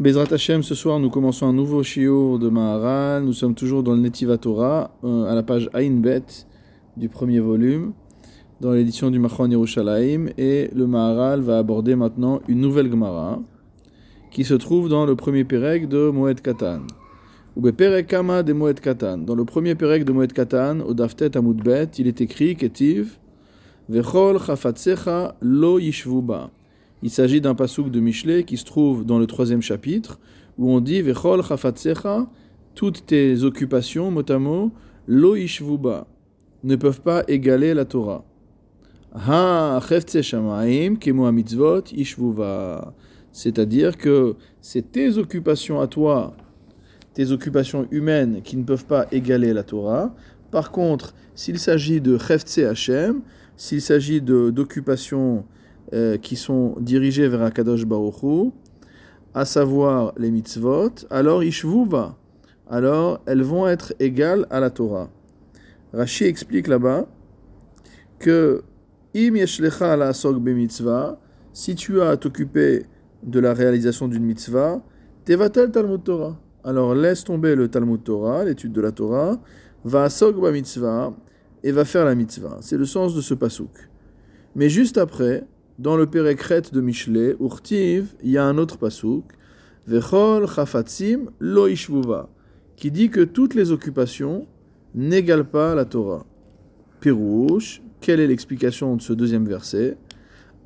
Bezrat 0.00 0.32
Hashem, 0.32 0.62
ce 0.62 0.76
soir 0.76 1.00
nous 1.00 1.10
commençons 1.10 1.48
un 1.48 1.52
nouveau 1.52 1.82
shiur 1.82 2.38
de 2.38 2.48
Maharal. 2.48 3.24
Nous 3.24 3.32
sommes 3.32 3.56
toujours 3.56 3.82
dans 3.82 3.94
le 3.94 4.00
Netiva 4.00 4.38
Torah, 4.38 4.92
euh, 5.02 5.24
à 5.24 5.34
la 5.34 5.42
page 5.42 5.68
Ain 5.74 5.90
Bet 5.90 6.22
du 6.96 7.08
premier 7.08 7.40
volume, 7.40 7.94
dans 8.60 8.70
l'édition 8.70 9.10
du 9.10 9.18
Machon 9.18 9.50
Yerushalayim. 9.50 10.28
Et 10.38 10.70
le 10.72 10.86
Maharal 10.86 11.40
va 11.40 11.58
aborder 11.58 11.96
maintenant 11.96 12.40
une 12.46 12.60
nouvelle 12.60 12.88
Gemara 12.88 13.40
qui 14.30 14.44
se 14.44 14.54
trouve 14.54 14.88
dans 14.88 15.04
le 15.04 15.16
premier 15.16 15.42
Perek 15.42 15.88
de 15.88 16.10
Moed 16.10 16.42
Katan. 16.42 16.82
Ou 17.56 17.62
Perek 17.72 18.06
Kama 18.06 18.44
de 18.44 18.52
Moed 18.52 18.78
Katan. 18.78 19.18
Dans 19.18 19.34
le 19.34 19.44
premier 19.44 19.74
Perek 19.74 20.04
de 20.04 20.12
Moed 20.12 20.32
Katan, 20.32 20.78
au 20.78 20.94
Daftet 20.94 21.36
Amud 21.36 21.60
Bet, 21.60 21.90
il 21.98 22.06
est 22.06 22.20
écrit 22.20 22.54
Ketiv 22.54 23.18
Vechol 23.88 24.38
Chafatsecha 24.38 25.34
Lo 25.40 25.80
Yishvuba. 25.80 26.50
Il 27.02 27.10
s'agit 27.10 27.40
d'un 27.40 27.54
pasouk 27.54 27.90
de 27.90 28.00
Michelet 28.00 28.44
qui 28.44 28.56
se 28.56 28.64
trouve 28.64 29.04
dans 29.04 29.18
le 29.18 29.26
troisième 29.26 29.62
chapitre, 29.62 30.18
où 30.58 30.70
on 30.70 30.80
dit 30.80 31.00
Vechol 31.00 31.42
chafatsecha, 31.42 32.28
toutes 32.74 33.06
tes 33.06 33.42
occupations, 33.44 34.10
mot 34.10 34.28
à 34.28 34.38
mot, 34.38 34.72
lo 35.06 35.36
ishvuba, 35.36 36.06
ne 36.64 36.76
peuvent 36.76 37.00
pas 37.00 37.22
égaler 37.28 37.74
la 37.74 37.84
Torah. 37.84 38.24
Ha 39.14 39.80
shamaim 40.22 40.96
kemo 40.96 41.30
mitzvot 41.32 41.84
ishvuva. 41.92 42.92
C'est-à-dire 43.32 43.96
que 43.96 44.34
c'est 44.60 44.92
tes 44.92 45.16
occupations 45.18 45.80
à 45.80 45.86
toi, 45.86 46.36
tes 47.14 47.30
occupations 47.30 47.86
humaines 47.90 48.42
qui 48.42 48.56
ne 48.56 48.64
peuvent 48.64 48.86
pas 48.86 49.06
égaler 49.12 49.52
la 49.52 49.62
Torah. 49.62 50.14
Par 50.50 50.70
contre, 50.70 51.14
s'il 51.34 51.58
s'agit 51.58 52.00
de 52.00 52.18
chefze 52.18 52.58
Hashem, 52.58 53.20
s'il 53.56 53.82
s'agit 53.82 54.20
d'occupations 54.20 55.44
euh, 55.92 56.16
qui 56.18 56.36
sont 56.36 56.74
dirigés 56.80 57.28
vers 57.28 57.42
Akadosh 57.42 57.86
Baruch 57.86 58.52
à 59.34 59.44
savoir 59.44 60.12
les 60.18 60.30
mitzvot, 60.30 60.90
alors 61.10 61.44
Ishvuva, 61.44 62.16
alors 62.68 63.20
elles 63.26 63.42
vont 63.42 63.66
être 63.66 63.94
égales 64.00 64.46
à 64.50 64.60
la 64.60 64.70
Torah. 64.70 65.10
Rashi 65.92 66.24
explique 66.24 66.66
là-bas 66.66 67.06
que 68.18 68.62
Im 69.14 69.36
yeshlecha 69.36 69.96
la 69.96 70.12
mitzvah, 70.40 71.18
si 71.52 71.74
tu 71.74 72.00
as 72.00 72.10
à 72.10 72.16
t'occuper 72.16 72.84
de 73.22 73.40
la 73.40 73.54
réalisation 73.54 74.08
d'une 74.08 74.24
mitzvah, 74.24 74.82
tevatel 75.24 75.70
Talmud 75.70 76.04
Torah. 76.04 76.38
Alors 76.64 76.94
laisse 76.94 77.24
tomber 77.24 77.54
le 77.54 77.68
Talmud 77.68 78.02
Torah, 78.02 78.44
l'étude 78.44 78.72
de 78.72 78.80
la 78.80 78.92
Torah, 78.92 79.40
va 79.84 80.04
à 80.04 80.32
ba 80.32 80.52
mitzvah 80.52 81.14
et 81.62 81.72
va 81.72 81.84
faire 81.84 82.04
la 82.04 82.14
mitzvah. 82.14 82.58
C'est 82.60 82.76
le 82.76 82.84
sens 82.84 83.14
de 83.14 83.20
ce 83.20 83.34
pasouk. 83.34 83.88
Mais 84.54 84.68
juste 84.68 84.98
après, 84.98 85.44
dans 85.78 85.96
le 85.96 86.06
Pérécret 86.06 86.62
de 86.72 86.80
Michelet, 86.80 87.36
Urtiv, 87.40 88.14
il 88.22 88.30
y 88.30 88.38
a 88.38 88.44
un 88.44 88.58
autre 88.58 88.78
pasouk, 88.78 89.24
Vechol 89.86 90.46
Chafatzim 90.48 91.30
Lo 91.38 91.68
qui 92.76 92.90
dit 92.90 93.10
que 93.10 93.20
toutes 93.22 93.54
les 93.54 93.70
occupations 93.70 94.46
n'égalent 94.94 95.44
pas 95.44 95.74
la 95.74 95.84
Torah. 95.84 96.26
Pirouche, 97.00 97.80
quelle 98.00 98.20
est 98.20 98.26
l'explication 98.26 98.96
de 98.96 99.02
ce 99.02 99.12
deuxième 99.12 99.46
verset? 99.46 99.96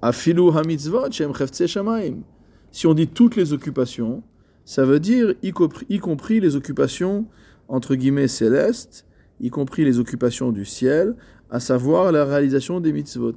Afilu 0.01 0.51
Hamitzvot 0.51 1.11
Shem 1.11 1.33
Shamaim. 1.67 2.23
Si 2.71 2.87
on 2.87 2.95
dit 2.95 3.09
toutes 3.09 3.37
les 3.37 3.53
occupations, 3.53 4.23
ça 4.65 4.85
veut 4.85 5.01
dire 5.01 5.35
y 5.43 5.53
compris 5.53 6.41
les 6.41 6.57
occupations 6.57 7.27
entre 7.69 7.95
guillemets 7.95 8.29
célestes, 8.29 9.07
y 9.41 9.51
compris 9.51 9.85
les 9.85 9.99
occupations 9.99 10.53
du 10.53 10.65
ciel, 10.65 11.17
à 11.51 11.61
savoir 11.61 12.13
la 12.13 12.25
réalisation 12.25 12.81
des 12.81 12.93
mitzvot. 12.93 13.37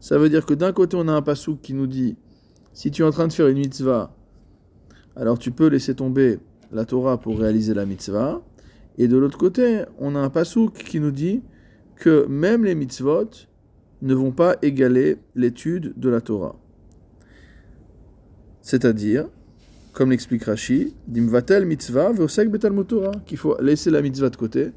Ça 0.00 0.18
veut 0.18 0.28
dire 0.28 0.46
que 0.46 0.54
d'un 0.54 0.72
côté, 0.72 0.96
on 0.96 1.08
a 1.08 1.12
un 1.12 1.22
pasouk 1.22 1.60
qui 1.60 1.74
nous 1.74 1.86
dit 1.86 2.16
si 2.72 2.90
tu 2.90 3.02
es 3.02 3.04
en 3.04 3.10
train 3.10 3.26
de 3.26 3.32
faire 3.32 3.48
une 3.48 3.58
mitzvah, 3.58 4.14
alors 5.16 5.38
tu 5.38 5.50
peux 5.50 5.66
laisser 5.66 5.94
tomber 5.94 6.38
la 6.70 6.84
Torah 6.84 7.18
pour 7.18 7.38
réaliser 7.38 7.74
la 7.74 7.86
mitzvah. 7.86 8.40
Et 8.98 9.08
de 9.08 9.16
l'autre 9.16 9.38
côté, 9.38 9.82
on 9.98 10.14
a 10.14 10.20
un 10.20 10.30
pasouk 10.30 10.74
qui 10.74 11.00
nous 11.00 11.10
dit 11.10 11.42
que 11.96 12.26
même 12.26 12.64
les 12.64 12.74
mitzvot 12.74 13.30
ne 14.02 14.14
vont 14.14 14.30
pas 14.30 14.56
égaler 14.62 15.16
l'étude 15.34 15.92
de 15.96 16.08
la 16.08 16.20
Torah. 16.20 16.56
C'est-à-dire, 18.62 19.28
comme 19.92 20.10
l'explique 20.10 20.44
Rashi, 20.44 20.94
dimvatel 21.08 21.64
mitzvah 21.66 22.12
veosek 22.12 22.48
qu'il 23.26 23.38
faut 23.38 23.56
laisser 23.60 23.90
la 23.90 24.02
mitzvah 24.02 24.30
de 24.30 24.36
côté 24.36 24.70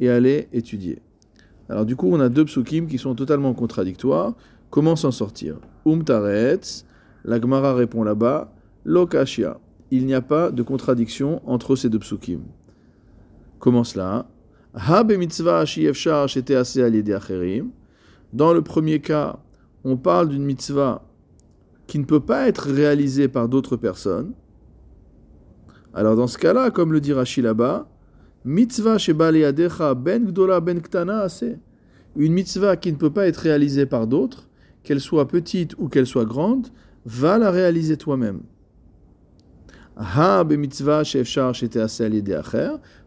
et 0.00 0.08
aller 0.08 0.48
étudier. 0.52 1.00
Alors 1.68 1.84
du 1.84 1.94
coup, 1.96 2.08
on 2.10 2.20
a 2.20 2.28
deux 2.28 2.44
psukim 2.44 2.86
qui 2.86 2.98
sont 2.98 3.14
totalement 3.14 3.54
contradictoires. 3.54 4.34
Comment 4.74 4.96
s'en 4.96 5.12
sortir? 5.12 5.60
Umtaretz, 5.86 6.84
la 7.24 7.40
Gemara 7.40 7.74
répond 7.74 8.02
là-bas, 8.02 8.52
Lokashia. 8.84 9.60
Il 9.92 10.04
n'y 10.04 10.14
a 10.14 10.20
pas 10.20 10.50
de 10.50 10.64
contradiction 10.64 11.40
entre 11.48 11.76
ces 11.76 11.88
deux 11.88 12.00
psukim. 12.00 12.40
Comment 13.60 13.84
cela 13.84 14.26
Dans 18.32 18.52
le 18.52 18.62
premier 18.62 19.00
cas, 19.00 19.38
on 19.84 19.96
parle 19.96 20.28
d'une 20.30 20.44
mitzvah 20.44 21.02
qui 21.86 22.00
ne 22.00 22.04
peut 22.04 22.18
pas 22.18 22.48
être 22.48 22.68
réalisée 22.68 23.28
par 23.28 23.48
d'autres 23.48 23.76
personnes. 23.76 24.32
Alors 25.94 26.16
dans 26.16 26.26
ce 26.26 26.36
cas-là, 26.36 26.72
comme 26.72 26.92
le 26.92 27.00
dit 27.00 27.12
Rashi 27.12 27.42
là-bas, 27.42 27.86
mitzvah 28.44 28.96
ben 29.94 30.26
gdola 30.26 30.58
ben 30.58 30.80
ktana 30.80 31.28
Une 32.16 32.32
mitzvah 32.32 32.76
qui 32.76 32.90
ne 32.90 32.96
peut 32.96 33.10
pas 33.10 33.28
être 33.28 33.36
réalisée 33.36 33.86
par 33.86 34.08
d'autres, 34.08 34.48
qu'elle 34.84 35.00
soit 35.00 35.26
petite 35.26 35.74
ou 35.78 35.88
qu'elle 35.88 36.06
soit 36.06 36.24
grande, 36.24 36.68
va 37.04 37.38
la 37.38 37.50
réaliser 37.50 37.96
toi-même. 37.96 38.42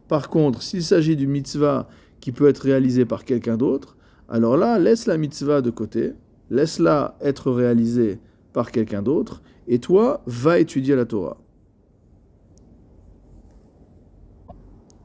Par 0.08 0.30
contre, 0.30 0.62
s'il 0.62 0.84
s'agit 0.84 1.16
d'une 1.16 1.30
mitzvah 1.30 1.88
qui 2.20 2.32
peut 2.32 2.48
être 2.48 2.60
réalisée 2.60 3.06
par 3.06 3.24
quelqu'un 3.24 3.58
d'autre, 3.58 3.98
alors 4.30 4.58
là, 4.58 4.78
laisse 4.80 5.06
la 5.06 5.18
mitzvah 5.18 5.62
de 5.62 5.70
côté, 5.70 6.14
laisse-la 6.50 7.18
être 7.22 7.52
réalisée 7.52 8.20
par 8.54 8.72
quelqu'un 8.72 9.02
d'autre, 9.02 9.42
et 9.68 9.80
toi, 9.80 10.22
va 10.26 10.60
étudier 10.60 10.96
la 10.96 11.06
Torah. 11.06 11.38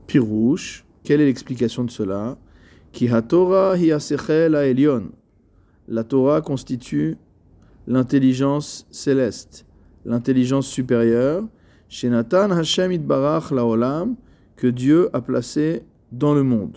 Pirouche, 0.06 0.84
quelle 1.04 1.21
est 1.21 1.27
l'explication 1.27 1.84
de 1.84 1.91
cela? 1.91 2.39
Ki 2.93 3.09
ha-Torah 3.09 3.77
hi 3.78 3.91
elyon 3.91 5.12
la 5.88 6.04
Torah 6.04 6.41
constitue 6.41 7.16
l'intelligence 7.87 8.87
céleste, 8.91 9.66
l'intelligence 10.04 10.66
supérieure, 10.66 11.44
chez 11.88 12.09
Nathan 12.09 12.50
Hashem 12.50 12.93
Itbarach 12.93 13.53
que 14.56 14.66
Dieu 14.66 15.10
a 15.12 15.21
placé 15.21 15.82
dans 16.12 16.34
le 16.34 16.42
monde. 16.42 16.76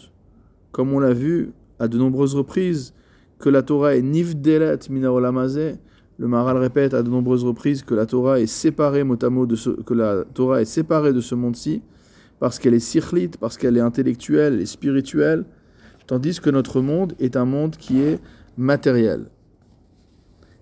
Comme 0.72 0.94
on 0.94 1.00
l'a 1.00 1.14
vu 1.14 1.52
à 1.80 1.88
de 1.88 1.98
nombreuses 1.98 2.36
reprises, 2.36 2.94
que 3.40 3.50
la 3.50 3.62
Torah 3.62 3.96
est 3.96 4.02
nivdelet 4.02 4.80
mina 4.90 5.10
le 6.18 6.28
Maharal 6.28 6.58
répète 6.58 6.94
à 6.94 7.04
de 7.04 7.10
nombreuses 7.10 7.44
reprises 7.44 7.84
que 7.84 7.94
la 7.94 8.06
Torah 8.06 8.40
est 8.40 8.46
séparée 8.46 9.04
mot 9.04 9.46
de 9.46 9.56
ce, 9.56 9.70
que 9.70 9.94
la 9.94 10.24
Torah 10.34 10.62
est 10.62 10.66
séparée 10.66 11.12
de 11.12 11.20
ce 11.20 11.36
monde-ci 11.36 11.82
parce 12.40 12.58
qu'elle 12.60 12.74
est 12.74 12.80
sirlite, 12.80 13.38
parce 13.38 13.58
qu'elle 13.58 13.76
est 13.76 13.82
intellectuelle 13.82 14.62
et 14.62 14.66
spirituelle, 14.66 15.46
tandis 16.08 16.40
que 16.40 16.50
notre 16.50 16.82
monde 16.82 17.14
est 17.20 17.36
un 17.36 17.46
monde 17.46 17.76
qui 17.76 18.02
est 18.02 18.20
matériel. 18.58 19.30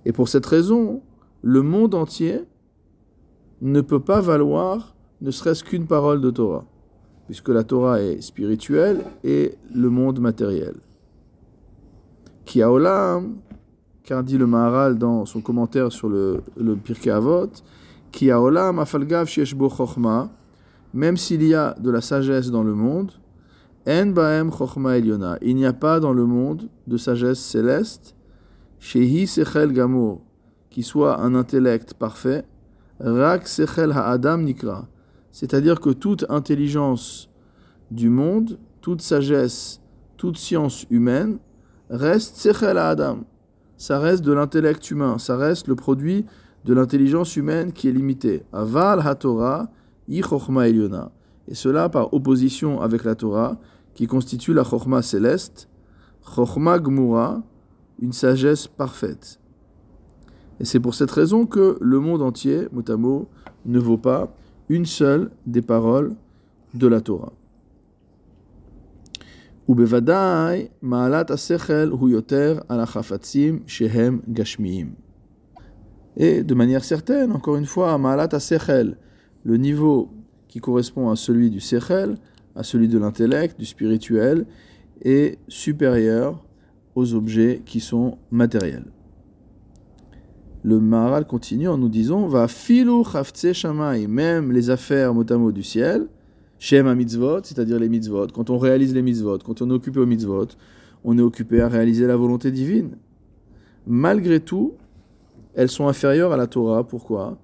Et 0.06 0.12
pour 0.12 0.28
cette 0.28 0.46
raison, 0.46 1.02
le 1.42 1.62
monde 1.62 1.96
entier 1.96 2.42
ne 3.62 3.82
peut 3.82 4.00
pas 4.00 4.22
valoir 4.22 4.96
ne 5.22 5.32
serait-ce 5.32 5.64
qu'une 5.64 5.88
parole 5.88 6.20
de 6.20 6.30
Torah, 6.30 6.66
puisque 7.26 7.50
la 7.50 7.64
Torah 7.64 8.02
est 8.02 8.22
spirituelle 8.22 9.04
et 9.24 9.56
le 9.74 9.90
monde 9.90 10.20
matériel. 10.20 10.76
Qui 12.46 12.62
a 12.62 12.70
olam, 12.70 13.38
car 14.04 14.22
dit 14.24 14.38
le 14.38 14.48
Maharal 14.48 14.98
dans 14.98 15.26
son 15.26 15.40
commentaire 15.40 15.94
sur 15.94 16.10
le, 16.10 16.42
le 16.58 16.76
Pirkei 16.76 17.10
Avot, 17.10 17.52
qui 18.12 18.32
a 18.32 18.42
olam 18.42 18.80
afalgav 18.80 19.28
sheshbo 19.28 19.70
même 20.94 21.18
s'il 21.18 21.44
y 21.44 21.56
a 21.56 21.76
de 21.80 21.90
la 21.90 22.02
sagesse 22.02 22.52
dans 22.52 22.64
le 22.64 22.74
monde, 22.74 23.12
en 23.88 24.08
baem 24.08 24.52
chokhma 24.52 24.98
eliona, 24.98 25.38
il 25.42 25.56
n'y 25.56 25.66
a 25.66 25.74
pas 25.74 26.00
dans 26.00 26.14
le 26.14 26.26
monde 26.26 26.70
de 26.88 26.98
sagesse 26.98 27.40
céleste, 27.40 28.16
shehi 28.80 29.28
sechel 29.28 29.74
gamur, 29.74 30.22
qui 30.70 30.84
soit 30.84 31.20
un 31.20 31.36
intellect 31.36 31.94
parfait, 31.94 32.46
rak 33.00 33.48
sechel 33.48 33.92
ha'adam 33.92 34.44
nikra, 34.44 34.88
c'est-à-dire 35.32 35.80
que 35.80 35.90
toute 35.90 36.26
intelligence 36.30 37.30
du 37.92 38.10
monde, 38.10 38.58
toute 38.82 39.02
sagesse, 39.02 39.82
toute 40.18 40.38
science 40.38 40.86
humaine, 40.90 41.40
reste 41.90 42.38
sechel 42.38 42.78
ha'adam, 42.78 43.24
ça 43.78 44.00
reste 44.00 44.24
de 44.24 44.32
l'intellect 44.32 44.90
humain, 44.92 45.18
ça 45.18 45.36
reste 45.36 45.68
le 45.68 45.76
produit 45.76 46.26
de 46.64 46.74
l'intelligence 46.74 47.36
humaine 47.36 47.74
qui 47.74 47.90
est 47.90 47.92
limitée. 47.92 48.44
Aval 48.54 49.02
ha-Torah, 49.06 49.70
i 50.08 50.22
chokhma 50.22 50.70
eliona. 50.70 51.12
Et 51.48 51.56
cela 51.56 51.90
par 51.90 52.14
opposition 52.14 52.80
avec 52.80 53.04
la 53.04 53.16
Torah, 53.16 53.58
qui 53.95 54.07
constitue 54.07 54.55
la 54.55 54.65
Chokhmah 54.65 55.03
céleste, 55.03 55.69
Chokhmah 56.35 56.79
Gmura, 56.79 57.43
une 58.01 58.13
sagesse 58.13 58.69
parfaite. 58.69 59.41
Et 60.61 60.65
c'est 60.65 60.81
pour 60.81 60.95
cette 60.95 61.11
raison 61.11 61.47
que 61.47 61.79
le 61.81 62.01
monde 62.01 62.23
entier, 62.23 62.69
mot 62.73 62.85
à 62.89 62.97
mot, 62.97 63.29
ne 63.67 63.79
vaut 63.79 63.99
pas 63.99 64.35
une 64.69 64.87
seule 64.87 65.31
des 65.47 65.63
paroles 65.63 66.15
de 66.75 66.87
la 66.87 67.01
Torah. 67.01 67.33
ובוודאי 69.69 70.67
מעלת 70.83 71.31
השכל 71.31 71.89
הוא 71.91 72.09
יותר 72.09 72.59
על 72.69 72.81
החפצים 72.81 73.63
שהם 73.67 74.21
גשמיים. 74.33 74.95
Et 76.17 76.43
de 76.43 76.55
manière 76.55 76.83
certaine, 76.83 77.31
encore 77.31 77.57
une 77.57 77.67
fois, 77.67 77.97
Maalat 77.97 78.41
Sechel, 78.41 78.97
le 79.45 79.57
niveau 79.57 80.11
qui 80.49 80.59
correspond 80.59 81.11
à 81.11 81.17
celui 81.17 81.49
du 81.49 81.61
Sechel, 81.61 82.17
à 82.56 82.64
celui 82.64 82.88
de 82.88 82.98
l'intellect, 82.98 83.60
du 83.60 83.66
spirituel, 83.66 84.46
est 85.02 85.40
supérieur 85.48 86.44
aux 86.96 87.14
objets 87.14 87.62
qui 87.66 87.80
sont 87.80 88.18
matériels. 88.32 88.86
Le 90.64 90.80
Maharal 90.80 91.26
continue 91.26 91.68
en 91.68 91.78
nous 91.78 91.90
disant 91.90 92.28
Va 92.28 92.48
chavtse 92.48 93.52
shamay, 93.54 94.08
même 94.08 94.52
les 94.52 94.70
affaires 94.70 95.14
motamo 95.14 95.52
du 95.52 95.64
ciel, 95.64 96.08
Shem 96.58 96.94
mitzvot, 96.96 97.42
c'est-à-dire 97.44 97.78
les 97.78 97.90
mitzvot. 97.90 98.28
Quand 98.28 98.50
on 98.50 98.58
réalise 98.58 98.94
les 98.94 99.02
mitzvot, 99.02 99.40
quand 99.40 99.62
on 99.62 99.70
est 99.70 99.74
occupé 99.74 100.00
aux 100.00 100.06
mitzvot, 100.06 100.48
on 101.04 101.18
est 101.18 101.22
occupé 101.22 101.60
à 101.60 101.68
réaliser 101.68 102.08
la 102.08 102.16
volonté 102.16 102.52
divine. 102.52 102.92
Malgré 103.86 104.40
tout, 104.40 104.76
elles 105.56 105.68
sont 105.68 105.90
inférieures 105.90 106.32
à 106.32 106.38
la 106.38 106.48
Torah. 106.48 106.88
Pourquoi? 106.88 107.38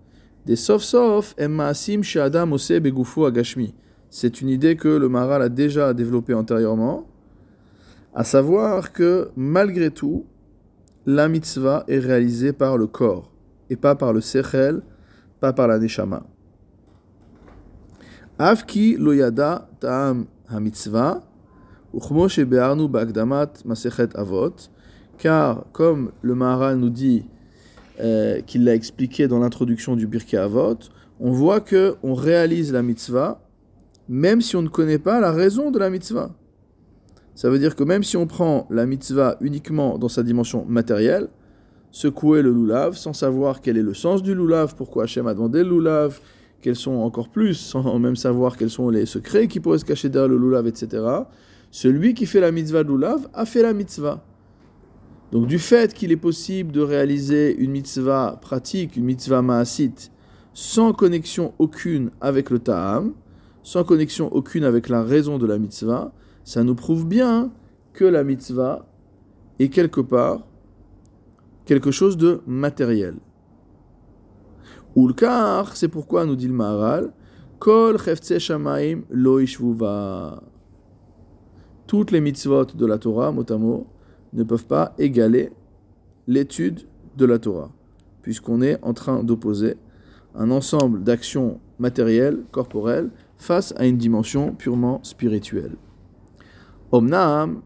Des 0.45 0.56
sauf 0.56 0.81
sauf 0.81 1.35
maasim 1.38 2.01
she'adam 2.01 2.53
ose 2.53 2.71
begufu 2.71 3.25
agashmi. 3.25 3.73
C'est 4.09 4.41
une 4.41 4.50
idée 4.50 4.75
que 4.75 4.88
le 4.88 5.07
Maharal 5.07 5.41
a 5.44 5.50
déjà 5.50 5.94
développée 5.94 6.33
antérieurement, 6.33 7.07
à 8.13 8.23
savoir 8.23 8.91
que 8.91 9.29
malgré 9.35 9.91
tout, 9.91 10.25
la 11.06 11.27
mitzvah 11.27 11.83
est 11.88 12.00
réalisée 12.00 12.53
par 12.53 12.77
le 12.77 12.88
corps 12.88 13.31
et 13.69 13.75
pas 13.75 13.95
par 13.95 14.13
le 14.13 14.21
sechel, 14.21 14.81
pas 15.39 15.53
par 15.53 15.67
la 15.67 15.77
neshama. 15.77 16.25
Avki 18.39 18.95
loyada 18.97 19.69
ta'am 19.79 20.25
ha-mitzvah, 20.50 21.23
bagdamat 21.94 23.53
masechet 23.65 24.09
avot, 24.15 24.56
car 25.19 25.65
comme 25.71 26.11
le 26.21 26.33
Maharal 26.33 26.77
nous 26.77 26.89
dit 26.89 27.25
euh, 28.00 28.41
qu'il 28.41 28.63
l'a 28.63 28.73
expliqué 28.73 29.27
dans 29.27 29.39
l'introduction 29.39 29.95
du 29.95 30.07
Birkei 30.07 30.38
Avot, 30.38 30.79
on 31.19 31.31
voit 31.31 31.59
que 31.59 31.95
on 32.01 32.13
réalise 32.13 32.71
la 32.71 32.81
mitzvah 32.81 33.41
même 34.09 34.41
si 34.41 34.56
on 34.56 34.63
ne 34.63 34.67
connaît 34.67 34.97
pas 34.97 35.21
la 35.21 35.31
raison 35.31 35.69
de 35.69 35.77
la 35.77 35.91
mitzvah. 35.91 36.31
Ça 37.35 37.50
veut 37.50 37.59
dire 37.59 37.75
que 37.75 37.83
même 37.83 38.03
si 38.03 38.17
on 38.17 38.25
prend 38.25 38.67
la 38.71 38.88
mitzvah 38.88 39.38
uniquement 39.39 40.00
dans 40.00 40.09
sa 40.09 40.23
dimension 40.23 40.65
matérielle, 40.65 41.29
secouer 41.91 42.41
le 42.41 42.50
loulav 42.50 42.97
sans 42.97 43.13
savoir 43.13 43.61
quel 43.61 43.77
est 43.77 43.83
le 43.83 43.94
sens 43.94 44.23
du 44.23 44.33
loulav, 44.33 44.75
pourquoi 44.75 45.03
Hachem 45.03 45.27
a 45.27 45.33
demandé 45.35 45.63
le 45.63 45.69
loulav, 45.69 46.19
quels 46.59 46.75
sont 46.75 46.95
encore 46.95 47.29
plus, 47.29 47.53
sans 47.53 48.00
même 48.00 48.15
savoir 48.15 48.57
quels 48.57 48.71
sont 48.71 48.89
les 48.89 49.06
secrets 49.06 49.47
qui 49.47 49.59
pourraient 49.59 49.77
se 49.77 49.85
cacher 49.85 50.09
derrière 50.09 50.27
le 50.27 50.38
lulav, 50.38 50.67
etc. 50.67 51.06
Celui 51.71 52.15
qui 52.15 52.25
fait 52.25 52.39
la 52.39 52.51
mitzvah 52.51 52.83
de 52.83 52.89
lulav 52.89 53.29
a 53.33 53.45
fait 53.45 53.61
la 53.61 53.73
mitzvah. 53.73 54.25
Donc 55.31 55.45
du 55.45 55.59
fait 55.59 55.94
qu'il 55.94 56.11
est 56.11 56.17
possible 56.17 56.71
de 56.71 56.81
réaliser 56.81 57.56
une 57.56 57.71
mitzvah 57.71 58.39
pratique, 58.41 58.97
une 58.97 59.06
mitzvah 59.06 59.44
maasit, 59.44 60.11
sans 60.53 60.94
connexion 60.94 61.53
aucune 61.59 62.09
avec 62.19 62.50
le 62.50 62.57
ta'am, 62.57 63.13
sans 63.63 63.83
connexion 63.83 64.33
aucune 64.33 64.63
avec 64.63 64.89
la 64.89 65.03
raison 65.03 65.38
de 65.38 65.45
la 65.45 65.57
mitzvah, 65.57 66.13
ça 66.44 66.63
nous 66.63 66.75
prouve 66.75 67.07
bien 67.07 67.51
que 67.94 68.06
la 68.06 68.23
mitzvah 68.23 68.88
est 69.59 69.69
quelque 69.69 70.01
part 70.01 70.47
quelque 71.65 71.91
chose 71.91 72.17
de 72.17 72.41
matériel. 72.47 73.15
Ulkar, 74.95 75.75
c'est 75.75 75.88
pourquoi 75.88 76.25
nous 76.25 76.35
dit 76.35 76.47
le 76.47 76.53
Maharal, 76.53 77.13
Kol 77.59 77.97
shamaim 78.39 79.01
lo 79.11 79.39
Toutes 81.85 82.11
les 82.11 82.21
mitzvot 82.21 82.65
de 82.65 82.85
la 82.88 82.97
Torah, 82.97 83.31
mot 83.31 83.88
ne 84.33 84.44
peuvent 84.44 84.65
pas 84.65 84.95
égaler 84.97 85.51
l'étude 86.25 86.88
de 87.17 87.25
la 87.25 87.38
Torah, 87.38 87.71
puisqu'on 88.23 88.61
est 88.61 88.83
en 88.83 88.94
train 88.94 89.23
d'opposer 89.23 89.75
un 90.33 90.50
ensemble 90.51 91.03
d'actions 91.03 91.59
matérielles, 91.77 92.44
corporelles, 92.51 93.11
face 93.39 93.74
à 93.77 93.86
une 93.86 93.97
dimension 93.97 94.53
purement 94.53 95.00
spirituelle. 95.03 95.75
Omnam, 96.91 97.62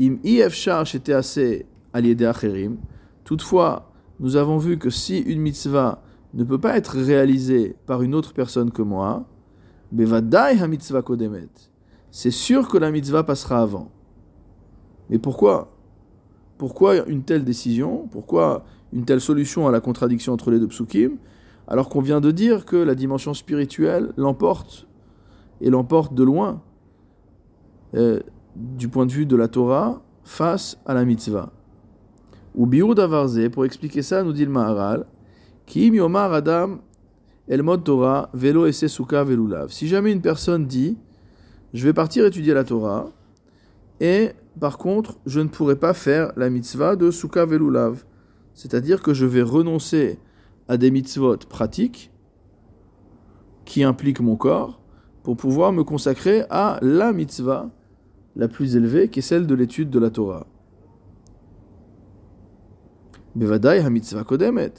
im 0.00 0.18
ifshar 0.24 0.84
assez 1.12 1.66
acherim. 1.92 2.78
Toutefois, 3.24 3.92
nous 4.20 4.36
avons 4.36 4.56
vu 4.56 4.78
que 4.78 4.88
si 4.88 5.18
une 5.18 5.40
mitzvah 5.40 6.02
ne 6.32 6.44
peut 6.44 6.60
pas 6.60 6.76
être 6.76 6.96
réalisé 6.96 7.76
par 7.86 8.02
une 8.02 8.14
autre 8.14 8.32
personne 8.32 8.70
que 8.70 8.82
moi, 8.82 9.26
mitzvah 9.92 11.02
kodemet. 11.02 11.48
C'est 12.10 12.30
sûr 12.30 12.68
que 12.68 12.78
la 12.78 12.90
mitzvah 12.90 13.24
passera 13.24 13.60
avant. 13.60 13.90
Mais 15.10 15.18
pourquoi? 15.18 15.72
Pourquoi 16.58 17.06
une 17.06 17.22
telle 17.22 17.44
décision? 17.44 18.08
Pourquoi 18.10 18.64
une 18.92 19.04
telle 19.04 19.20
solution 19.20 19.66
à 19.66 19.72
la 19.72 19.80
contradiction 19.80 20.32
entre 20.32 20.50
les 20.50 20.58
deux 20.58 20.68
psukim? 20.68 21.18
Alors 21.68 21.88
qu'on 21.88 22.00
vient 22.00 22.20
de 22.20 22.30
dire 22.30 22.64
que 22.64 22.76
la 22.76 22.94
dimension 22.94 23.34
spirituelle 23.34 24.12
l'emporte 24.16 24.86
et 25.60 25.70
l'emporte 25.70 26.14
de 26.14 26.22
loin 26.22 26.62
euh, 27.94 28.20
du 28.54 28.88
point 28.88 29.06
de 29.06 29.12
vue 29.12 29.26
de 29.26 29.36
la 29.36 29.48
Torah 29.48 30.02
face 30.24 30.78
à 30.86 30.94
la 30.94 31.04
mitzvah. 31.04 31.52
Ou 32.54 32.94
Davarze, 32.94 33.48
pour 33.50 33.64
expliquer 33.64 34.02
ça, 34.02 34.22
nous 34.22 34.32
dit 34.32 34.44
le 34.44 34.50
Maharal, 34.50 35.06
Kim 35.66 35.94
yomar 35.94 36.32
adam 36.32 36.78
el 37.48 37.62
mod 37.62 37.84
Torah 37.84 38.30
velo 38.32 38.66
esse 38.66 38.88
suka 38.88 39.24
velulav. 39.24 39.70
Si 39.70 39.88
jamais 39.88 40.12
une 40.12 40.20
personne 40.20 40.66
dit, 40.66 40.96
je 41.74 41.84
vais 41.84 41.92
partir 41.92 42.24
étudier 42.24 42.54
la 42.54 42.64
Torah, 42.64 43.10
et 44.00 44.30
par 44.58 44.78
contre, 44.78 45.18
je 45.26 45.40
ne 45.40 45.48
pourrai 45.48 45.76
pas 45.76 45.92
faire 45.92 46.32
la 46.36 46.48
mitzvah 46.50 46.96
de 46.96 47.10
suka 47.10 47.44
velulav. 47.44 48.04
C'est-à-dire 48.54 49.02
que 49.02 49.12
je 49.12 49.26
vais 49.26 49.42
renoncer 49.42 50.18
à 50.68 50.76
des 50.76 50.90
mitzvot 50.90 51.38
pratiques 51.48 52.10
qui 53.64 53.82
impliquent 53.82 54.20
mon 54.20 54.36
corps 54.36 54.80
pour 55.22 55.36
pouvoir 55.36 55.72
me 55.72 55.84
consacrer 55.84 56.44
à 56.50 56.78
la 56.82 57.12
mitzvah 57.12 57.70
la 58.36 58.48
plus 58.48 58.76
élevée 58.76 59.08
qui 59.08 59.18
est 59.20 59.22
celle 59.22 59.46
de 59.46 59.54
l'étude 59.54 59.90
de 59.90 59.98
la 59.98 60.10
Torah. 60.10 60.46
Bevadai 63.34 63.80
ha 63.80 63.90
mitzvah 63.90 64.24
kodemet. 64.24 64.72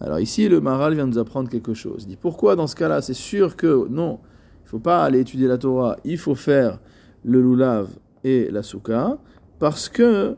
Alors 0.00 0.20
ici, 0.20 0.48
le 0.48 0.60
Maral 0.60 0.94
vient 0.94 1.06
nous 1.06 1.18
apprendre 1.18 1.50
quelque 1.50 1.74
chose. 1.74 2.04
Il 2.04 2.08
dit 2.08 2.16
pourquoi 2.16 2.56
dans 2.56 2.66
ce 2.66 2.74
cas-là, 2.76 3.02
c'est 3.02 3.12
sûr 3.14 3.56
que 3.56 3.86
non, 3.88 4.20
il 4.64 4.68
faut 4.68 4.78
pas 4.78 5.04
aller 5.04 5.20
étudier 5.20 5.46
la 5.46 5.58
Torah, 5.58 5.96
il 6.04 6.18
faut 6.18 6.34
faire 6.34 6.78
le 7.22 7.42
lulav 7.42 7.88
et 8.22 8.50
la 8.50 8.62
souka, 8.62 9.18
parce 9.58 9.88
que 9.88 10.36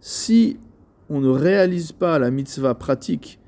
si 0.00 0.58
on 1.08 1.20
ne 1.20 1.28
réalise 1.28 1.92
pas 1.92 2.18
la 2.18 2.30
mitzvah 2.30 2.74
pratique 2.74 3.38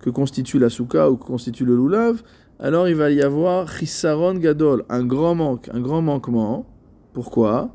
que 0.00 0.10
constitue 0.10 0.58
la 0.58 0.68
souka 0.68 1.10
ou 1.10 1.16
que 1.16 1.24
constitue 1.24 1.64
le 1.64 1.76
lulav, 1.76 2.22
alors 2.58 2.88
il 2.88 2.94
va 2.94 3.10
y 3.10 3.22
avoir 3.22 3.68
chisaron 3.68 4.34
gadol, 4.34 4.84
un 4.88 5.04
grand 5.04 5.34
manque, 5.34 5.68
un 5.72 5.80
grand 5.80 6.02
manquement. 6.02 6.66
Pourquoi? 7.12 7.70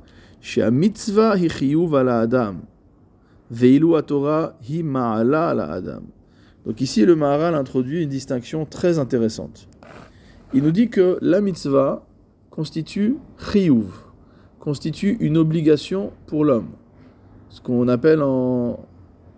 Mitzvah 0.71 1.33
adam. 1.33 2.55
Veilu 3.49 3.87
Torah 4.05 4.55
hi 4.67 4.83
ma'ala 4.83 5.49
ala 5.49 5.71
adam. 5.71 6.03
Donc 6.65 6.81
ici, 6.81 7.05
le 7.05 7.15
Maharal 7.15 7.55
introduit 7.55 8.03
une 8.03 8.09
distinction 8.09 8.65
très 8.65 8.99
intéressante. 8.99 9.69
Il 10.53 10.63
nous 10.63 10.71
dit 10.71 10.89
que 10.89 11.17
la 11.21 11.39
mitzvah 11.39 12.05
constitue 12.49 13.15
chiyuv, 13.37 13.85
constitue 14.59 15.15
une 15.21 15.37
obligation 15.37 16.11
pour 16.25 16.43
l'homme. 16.43 16.71
Ce 17.49 17.61
qu'on 17.61 17.87
appelle 17.87 18.21
en, 18.21 18.79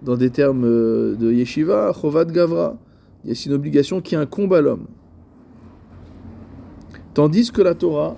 dans 0.02 0.16
des 0.16 0.30
termes 0.30 0.64
de 0.64 1.32
yeshiva, 1.32 1.92
chovat 1.94 2.26
gavra. 2.26 2.78
C'est 3.26 3.46
une 3.46 3.54
obligation 3.54 4.02
qui 4.02 4.16
incombe 4.16 4.54
à 4.54 4.62
l'homme. 4.62 4.88
Tandis 7.14 7.52
que 7.52 7.62
la 7.62 7.76
Torah 7.76 8.16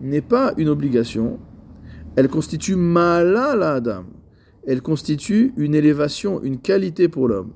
n'est 0.00 0.20
pas 0.20 0.52
une 0.58 0.68
obligation, 0.68 1.38
elle 2.16 2.28
constitue 2.28 2.76
mala 2.76 3.56
la 3.56 3.72
Adam. 3.74 4.04
Elle 4.66 4.82
constitue 4.82 5.52
une 5.56 5.74
élévation, 5.74 6.42
une 6.42 6.58
qualité 6.58 7.08
pour 7.08 7.28
l'homme. 7.28 7.52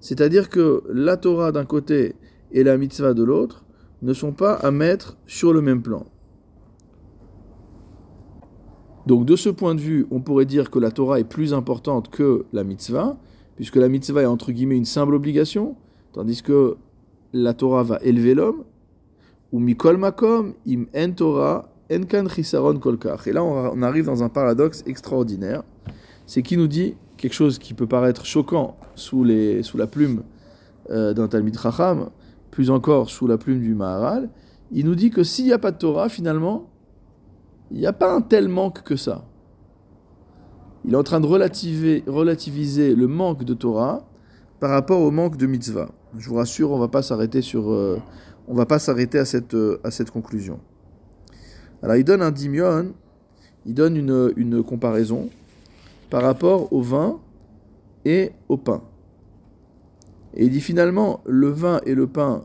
C'est-à-dire 0.00 0.48
que 0.48 0.82
la 0.92 1.16
Torah 1.16 1.52
d'un 1.52 1.64
côté 1.64 2.14
et 2.52 2.64
la 2.64 2.76
mitzvah 2.76 3.14
de 3.14 3.22
l'autre 3.22 3.64
ne 4.02 4.12
sont 4.12 4.32
pas 4.32 4.54
à 4.54 4.70
mettre 4.70 5.16
sur 5.26 5.52
le 5.52 5.60
même 5.60 5.82
plan. 5.82 6.06
Donc 9.06 9.24
de 9.24 9.36
ce 9.36 9.48
point 9.48 9.74
de 9.74 9.80
vue, 9.80 10.06
on 10.10 10.20
pourrait 10.20 10.44
dire 10.44 10.70
que 10.70 10.78
la 10.78 10.90
Torah 10.90 11.20
est 11.20 11.24
plus 11.24 11.54
importante 11.54 12.10
que 12.10 12.44
la 12.52 12.64
mitzvah, 12.64 13.18
puisque 13.56 13.76
la 13.76 13.88
mitzvah 13.88 14.22
est 14.22 14.26
entre 14.26 14.52
guillemets 14.52 14.76
une 14.76 14.84
simple 14.84 15.14
obligation, 15.14 15.76
tandis 16.12 16.42
que 16.42 16.76
la 17.32 17.54
Torah 17.54 17.82
va 17.82 17.98
élever 18.02 18.34
l'homme. 18.34 18.64
Ou 19.52 19.60
im 19.60 19.74
en. 20.94 21.62
Et 21.90 23.32
là, 23.32 23.42
on 23.44 23.82
arrive 23.82 24.06
dans 24.06 24.22
un 24.22 24.28
paradoxe 24.28 24.84
extraordinaire. 24.86 25.64
C'est 26.26 26.42
qui 26.42 26.56
nous 26.56 26.68
dit 26.68 26.94
quelque 27.16 27.32
chose 27.32 27.58
qui 27.58 27.74
peut 27.74 27.88
paraître 27.88 28.24
choquant 28.24 28.76
sous, 28.94 29.24
la 29.24 29.86
plume 29.88 30.22
euh, 30.90 31.12
d'un 31.12 31.26
Talmid 31.26 31.58
Chacham, 31.58 32.10
plus 32.52 32.70
encore 32.70 33.10
sous 33.10 33.26
la 33.26 33.38
plume 33.38 33.60
du 33.60 33.74
Maharal, 33.74 34.30
il 34.72 34.86
nous 34.86 34.94
dit 34.94 35.10
que 35.10 35.24
s'il 35.24 35.46
n'y 35.46 35.52
a 35.52 35.58
pas 35.58 35.72
de 35.72 35.78
Torah, 35.78 36.08
finalement, 36.08 36.69
il 37.70 37.78
n'y 37.78 37.86
a 37.86 37.92
pas 37.92 38.12
un 38.12 38.20
tel 38.20 38.48
manque 38.48 38.82
que 38.82 38.96
ça. 38.96 39.24
Il 40.84 40.94
est 40.94 40.96
en 40.96 41.02
train 41.02 41.20
de 41.20 41.26
relativiser, 41.26 42.94
le 42.94 43.06
manque 43.06 43.44
de 43.44 43.54
Torah 43.54 44.06
par 44.60 44.70
rapport 44.70 45.00
au 45.00 45.10
manque 45.10 45.36
de 45.36 45.46
mitzvah. 45.46 45.90
Je 46.18 46.28
vous 46.28 46.36
rassure, 46.36 46.70
on 46.72 46.76
euh, 46.76 47.96
on 48.48 48.54
va 48.54 48.66
pas 48.66 48.78
s'arrêter 48.78 49.18
à 49.18 49.24
cette, 49.24 49.54
euh, 49.54 49.80
à 49.84 49.90
cette 49.90 50.10
conclusion. 50.10 50.58
Alors 51.82 51.96
il 51.96 52.04
donne 52.04 52.22
un 52.22 52.30
dimion, 52.30 52.92
il 53.66 53.74
donne 53.74 53.96
une 53.96 54.62
comparaison 54.62 55.30
par 56.08 56.22
rapport 56.22 56.72
au 56.72 56.82
vin 56.82 57.20
et 58.04 58.32
au 58.48 58.56
pain. 58.56 58.82
Et 60.34 60.44
il 60.44 60.50
dit 60.50 60.60
finalement, 60.60 61.20
le 61.26 61.48
vin 61.48 61.80
et 61.86 61.94
le 61.94 62.06
pain 62.06 62.44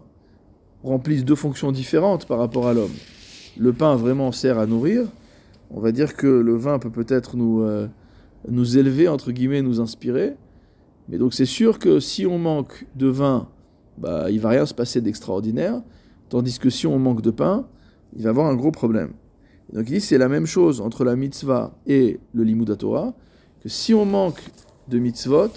remplissent 0.84 1.26
deux 1.26 1.36
fonctions 1.36 1.72
différentes 1.72 2.26
par 2.28 2.38
rapport 2.38 2.68
à 2.68 2.74
l'homme. 2.74 2.92
Le 3.58 3.74
pain 3.74 3.96
vraiment 3.96 4.32
sert 4.32 4.60
à 4.60 4.66
nourrir. 4.66 5.08
On 5.72 5.80
va 5.80 5.92
dire 5.92 6.16
que 6.16 6.28
le 6.28 6.56
vin 6.56 6.80
peut 6.80 6.90
peut-être 6.90 7.38
nous, 7.38 7.62
euh, 7.62 7.88
nous 8.50 8.78
élever, 8.78 9.08
entre 9.08 9.32
guillemets, 9.32 9.62
nous 9.62 9.80
inspirer. 9.80 10.36
Mais 11.08 11.18
donc 11.18 11.34
c'est 11.34 11.46
sûr 11.46 11.80
que 11.80 12.00
si 12.00 12.26
on 12.26 12.38
manque 12.38 12.86
de 12.96 13.08
vin, 13.08 13.48
bah, 13.98 14.30
il 14.30 14.40
va 14.40 14.50
rien 14.50 14.66
se 14.66 14.74
passer 14.74 15.02
d'extraordinaire. 15.02 15.82
Tandis 16.30 16.60
que 16.60 16.70
si 16.70 16.88
on 16.88 17.00
manque 17.00 17.22
de 17.22 17.32
pain, 17.32 17.68
il 18.16 18.24
va 18.24 18.30
avoir 18.30 18.48
un 18.48 18.56
gros 18.56 18.72
problème. 18.72 19.12
donc 19.72 19.86
il 19.88 19.94
dit 19.94 20.02
c'est 20.02 20.18
la 20.18 20.30
même 20.30 20.46
chose 20.46 20.82
entre 20.82 21.04
la 21.04 21.16
mitzvah 21.16 21.78
et 21.86 22.20
le 22.34 22.44
limud 22.44 22.78
Torah, 22.78 23.14
que 23.62 23.70
si 23.70 23.94
on 23.94 24.06
manque 24.06 24.42
de 24.88 25.00
mitzvot, 25.00 25.52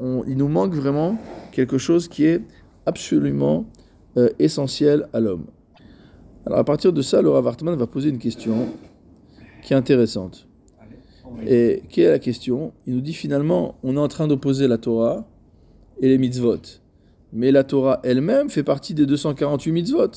il 0.00 0.36
nous 0.36 0.48
manque 0.48 0.74
vraiment 0.74 1.18
quelque 1.52 1.78
chose 1.78 2.08
qui 2.08 2.24
est 2.24 2.42
absolument 2.86 3.66
euh, 4.16 4.30
essentiel 4.38 5.08
à 5.12 5.20
l'homme. 5.20 5.46
Alors 6.46 6.58
à 6.58 6.64
partir 6.64 6.92
de 6.92 7.02
ça, 7.02 7.22
Laura 7.22 7.40
Wartman 7.40 7.76
va 7.76 7.86
poser 7.86 8.10
une 8.10 8.18
question 8.18 8.68
qui 9.62 9.72
est 9.72 9.76
intéressante. 9.76 10.48
Et 11.46 11.82
quelle 11.88 12.06
est 12.06 12.10
la 12.10 12.18
question 12.18 12.72
Il 12.86 12.94
nous 12.94 13.00
dit 13.00 13.14
finalement, 13.14 13.76
on 13.82 13.96
est 13.96 14.00
en 14.00 14.08
train 14.08 14.26
d'opposer 14.26 14.68
la 14.68 14.78
Torah 14.78 15.26
et 16.00 16.08
les 16.08 16.18
mitzvot. 16.18 16.60
Mais 17.32 17.50
la 17.52 17.64
Torah 17.64 18.00
elle-même 18.04 18.50
fait 18.50 18.62
partie 18.62 18.92
des 18.92 19.06
248 19.06 19.72
mitzvot. 19.72 20.10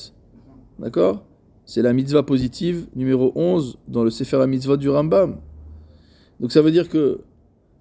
D'accord? 0.78 1.24
C'est 1.64 1.82
la 1.82 1.92
mitzvah 1.92 2.22
positive 2.22 2.86
numéro 2.94 3.32
11 3.34 3.78
dans 3.88 4.04
le 4.04 4.10
Sefer 4.10 4.46
mitzvot 4.46 4.76
du 4.76 4.88
Rambam. 4.88 5.38
Donc 6.40 6.52
ça 6.52 6.60
veut 6.60 6.70
dire 6.70 6.88
que 6.88 7.20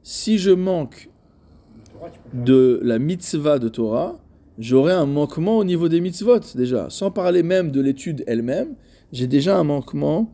si 0.02 0.38
je 0.38 0.52
manque 0.52 1.10
de 2.34 2.80
la 2.84 3.00
mitzvah 3.00 3.60
de 3.60 3.70
Torah, 3.70 4.20
j'aurai 4.58 4.94
un 4.94 5.06
manquement 5.06 5.58
au 5.58 5.64
niveau 5.64 5.90
des 5.90 6.02
mitzvot 6.02 6.40
déjà. 6.56 6.90
Sans 6.90 7.12
parler 7.12 7.44
même 7.44 7.72
de 7.72 7.82
l'étude 7.82 8.24
elle-même, 8.28 8.76
j'ai 9.12 9.28
déjà 9.28 9.58
un 9.58 9.64
manquement 9.64 10.32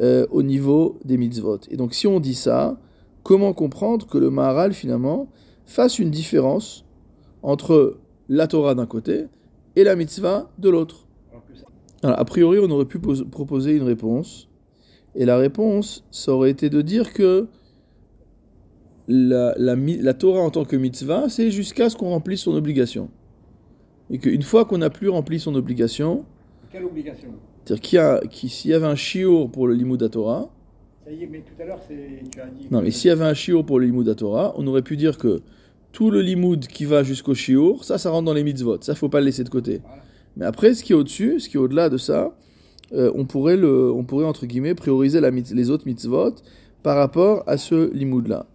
euh, 0.00 0.26
au 0.30 0.42
niveau 0.42 0.98
des 1.04 1.16
mitzvot. 1.16 1.60
Et 1.70 1.76
donc 1.76 1.94
si 1.94 2.06
on 2.06 2.20
dit 2.20 2.34
ça, 2.34 2.80
comment 3.22 3.52
comprendre 3.52 4.06
que 4.06 4.18
le 4.18 4.30
Maharal 4.30 4.72
finalement 4.72 5.28
fasse 5.66 5.98
une 5.98 6.10
différence 6.10 6.84
entre 7.42 7.98
la 8.28 8.46
Torah 8.46 8.74
d'un 8.74 8.86
côté 8.86 9.26
et 9.76 9.84
la 9.84 9.96
mitzvah 9.96 10.50
de 10.58 10.68
l'autre? 10.68 11.06
Alors, 12.02 12.18
A 12.18 12.24
priori, 12.24 12.58
on 12.58 12.70
aurait 12.70 12.86
pu 12.86 12.98
proposer 12.98 13.76
une 13.76 13.84
réponse. 13.84 14.48
Et 15.14 15.24
la 15.24 15.36
réponse, 15.36 16.04
ça 16.10 16.32
aurait 16.32 16.50
été 16.50 16.68
de 16.68 16.82
dire 16.82 17.12
que 17.12 17.46
la, 19.08 19.54
la, 19.56 20.14
Torah 20.14 20.40
en 20.40 20.50
tant 20.50 20.64
que 20.64 20.76
mitzvah, 20.76 21.28
c'est 21.28 21.50
jusqu'à 21.50 21.90
ce 21.90 21.96
qu'on 21.96 22.10
remplisse 22.10 22.40
son 22.40 22.54
obligation. 22.54 23.08
Et 24.12 24.18
qu'une 24.18 24.42
fois 24.42 24.64
qu'on 24.66 24.78
n'a 24.78 24.90
plus 24.90 25.08
rempli 25.08 25.40
son 25.40 25.54
obligation. 25.54 26.24
Quelle 26.70 26.84
obligation? 26.84 27.30
C'est-à-dire 27.64 28.28
qu'il 28.28 28.50
s'il 28.50 28.70
y 28.70 28.74
avait 28.74 28.86
un 28.86 28.94
shiur 28.94 29.50
pour 29.50 29.66
le 29.66 29.74
limud 29.74 30.10
Torah. 30.10 30.50
Ça 31.04 31.10
y 31.10 31.24
est, 31.24 31.26
mais 31.26 31.40
tout 31.40 31.60
à 31.60 31.64
l'heure, 31.64 31.80
tu 31.88 32.40
as 32.40 32.46
dit. 32.46 32.68
Non, 32.70 32.82
mais 32.82 32.90
s'il 32.90 33.08
y 33.08 33.10
avait 33.10 33.24
un 33.24 33.34
shiur 33.34 33.64
pour 33.64 33.80
le 33.80 33.86
limud 33.86 34.14
Torah, 34.14 34.54
on 34.56 34.66
aurait 34.66 34.82
pu 34.82 34.96
dire 34.96 35.18
que 35.18 35.40
tout 35.92 36.10
le 36.10 36.20
limud 36.20 36.66
qui 36.66 36.84
va 36.84 37.02
jusqu'au 37.02 37.34
shiur, 37.34 37.84
ça, 37.84 37.98
ça 37.98 38.10
rentre 38.10 38.26
dans 38.26 38.34
les 38.34 38.44
mitzvot. 38.44 38.78
Ça, 38.82 38.94
faut 38.94 39.08
pas 39.08 39.20
le 39.20 39.26
laisser 39.26 39.44
de 39.44 39.48
côté. 39.48 39.80
Mais 40.36 40.44
après, 40.44 40.74
ce 40.74 40.84
qui 40.84 40.92
est 40.92 40.96
au-dessus, 40.96 41.40
ce 41.40 41.48
qui 41.48 41.56
est 41.56 41.60
au-delà 41.60 41.88
de 41.88 41.96
ça, 41.96 42.34
euh, 42.92 43.10
on, 43.14 43.24
pourrait 43.24 43.56
le, 43.56 43.90
on 43.90 44.04
pourrait, 44.04 44.24
entre 44.24 44.46
guillemets, 44.46 44.74
prioriser 44.74 45.20
la, 45.20 45.30
les 45.30 45.70
autres 45.70 45.86
mitzvot 45.86 46.34
par 46.82 46.96
rapport 46.96 47.42
à 47.46 47.56
ce 47.56 47.92
limud-là. 47.92 48.46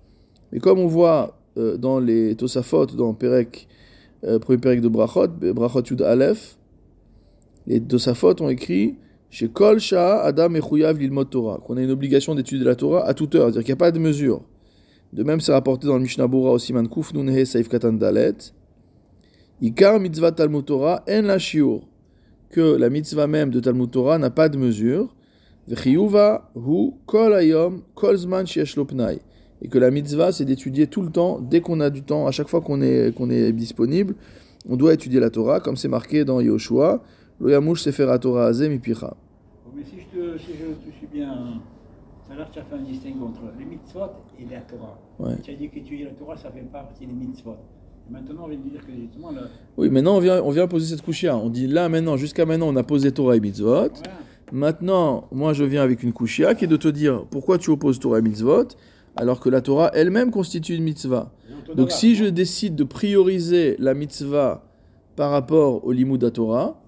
Mais 0.51 0.59
comme 0.59 0.79
on 0.79 0.87
voit 0.87 1.39
euh, 1.57 1.77
dans 1.77 1.99
les 1.99 2.35
Tosafot, 2.35 2.85
dans 2.87 3.13
Perek, 3.13 3.67
euh, 4.23 4.39
premier 4.39 4.57
Perek 4.57 4.81
de 4.81 4.87
Brachot, 4.87 5.27
Brachot 5.27 5.83
Yud 5.83 6.01
Aleph, 6.01 6.57
les 7.65 7.81
Tosafot 7.81 8.41
ont 8.41 8.49
écrit 8.49 8.95
Kol 9.53 9.79
Shah 9.79 10.23
Adam 10.23 10.55
Echuyav 10.55 10.97
Lilmod 10.97 11.29
Torah, 11.29 11.59
qu'on 11.59 11.77
a 11.77 11.81
une 11.81 11.91
obligation 11.91 12.33
d'étudier 12.33 12.65
la 12.65 12.75
Torah 12.75 13.05
à 13.05 13.13
toute 13.13 13.35
heure, 13.35 13.45
c'est-à-dire 13.45 13.63
qu'il 13.63 13.73
n'y 13.73 13.77
a 13.77 13.83
pas 13.85 13.91
de 13.91 13.99
mesure. 13.99 14.41
De 15.13 15.23
même, 15.23 15.39
c'est 15.39 15.53
rapporté 15.53 15.87
dans 15.87 15.95
le 15.95 16.01
Mishnah 16.01 16.27
Bura 16.27 16.51
au 16.51 16.59
Siman 16.59 16.87
Kuf 16.87 17.13
Nunhe 17.13 17.45
Saif 17.45 17.69
Katan 17.69 17.93
Dalet. 17.93 18.35
Ikar 19.61 19.99
mitzvah 19.99 20.31
Talmud 20.31 20.65
Torah 20.65 21.03
en 21.09 21.21
la 21.23 21.39
shiur. 21.39 21.81
Que 22.49 22.75
la 22.77 22.89
mitzvah 22.89 23.27
même 23.27 23.49
de 23.49 23.59
Talmud 23.59 23.89
Torah 23.89 24.17
n'a 24.17 24.29
pas 24.29 24.49
de 24.49 24.57
mesure. 24.57 25.13
V'chiyuva 25.67 26.49
hu 26.55 26.93
kol 27.05 27.33
ayom 27.35 27.83
kol 27.93 28.15
zman 28.15 28.45
lopnai 28.77 29.19
et 29.61 29.67
que 29.67 29.77
la 29.77 29.91
mitzvah, 29.91 30.31
c'est 30.31 30.45
d'étudier 30.45 30.87
tout 30.87 31.01
le 31.01 31.09
temps, 31.09 31.39
dès 31.39 31.61
qu'on 31.61 31.79
a 31.79 31.89
du 31.89 32.03
temps, 32.03 32.27
à 32.27 32.31
chaque 32.31 32.47
fois 32.47 32.61
qu'on 32.61 32.81
est, 32.81 33.15
qu'on 33.15 33.29
est 33.29 33.51
disponible, 33.51 34.15
on 34.69 34.75
doit 34.75 34.93
étudier 34.93 35.19
la 35.19 35.29
Torah, 35.29 35.59
comme 35.59 35.77
c'est 35.77 35.87
marqué 35.87 36.25
dans 36.25 36.41
Yoshua, 36.41 37.01
lo 37.39 37.49
yamush 37.49 37.81
sefer 37.81 38.13
Torah 38.21 38.47
azem 38.47 38.73
ipicha. 38.73 39.15
Mais 39.75 39.83
si 39.83 39.95
je, 39.99 40.17
te, 40.17 40.37
si 40.37 40.51
je 40.53 40.89
te 40.89 40.97
suis 40.97 41.07
bien, 41.07 41.61
ça 42.27 42.33
a 42.33 42.37
l'air 42.37 42.49
tu 42.51 42.59
as 42.59 42.63
fait 42.63 42.75
un 42.75 42.83
distinguo 42.83 43.27
entre 43.27 43.41
les 43.57 43.65
mitzvot 43.65 44.11
et 44.39 44.53
la 44.53 44.61
Torah. 44.61 44.99
Ouais. 45.19 45.35
Tu 45.43 45.51
as 45.51 45.55
dit 45.55 45.69
qu'étudier 45.69 46.05
la 46.05 46.11
Torah, 46.11 46.35
ça 46.35 46.51
fait 46.51 46.61
pas 46.61 46.79
partie 46.79 47.05
des 47.05 47.13
mitzvot. 47.13 47.55
Et 48.09 48.13
maintenant, 48.13 48.43
on 48.45 48.47
vient 48.47 48.59
de 48.59 48.69
dire 48.69 48.85
que 48.85 48.91
justement... 48.93 49.31
Là... 49.31 49.41
Oui, 49.77 49.89
maintenant, 49.89 50.17
on 50.17 50.19
vient, 50.19 50.41
on 50.41 50.51
vient 50.51 50.67
poser 50.67 50.95
cette 50.95 51.03
couchia. 51.03 51.35
On 51.35 51.49
dit 51.49 51.67
là, 51.67 51.89
maintenant, 51.89 52.17
jusqu'à 52.17 52.45
maintenant, 52.45 52.67
on 52.69 52.75
a 52.75 52.83
posé 52.83 53.11
Torah 53.11 53.35
et 53.35 53.39
mitzvot. 53.39 53.89
Voilà. 53.89 53.89
Maintenant, 54.51 55.27
moi, 55.31 55.53
je 55.53 55.63
viens 55.63 55.83
avec 55.83 56.03
une 56.03 56.13
couchia 56.13 56.55
qui 56.55 56.65
est 56.65 56.69
de 56.69 56.77
te 56.77 56.87
dire 56.87 57.25
pourquoi 57.29 57.57
tu 57.57 57.69
opposes 57.69 57.99
Torah 57.99 58.19
et 58.19 58.21
mitzvot? 58.21 58.67
Alors 59.17 59.39
que 59.39 59.49
la 59.49 59.61
Torah 59.61 59.91
elle-même 59.93 60.31
constitue 60.31 60.75
une 60.75 60.83
mitzvah. 60.83 61.33
Donc 61.75 61.91
si 61.91 62.15
je 62.15 62.25
décide 62.25 62.75
de 62.75 62.83
prioriser 62.83 63.75
la 63.79 63.93
mitzvah 63.93 64.63
par 65.15 65.31
rapport 65.31 65.85
au 65.85 65.91
limud 65.91 66.31
Torah, 66.31 66.81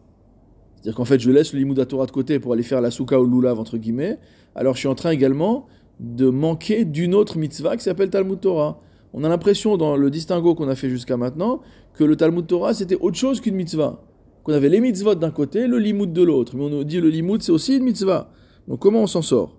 c'est-à-dire 0.75 0.95
qu'en 0.95 1.05
fait 1.05 1.19
je 1.19 1.31
laisse 1.31 1.53
le 1.53 1.59
limud 1.59 1.86
Torah 1.88 2.05
de 2.05 2.12
côté 2.12 2.39
pour 2.39 2.53
aller 2.53 2.63
faire 2.63 2.79
la 2.79 2.91
souka 2.91 3.19
ou 3.19 3.25
lulav 3.25 3.59
entre 3.59 3.77
guillemets, 3.77 4.19
alors 4.55 4.75
je 4.75 4.79
suis 4.79 4.88
en 4.88 4.95
train 4.95 5.12
également 5.12 5.67
de 6.00 6.29
manquer 6.29 6.86
d'une 6.86 7.13
autre 7.13 7.38
mitzvah 7.38 7.75
qui 7.75 7.83
s'appelle 7.83 8.09
Talmud 8.09 8.39
Torah. 8.39 8.79
On 9.13 9.24
a 9.24 9.29
l'impression 9.29 9.75
dans 9.75 9.98
le 9.98 10.09
distinguo 10.09 10.55
qu'on 10.55 10.69
a 10.69 10.75
fait 10.75 10.89
jusqu'à 10.89 11.17
maintenant 11.17 11.62
que 11.93 12.03
le 12.03 12.15
Talmud 12.15 12.48
Torah 12.48 12.74
c'était 12.74 12.95
autre 12.95 13.17
chose 13.17 13.41
qu'une 13.41 13.55
mitzvah. 13.55 14.01
Qu'on 14.43 14.53
avait 14.53 14.69
les 14.69 14.79
mitzvot 14.79 15.15
d'un 15.15 15.31
côté, 15.31 15.67
le 15.67 15.77
limud 15.77 16.13
de 16.13 16.24
l'autre. 16.24 16.55
Mais 16.55 16.63
on 16.63 16.69
nous 16.69 16.83
dit 16.86 17.01
le 17.01 17.09
limud 17.09 17.41
c'est 17.41 17.51
aussi 17.51 17.75
une 17.75 17.83
mitzvah. 17.83 18.31
Donc 18.67 18.79
comment 18.79 19.01
on 19.01 19.07
s'en 19.07 19.21
sort? 19.21 19.58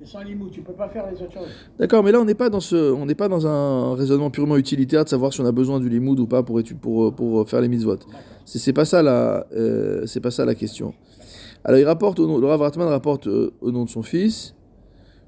Mais 0.00 0.06
sans 0.06 0.20
tu 0.52 0.60
peux 0.60 0.72
pas 0.72 0.88
faire 0.88 1.10
les 1.10 1.20
autres 1.20 1.32
choses. 1.32 1.48
D'accord, 1.78 2.04
mais 2.04 2.12
là 2.12 2.20
on 2.20 2.24
n'est 2.24 2.34
pas 2.34 2.50
dans 2.50 2.60
ce, 2.60 2.92
on 2.92 3.04
n'est 3.06 3.16
pas 3.16 3.28
dans 3.28 3.46
un 3.46 3.96
raisonnement 3.96 4.30
purement 4.30 4.56
utilitaire 4.56 5.04
de 5.04 5.08
savoir 5.08 5.32
si 5.32 5.40
on 5.40 5.46
a 5.46 5.52
besoin 5.52 5.80
du 5.80 5.88
limoud 5.88 6.20
ou 6.20 6.26
pas 6.26 6.42
pour 6.42 6.60
pour 6.80 7.14
pour 7.14 7.48
faire 7.48 7.60
les 7.60 7.68
mitzvot. 7.68 7.98
C'est 8.44 8.58
c'est 8.58 8.72
pas 8.72 8.84
ça 8.84 9.02
la, 9.02 9.46
euh, 9.52 10.06
c'est 10.06 10.20
pas 10.20 10.30
ça 10.30 10.44
la 10.44 10.54
question. 10.54 10.94
Alors 11.64 11.80
il 11.80 11.84
rapporte, 11.84 12.20
au 12.20 12.28
nom, 12.28 12.38
le 12.38 12.46
Rav 12.46 12.60
Ratman 12.60 12.88
rapporte 12.88 13.26
euh, 13.26 13.50
au 13.60 13.72
nom 13.72 13.84
de 13.84 13.90
son 13.90 14.02
fils 14.02 14.54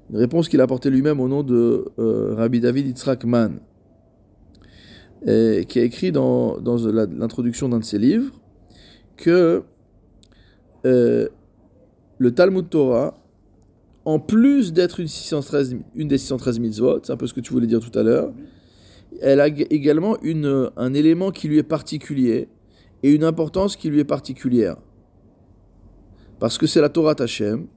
une 0.09 0.17
réponse 0.17 0.47
qu'il 0.49 0.59
a 0.61 0.63
apportée 0.63 0.89
lui-même 0.89 1.19
au 1.19 1.27
nom 1.27 1.43
de 1.43 1.85
euh, 1.99 2.35
Rabbi 2.35 2.59
David 2.59 2.87
Yitzhak 2.87 3.25
et, 5.25 5.65
qui 5.67 5.79
a 5.79 5.83
écrit 5.83 6.11
dans, 6.11 6.59
dans 6.59 6.77
l'introduction 6.77 7.69
d'un 7.69 7.79
de 7.79 7.83
ses 7.83 7.99
livres 7.99 8.33
que 9.17 9.63
le 10.83 11.29
Talmud 12.33 12.69
Torah 12.69 13.20
en 14.05 14.19
plus 14.19 14.73
d'être 14.73 14.99
une, 14.99 15.07
613, 15.07 15.77
une 15.95 16.07
des 16.07 16.17
613 16.17 16.59
mitzvot, 16.59 16.99
c'est 17.03 17.13
un 17.13 17.17
peu 17.17 17.27
ce 17.27 17.33
que 17.33 17.39
tu 17.39 17.53
voulais 17.53 17.67
dire 17.67 17.79
tout 17.79 17.97
à 17.97 18.03
l'heure, 18.03 18.33
elle 19.21 19.39
a 19.39 19.47
également 19.47 20.17
une, 20.21 20.71
un 20.75 20.93
élément 20.93 21.31
qui 21.31 21.47
lui 21.47 21.57
est 21.57 21.63
particulier 21.63 22.47
et 23.03 23.11
une 23.11 23.23
importance 23.23 23.75
qui 23.75 23.89
lui 23.89 23.99
est 23.99 24.05
particulière. 24.05 24.77
Parce 26.39 26.57
que 26.57 26.65
c'est 26.65 26.81
la 26.81 26.89
Torah 26.89 27.13
Tachem, 27.13 27.67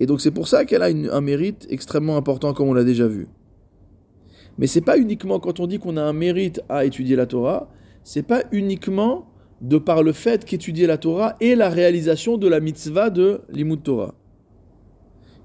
et 0.00 0.06
donc 0.06 0.20
c'est 0.20 0.30
pour 0.30 0.48
ça 0.48 0.64
qu'elle 0.64 0.82
a 0.82 0.86
un 0.86 1.20
mérite 1.20 1.66
extrêmement 1.68 2.16
important 2.16 2.54
comme 2.54 2.68
on 2.68 2.74
l'a 2.74 2.84
déjà 2.84 3.06
vu. 3.06 3.28
Mais 4.58 4.66
c'est 4.66 4.80
pas 4.80 4.98
uniquement 4.98 5.40
quand 5.40 5.60
on 5.60 5.66
dit 5.66 5.78
qu'on 5.78 5.96
a 5.96 6.02
un 6.02 6.12
mérite 6.12 6.60
à 6.68 6.84
étudier 6.84 7.16
la 7.16 7.26
Torah, 7.26 7.70
c'est 8.04 8.22
pas 8.22 8.42
uniquement 8.52 9.26
de 9.60 9.78
par 9.78 10.02
le 10.02 10.12
fait 10.12 10.44
qu'étudier 10.44 10.86
la 10.86 10.98
Torah 10.98 11.36
est 11.40 11.54
la 11.54 11.68
réalisation 11.68 12.36
de 12.36 12.48
la 12.48 12.60
mitzvah 12.60 13.10
de 13.10 13.42
l'Imut 13.50 13.82
Torah. 13.82 14.14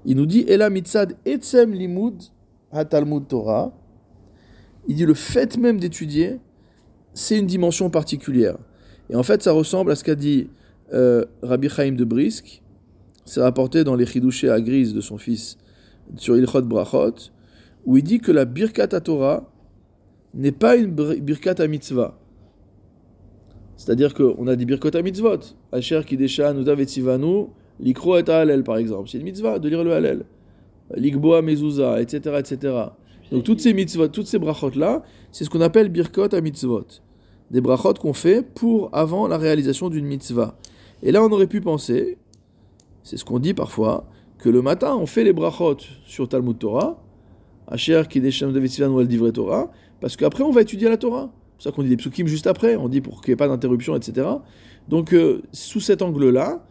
Il 0.04 0.16
nous 0.16 0.26
dit 0.26 0.46
etzem 0.48 1.72
limud 1.72 2.22
hatalmud 2.72 3.26
Torah, 3.28 3.72
Il 4.86 4.96
dit 4.96 5.06
le 5.06 5.14
fait 5.14 5.56
même 5.56 5.78
d'étudier, 5.78 6.40
c'est 7.14 7.38
une 7.38 7.46
dimension 7.46 7.90
particulière. 7.90 8.56
Et 9.10 9.16
en 9.16 9.22
fait, 9.22 9.42
ça 9.42 9.52
ressemble 9.52 9.90
à 9.90 9.96
ce 9.96 10.04
qu'a 10.04 10.14
dit 10.14 10.48
euh, 10.92 11.24
Rabbi 11.42 11.68
Chaim 11.68 11.92
de 11.92 12.04
Brisk. 12.04 12.62
C'est 13.24 13.40
rapporté 13.40 13.84
dans 13.84 13.94
les 13.94 14.06
Chidushé 14.06 14.48
à 14.48 14.60
Grise 14.60 14.94
de 14.94 15.00
son 15.00 15.18
fils 15.18 15.58
sur 16.16 16.36
Ilchot 16.36 16.62
Brachot, 16.62 17.30
où 17.84 17.96
il 17.96 18.02
dit 18.02 18.20
que 18.20 18.32
la 18.32 18.44
Birkat 18.44 18.88
Torah 18.88 19.50
n'est 20.34 20.52
pas 20.52 20.76
une 20.76 20.92
Birkat 20.92 21.66
Mitzvah. 21.66 22.18
C'est-à-dire 23.76 24.12
qu'on 24.12 24.46
a 24.46 24.56
des 24.56 24.64
Birkot 24.64 24.96
à 24.96 25.02
Mitzvot. 25.02 25.40
Asher 25.72 26.02
Kidesha 26.04 26.52
Likro 27.80 28.18
et 28.18 28.28
Hallel 28.28 28.64
par 28.64 28.76
exemple. 28.76 29.08
C'est 29.08 29.18
une 29.18 29.24
mitzvah 29.24 29.58
de 29.58 29.68
lire 29.68 29.84
le 29.84 29.92
Hallel. 29.92 30.24
Likboa 30.94 31.42
Mezouza, 31.42 32.00
etc. 32.00 32.36
etc. 32.38 32.74
Donc 33.30 33.44
toutes 33.44 33.60
ces 33.60 33.74
mitzvot, 33.74 34.08
toutes 34.08 34.26
ces 34.26 34.38
brachot 34.38 34.70
là, 34.70 35.02
c'est 35.32 35.44
ce 35.44 35.50
qu'on 35.50 35.60
appelle 35.60 35.90
birkot 35.90 36.34
à 36.34 36.40
mitzvot. 36.40 36.86
Des 37.50 37.60
brachot 37.60 37.94
qu'on 37.94 38.14
fait 38.14 38.42
pour 38.42 38.88
avant 38.92 39.26
la 39.28 39.36
réalisation 39.36 39.90
d'une 39.90 40.06
mitzvah. 40.06 40.56
Et 41.02 41.12
là 41.12 41.22
on 41.22 41.30
aurait 41.30 41.46
pu 41.46 41.60
penser, 41.60 42.16
c'est 43.02 43.16
ce 43.16 43.24
qu'on 43.24 43.38
dit 43.38 43.54
parfois, 43.54 44.08
que 44.38 44.48
le 44.48 44.62
matin 44.62 44.96
on 44.96 45.06
fait 45.06 45.24
les 45.24 45.32
brachot 45.32 45.76
sur 46.06 46.28
Talmud 46.28 46.58
Torah, 46.58 47.02
Asher 47.66 48.02
Sivan 48.10 48.88
ou 48.88 49.04
Divrei 49.04 49.32
Torah, 49.32 49.70
parce 50.00 50.16
qu'après 50.16 50.42
on 50.42 50.50
va 50.50 50.62
étudier 50.62 50.88
la 50.88 50.96
Torah. 50.96 51.30
C'est 51.58 51.64
pour 51.70 51.72
ça 51.72 51.72
qu'on 51.72 51.82
dit 51.82 51.88
des 51.88 51.96
psukim 51.96 52.26
juste 52.26 52.46
après, 52.46 52.76
on 52.76 52.88
dit 52.88 53.00
pour 53.00 53.20
qu'il 53.20 53.32
n'y 53.32 53.34
ait 53.34 53.36
pas 53.36 53.48
d'interruption, 53.48 53.96
etc. 53.96 54.26
Donc 54.88 55.12
euh, 55.12 55.42
sous 55.52 55.80
cet 55.80 56.02
angle-là, 56.02 56.64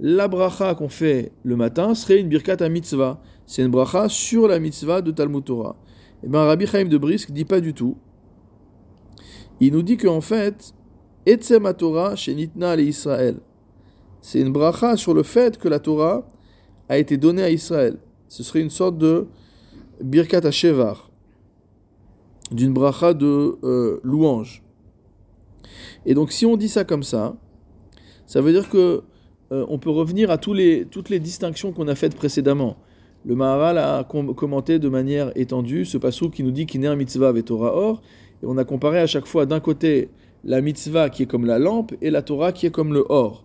la 0.00 0.28
bracha 0.28 0.74
qu'on 0.74 0.88
fait 0.88 1.32
le 1.42 1.56
matin 1.56 1.94
serait 1.94 2.20
une 2.20 2.28
birkat 2.28 2.56
à 2.60 2.68
mitzvah. 2.68 3.20
C'est 3.46 3.62
une 3.62 3.70
bracha 3.70 4.08
sur 4.08 4.46
la 4.46 4.58
mitzvah 4.58 5.02
de 5.02 5.10
Talmud 5.10 5.44
Torah. 5.44 5.76
Et 6.22 6.28
bien 6.28 6.44
Rabbi 6.44 6.66
Chaim 6.66 6.86
de 6.86 6.98
Brisk 6.98 7.32
dit 7.32 7.44
pas 7.44 7.60
du 7.60 7.74
tout. 7.74 7.96
Il 9.60 9.72
nous 9.72 9.82
dit 9.82 9.96
qu'en 9.96 10.20
fait, 10.20 10.72
Etzem 11.26 11.72
Torah 11.74 12.14
chez 12.14 12.34
Nitna 12.34 12.76
et 12.76 12.84
Israël. 12.84 13.40
C'est 14.20 14.40
une 14.40 14.52
bracha 14.52 14.96
sur 14.96 15.14
le 15.14 15.22
fait 15.22 15.58
que 15.58 15.68
la 15.68 15.78
Torah 15.78 16.26
a 16.88 16.98
été 16.98 17.16
donnée 17.16 17.42
à 17.42 17.50
Israël. 17.50 17.98
Ce 18.28 18.42
serait 18.42 18.60
une 18.60 18.70
sorte 18.70 18.98
de 18.98 19.26
birkat 20.00 20.40
à 20.44 20.50
Shevar, 20.50 21.10
d'une 22.52 22.72
bracha 22.72 23.14
de 23.14 23.58
euh, 23.64 24.00
louange. 24.04 24.62
Et 26.06 26.14
donc 26.14 26.30
si 26.32 26.46
on 26.46 26.56
dit 26.56 26.68
ça 26.68 26.84
comme 26.84 27.02
ça, 27.02 27.36
ça 28.26 28.40
veut 28.40 28.52
dire 28.52 28.68
que 28.68 29.02
euh, 29.52 29.64
on 29.68 29.78
peut 29.78 29.90
revenir 29.90 30.30
à 30.30 30.38
toutes 30.38 30.58
les 30.58 31.20
distinctions 31.20 31.72
qu'on 31.72 31.88
a 31.88 31.94
faites 31.94 32.16
précédemment. 32.16 32.76
Le 33.24 33.34
Maharal 33.34 33.78
a 33.78 34.04
com- 34.04 34.34
commenté 34.34 34.78
de 34.78 34.88
manière 34.88 35.32
étendue 35.36 35.84
ce 35.84 35.98
passou 35.98 36.30
qui 36.30 36.42
nous 36.42 36.52
dit 36.52 36.66
qu'il 36.66 36.80
n'est 36.80 36.86
un 36.86 36.96
mitzvah 36.96 37.28
avec 37.28 37.46
Torah 37.46 37.74
or, 37.74 38.02
et 38.42 38.46
on 38.46 38.56
a 38.56 38.64
comparé 38.64 39.00
à 39.00 39.06
chaque 39.06 39.26
fois 39.26 39.44
d'un 39.46 39.60
côté 39.60 40.10
la 40.44 40.60
mitzvah 40.60 41.10
qui 41.10 41.24
est 41.24 41.26
comme 41.26 41.44
la 41.44 41.58
lampe 41.58 41.94
et 42.00 42.10
la 42.10 42.22
Torah 42.22 42.52
qui 42.52 42.66
est 42.66 42.70
comme 42.70 42.92
le 42.92 43.04
or. 43.08 43.44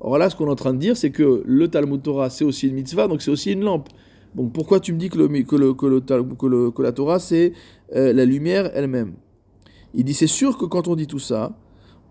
Or 0.00 0.18
là, 0.18 0.28
ce 0.28 0.36
qu'on 0.36 0.48
est 0.48 0.50
en 0.50 0.56
train 0.56 0.74
de 0.74 0.78
dire, 0.78 0.96
c'est 0.96 1.10
que 1.10 1.42
le 1.46 1.68
Talmud 1.68 2.02
Torah, 2.02 2.28
c'est 2.28 2.44
aussi 2.44 2.68
une 2.68 2.74
mitzvah, 2.74 3.06
donc 3.08 3.22
c'est 3.22 3.30
aussi 3.30 3.52
une 3.52 3.62
lampe. 3.62 3.88
Donc 4.34 4.52
pourquoi 4.52 4.80
tu 4.80 4.92
me 4.92 4.98
dis 4.98 5.08
que, 5.08 5.18
le- 5.18 6.70
que 6.70 6.82
la 6.82 6.92
Torah, 6.92 7.18
c'est 7.18 7.52
euh, 7.94 8.12
la 8.12 8.24
lumière 8.24 8.70
elle-même? 8.74 9.14
Il 9.94 10.04
dit, 10.04 10.12
c'est 10.12 10.26
sûr 10.26 10.58
que 10.58 10.66
quand 10.66 10.88
on 10.88 10.96
dit 10.96 11.06
tout 11.06 11.20
ça, 11.20 11.56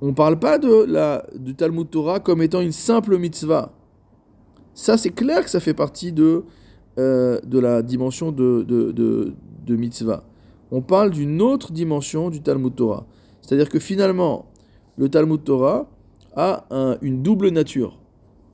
on 0.06 0.10
ne 0.10 0.14
parle 0.14 0.38
pas 0.38 0.60
de 0.60 0.86
la, 0.86 1.26
du 1.36 1.56
Talmud 1.56 1.90
Torah 1.90 2.20
comme 2.20 2.44
étant 2.44 2.62
une 2.62 2.72
simple 2.72 3.18
mitzvah. 3.18 3.72
Ça, 4.76 4.98
c'est 4.98 5.10
clair 5.10 5.44
que 5.44 5.50
ça 5.50 5.60
fait 5.60 5.74
partie 5.74 6.12
de, 6.12 6.44
euh, 7.00 7.40
de 7.42 7.58
la 7.58 7.82
dimension 7.82 8.32
de, 8.32 8.62
de, 8.62 8.92
de, 8.92 9.34
de 9.66 9.76
mitzvah. 9.76 10.24
On 10.70 10.82
parle 10.82 11.10
d'une 11.10 11.42
autre 11.42 11.72
dimension 11.72 12.30
du 12.30 12.42
Talmud 12.42 12.76
Torah. 12.76 13.08
C'est-à-dire 13.42 13.68
que 13.68 13.80
finalement, 13.80 14.46
le 14.96 15.10
Talmud 15.10 15.44
Torah 15.44 15.90
a 16.36 16.66
un- 16.70 16.98
une 17.02 17.24
double 17.24 17.50
nature. 17.50 17.98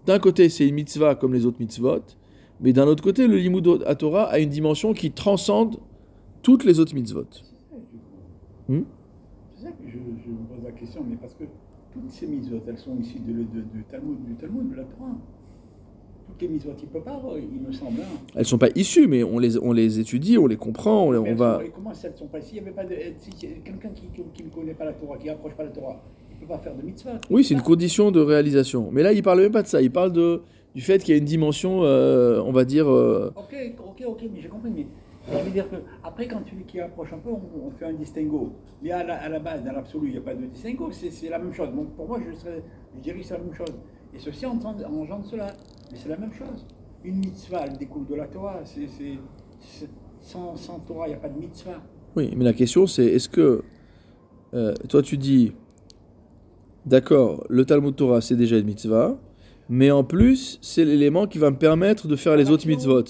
D'un 0.06 0.20
côté, 0.20 0.48
c'est 0.48 0.66
une 0.66 0.76
mitzvah 0.76 1.16
comme 1.16 1.34
les 1.34 1.46
autres 1.46 1.58
mitzvot, 1.60 2.00
mais 2.62 2.72
d'un 2.72 2.88
autre 2.88 3.04
côté, 3.04 3.28
le 3.28 3.36
Limud 3.36 3.84
à 3.86 3.96
Torah 3.96 4.24
a 4.24 4.40
une 4.40 4.50
dimension 4.50 4.94
qui 4.94 5.12
transcende 5.12 5.76
toutes 6.44 6.64
les 6.64 6.80
autres 6.80 6.96
mitzvot. 6.96 7.26
Hmm? 8.70 8.84
C'est 9.58 9.64
ça 9.66 9.72
que 9.72 9.86
je, 9.86 9.98
je 9.98 10.30
me 10.32 10.48
la 10.72 10.80
question, 10.80 11.06
mais 11.08 11.16
parce 11.16 11.34
que 11.34 11.44
toutes 11.94 12.10
ces 12.10 12.28
mitzvot, 12.28 12.62
elles 12.68 12.78
sont 12.78 12.98
issues 13.00 13.20
de, 13.20 13.34
de, 13.34 13.62
de 13.62 13.84
Talmud, 13.90 14.24
du 14.26 14.34
Talmud, 14.36 14.70
de 14.72 14.76
la 14.76 14.84
Torah. 14.84 15.16
Toutes 16.28 16.42
les 16.42 16.48
mitzvot, 16.48 16.72
il 16.78 16.86
ne 16.86 16.90
peut 16.90 17.02
pas 17.02 17.22
il 17.38 17.68
me 17.68 17.72
semble. 17.74 18.02
Hein. 18.02 18.18
Elles 18.36 18.46
sont 18.46 18.58
pas 18.58 18.70
issues, 18.76 19.08
mais 19.08 19.24
on 19.24 19.40
les, 19.40 19.58
on 19.58 19.74
les 19.74 20.00
étudie, 20.00 20.38
on 20.38 20.48
les 20.48 20.56
comprend, 20.56 21.08
on, 21.08 21.36
va... 21.36 21.60
sont- 21.60 21.72
comment 21.76 21.92
elles 22.04 22.12
ne 22.12 22.18
sont 22.18 22.28
pas 22.28 22.40
ici? 22.40 22.50
Il 22.54 22.62
n'y 22.64 22.68
avait 22.68 22.76
pas 22.76 22.86
de. 22.86 22.96
Si 23.18 23.32
quelqu'un 23.32 23.90
qui, 23.90 24.04
qui, 24.34 24.44
ne 24.44 24.50
connaît 24.50 24.74
pas 24.74 24.86
la 24.86 24.94
Torah, 24.94 25.18
qui 25.18 25.28
n'approche 25.28 25.54
pas 25.54 25.64
la 25.64 25.72
Torah, 25.72 26.02
il 26.30 26.36
ne 26.36 26.42
peut 26.42 26.48
pas 26.48 26.60
faire 26.60 26.76
de 26.76 26.84
mitzvah. 26.84 27.20
Oui, 27.30 27.44
c'est 27.44 27.54
une 27.54 27.62
condition 27.62 28.12
de 28.12 28.22
réalisation. 28.22 28.90
Mais 28.92 29.04
là, 29.04 29.12
il 29.12 29.22
parle 29.22 29.42
même 29.42 29.52
pas 29.52 29.64
de 29.64 29.68
ça. 29.68 29.82
Il 29.82 29.92
parle 29.92 30.14
de, 30.14 30.42
du 30.74 30.82
fait 30.82 31.00
qu'il 31.04 31.14
y 31.14 31.16
a 31.16 31.18
une 31.18 31.26
dimension, 31.26 31.84
euh, 31.84 32.42
on 32.46 32.54
va 32.54 32.64
dire, 32.64 32.90
euh, 32.90 33.34
Ok, 33.36 33.54
ok, 33.78 34.04
ok, 34.08 34.24
mais 34.34 34.40
j'ai 34.42 34.48
compris. 34.48 34.72
Mais 34.74 34.86
je 35.30 35.38
veux 35.38 35.52
dire 35.52 35.70
que 35.70 35.76
après, 36.04 36.28
quand 36.28 36.42
tu 36.42 36.56
qui 36.66 36.80
approche 36.80 37.14
un 37.14 37.20
peu, 37.20 37.30
on, 37.30 37.70
fait 37.72 37.86
un 37.86 37.94
distinguo. 37.94 38.54
Mais 38.82 38.92
à 38.92 39.04
la, 39.04 39.40
base, 39.40 39.64
dans 39.64 39.72
l'absolu, 39.72 40.08
il 40.08 40.12
n'y 40.14 40.18
a 40.18 40.22
pas 40.22 40.34
de 40.34 40.46
distinguo, 40.46 40.92
c'est 40.92 41.30
la 41.30 41.40
même 41.40 41.54
chose. 41.54 41.70
Donc 41.74 41.96
pour 41.96 42.08
moi, 42.08 42.20
je, 42.26 42.36
serais, 42.36 42.64
dirais 43.02 43.20
que 43.20 43.26
c'est 43.26 43.34
la 43.36 43.40
même 43.42 43.54
chose. 43.54 43.76
Et 44.14 44.20
ceci 44.20 44.46
engendre, 44.46 45.26
cela. 45.26 45.48
Mais 45.92 45.98
c'est 45.98 46.10
la 46.10 46.18
même 46.18 46.34
chose. 46.34 46.66
Une 47.04 47.18
mitzvah, 47.18 47.66
elle 47.68 47.78
découle 47.78 48.06
de 48.08 48.16
la 48.16 48.28
Torah. 48.28 48.62
Sans 50.22 50.80
Torah, 50.88 51.08
il 51.08 51.12
n'y 51.12 51.16
a 51.16 51.20
pas 51.20 51.30
de 51.30 51.40
mitzvah. 51.40 51.82
Oui, 52.16 52.34
mais 52.36 52.44
la 52.44 52.54
question 52.54 52.88
c'est 52.88 53.06
est-ce 53.06 53.30
que 53.30 53.64
euh, 54.54 54.74
toi 54.90 55.02
tu 55.02 55.18
dis 55.18 55.54
d'accord, 56.86 57.46
le 57.50 57.64
Talmud 57.64 57.96
Torah 57.96 58.20
c'est 58.20 58.36
déjà 58.36 58.58
une 58.58 58.66
mitzvah, 58.66 59.18
mais 59.74 59.90
en 59.90 60.04
plus 60.04 60.60
c'est 60.62 60.84
l'élément 60.86 61.26
qui 61.32 61.38
va 61.40 61.50
me 61.50 61.56
permettre 61.68 62.04
de 62.08 62.16
faire 62.18 62.36
les 62.36 62.50
autres 62.52 62.68
mitzvot. 62.68 63.06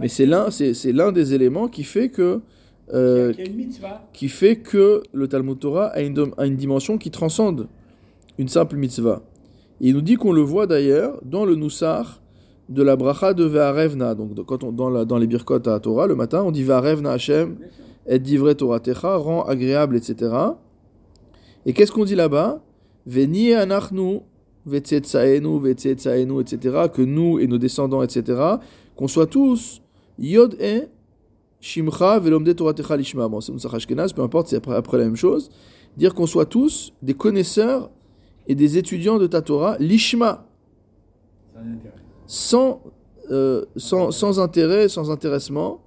Mais 0.00 0.08
c'est 0.08 0.26
l'un, 0.26 0.50
c'est, 0.50 0.74
c'est 0.74 0.92
l'un 0.92 1.10
des 1.10 1.32
éléments 1.34 1.68
qui 1.68 1.84
fait 1.84 2.08
que 2.10 2.40
euh, 2.94 3.32
qui 4.12 4.28
fait 4.28 4.56
que 4.56 5.02
le 5.12 5.26
Talmud 5.26 5.58
Torah 5.58 5.86
a 5.86 6.00
une, 6.02 6.30
a 6.36 6.46
une 6.46 6.56
dimension 6.56 6.98
qui 6.98 7.10
transcende 7.10 7.66
une 8.38 8.46
simple 8.48 8.76
mitzvah. 8.76 9.22
Et 9.80 9.88
il 9.88 9.94
nous 9.94 10.02
dit 10.02 10.16
qu'on 10.16 10.32
le 10.32 10.42
voit 10.42 10.66
d'ailleurs 10.68 11.18
dans 11.24 11.44
le 11.44 11.54
Noussar 11.56 12.20
de 12.68 12.82
la 12.82 12.94
bracha 12.96 13.32
de 13.34 13.44
Ve'arevna. 13.44 14.14
Donc 14.14 14.44
quand 14.44 14.62
on, 14.64 14.70
dans, 14.72 14.90
la- 14.90 15.04
dans 15.04 15.18
les 15.18 15.26
birkot 15.26 15.66
à 15.68 15.80
Torah, 15.80 16.06
le 16.06 16.14
matin, 16.14 16.42
on 16.44 16.50
dit 16.52 16.62
Ve'arevna 16.62 17.10
Hashem 17.12 17.56
et 18.06 18.18
divrei 18.20 18.54
Torah 18.54 18.80
techa, 18.80 19.16
rend 19.16 19.42
agréable, 19.44 19.96
etc. 19.96 20.32
Et 21.64 21.72
qu'est-ce 21.72 21.90
qu'on 21.90 22.04
dit 22.04 22.14
là-bas? 22.14 22.62
Veni 23.06 23.52
anachnu, 23.54 24.20
etc. 26.40 26.88
Que 26.92 27.02
nous 27.02 27.38
et 27.38 27.46
nos 27.46 27.58
descendants, 27.58 28.02
etc. 28.02 28.40
Qu'on 28.96 29.08
soit 29.08 29.26
tous 29.26 29.82
yod 30.18 30.56
e 30.60 30.88
shimcha 31.60 32.18
velomde 32.18 32.54
Torah 32.54 32.74
techa 32.74 32.96
lishma. 32.96 33.28
Bon, 33.28 33.40
c'est 33.40 33.52
Ashkenaz, 33.74 34.12
peu 34.12 34.22
importe, 34.22 34.48
c'est 34.48 34.56
après, 34.56 34.74
après 34.74 34.98
la 34.98 35.04
même 35.04 35.16
chose. 35.16 35.50
Dire 35.96 36.14
qu'on 36.14 36.26
soit 36.26 36.46
tous 36.46 36.92
des 37.02 37.14
connaisseurs 37.14 37.90
et 38.46 38.54
des 38.54 38.78
étudiants 38.78 39.18
de 39.18 39.26
ta 39.26 39.42
Torah 39.42 39.76
lishma, 39.78 40.46
sans, 42.26 42.82
euh, 43.30 43.64
sans, 43.76 44.10
sans 44.10 44.40
intérêt, 44.40 44.88
sans 44.88 45.10
intéressement. 45.10 45.82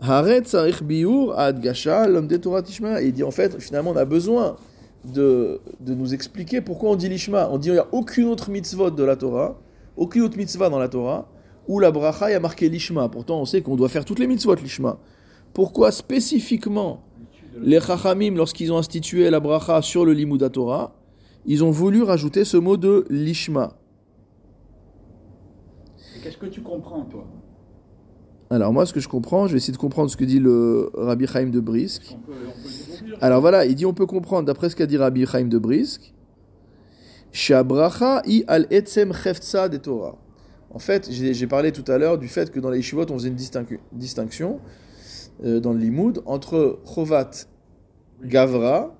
Haret 0.00 0.44
sarich 0.44 0.82
biur 0.82 1.38
ad 1.38 1.60
gasha 1.60 2.08
l'homme 2.08 2.26
des 2.26 2.40
Torah 2.40 2.62
tishma. 2.62 3.02
Il 3.02 3.12
dit 3.12 3.22
en 3.22 3.30
fait, 3.30 3.60
finalement, 3.60 3.90
on 3.90 3.96
a 3.96 4.06
besoin 4.06 4.56
de, 5.04 5.60
de 5.80 5.94
nous 5.94 6.14
expliquer 6.14 6.60
pourquoi 6.60 6.90
on 6.90 6.96
dit 6.96 7.08
lishma. 7.08 7.48
On 7.50 7.58
dit 7.58 7.68
il 7.68 7.72
n'y 7.74 7.78
a 7.78 7.86
aucune 7.92 8.26
autre 8.26 8.50
mitzvot 8.50 8.90
de 8.90 9.04
la 9.04 9.16
Torah, 9.16 9.58
aucune 9.96 10.22
autre 10.22 10.36
mitzvah 10.36 10.68
dans 10.68 10.78
la 10.78 10.88
Torah, 10.88 11.28
où 11.68 11.78
la 11.78 11.90
bracha 11.90 12.30
y 12.30 12.34
a 12.34 12.40
marqué 12.40 12.68
lishma. 12.68 13.08
Pourtant, 13.08 13.40
on 13.40 13.44
sait 13.44 13.62
qu'on 13.62 13.76
doit 13.76 13.88
faire 13.88 14.04
toutes 14.04 14.18
les 14.18 14.26
mitzvot 14.26 14.54
lishma. 14.56 14.98
Pourquoi 15.52 15.92
spécifiquement 15.92 17.02
les 17.60 17.80
chachamim, 17.80 18.34
lorsqu'ils 18.34 18.72
ont 18.72 18.78
institué 18.78 19.28
la 19.30 19.40
bracha 19.40 19.82
sur 19.82 20.04
le 20.04 20.12
limud 20.12 20.42
à 20.42 20.50
Torah, 20.50 20.94
ils 21.46 21.64
ont 21.64 21.70
voulu 21.70 22.02
rajouter 22.02 22.44
ce 22.44 22.56
mot 22.56 22.76
de 22.76 23.06
lishma? 23.10 23.76
Qu'est-ce 26.22 26.36
que 26.36 26.46
tu 26.46 26.60
comprends, 26.60 27.02
toi? 27.02 27.26
Alors 28.52 28.72
moi, 28.72 28.84
ce 28.84 28.92
que 28.92 28.98
je 28.98 29.08
comprends, 29.08 29.46
je 29.46 29.52
vais 29.52 29.58
essayer 29.58 29.72
de 29.72 29.78
comprendre 29.78 30.10
ce 30.10 30.16
que 30.16 30.24
dit 30.24 30.40
le 30.40 30.90
Rabbi 30.94 31.24
Chaim 31.28 31.46
de 31.50 31.60
Brisk. 31.60 32.16
Alors 33.20 33.40
voilà, 33.40 33.64
il 33.64 33.76
dit 33.76 33.86
on 33.86 33.94
peut 33.94 34.06
comprendre, 34.06 34.44
d'après 34.44 34.68
ce 34.70 34.74
qu'a 34.74 34.86
dit 34.86 34.96
Rabbi 34.96 35.24
Chaim 35.24 35.44
de 35.44 35.56
Brisk, 35.58 36.12
Shabracha 37.30 38.22
i 38.26 38.42
al 38.48 38.66
etzem 38.70 39.10
de 39.12 39.76
Torah. 39.76 40.16
En 40.70 40.80
fait, 40.80 41.08
j'ai 41.10 41.46
parlé 41.46 41.70
tout 41.70 41.84
à 41.90 41.96
l'heure 41.96 42.18
du 42.18 42.26
fait 42.26 42.50
que 42.50 42.58
dans 42.58 42.70
les 42.70 42.78
yeshivot, 42.78 43.06
on 43.10 43.14
faisait 43.18 43.28
une 43.28 43.36
distinc- 43.36 43.78
distinction 43.92 44.58
euh, 45.44 45.60
dans 45.60 45.72
le 45.72 45.78
limoud 45.78 46.20
entre 46.26 46.80
chovat 46.84 47.30
gavra 48.24 48.96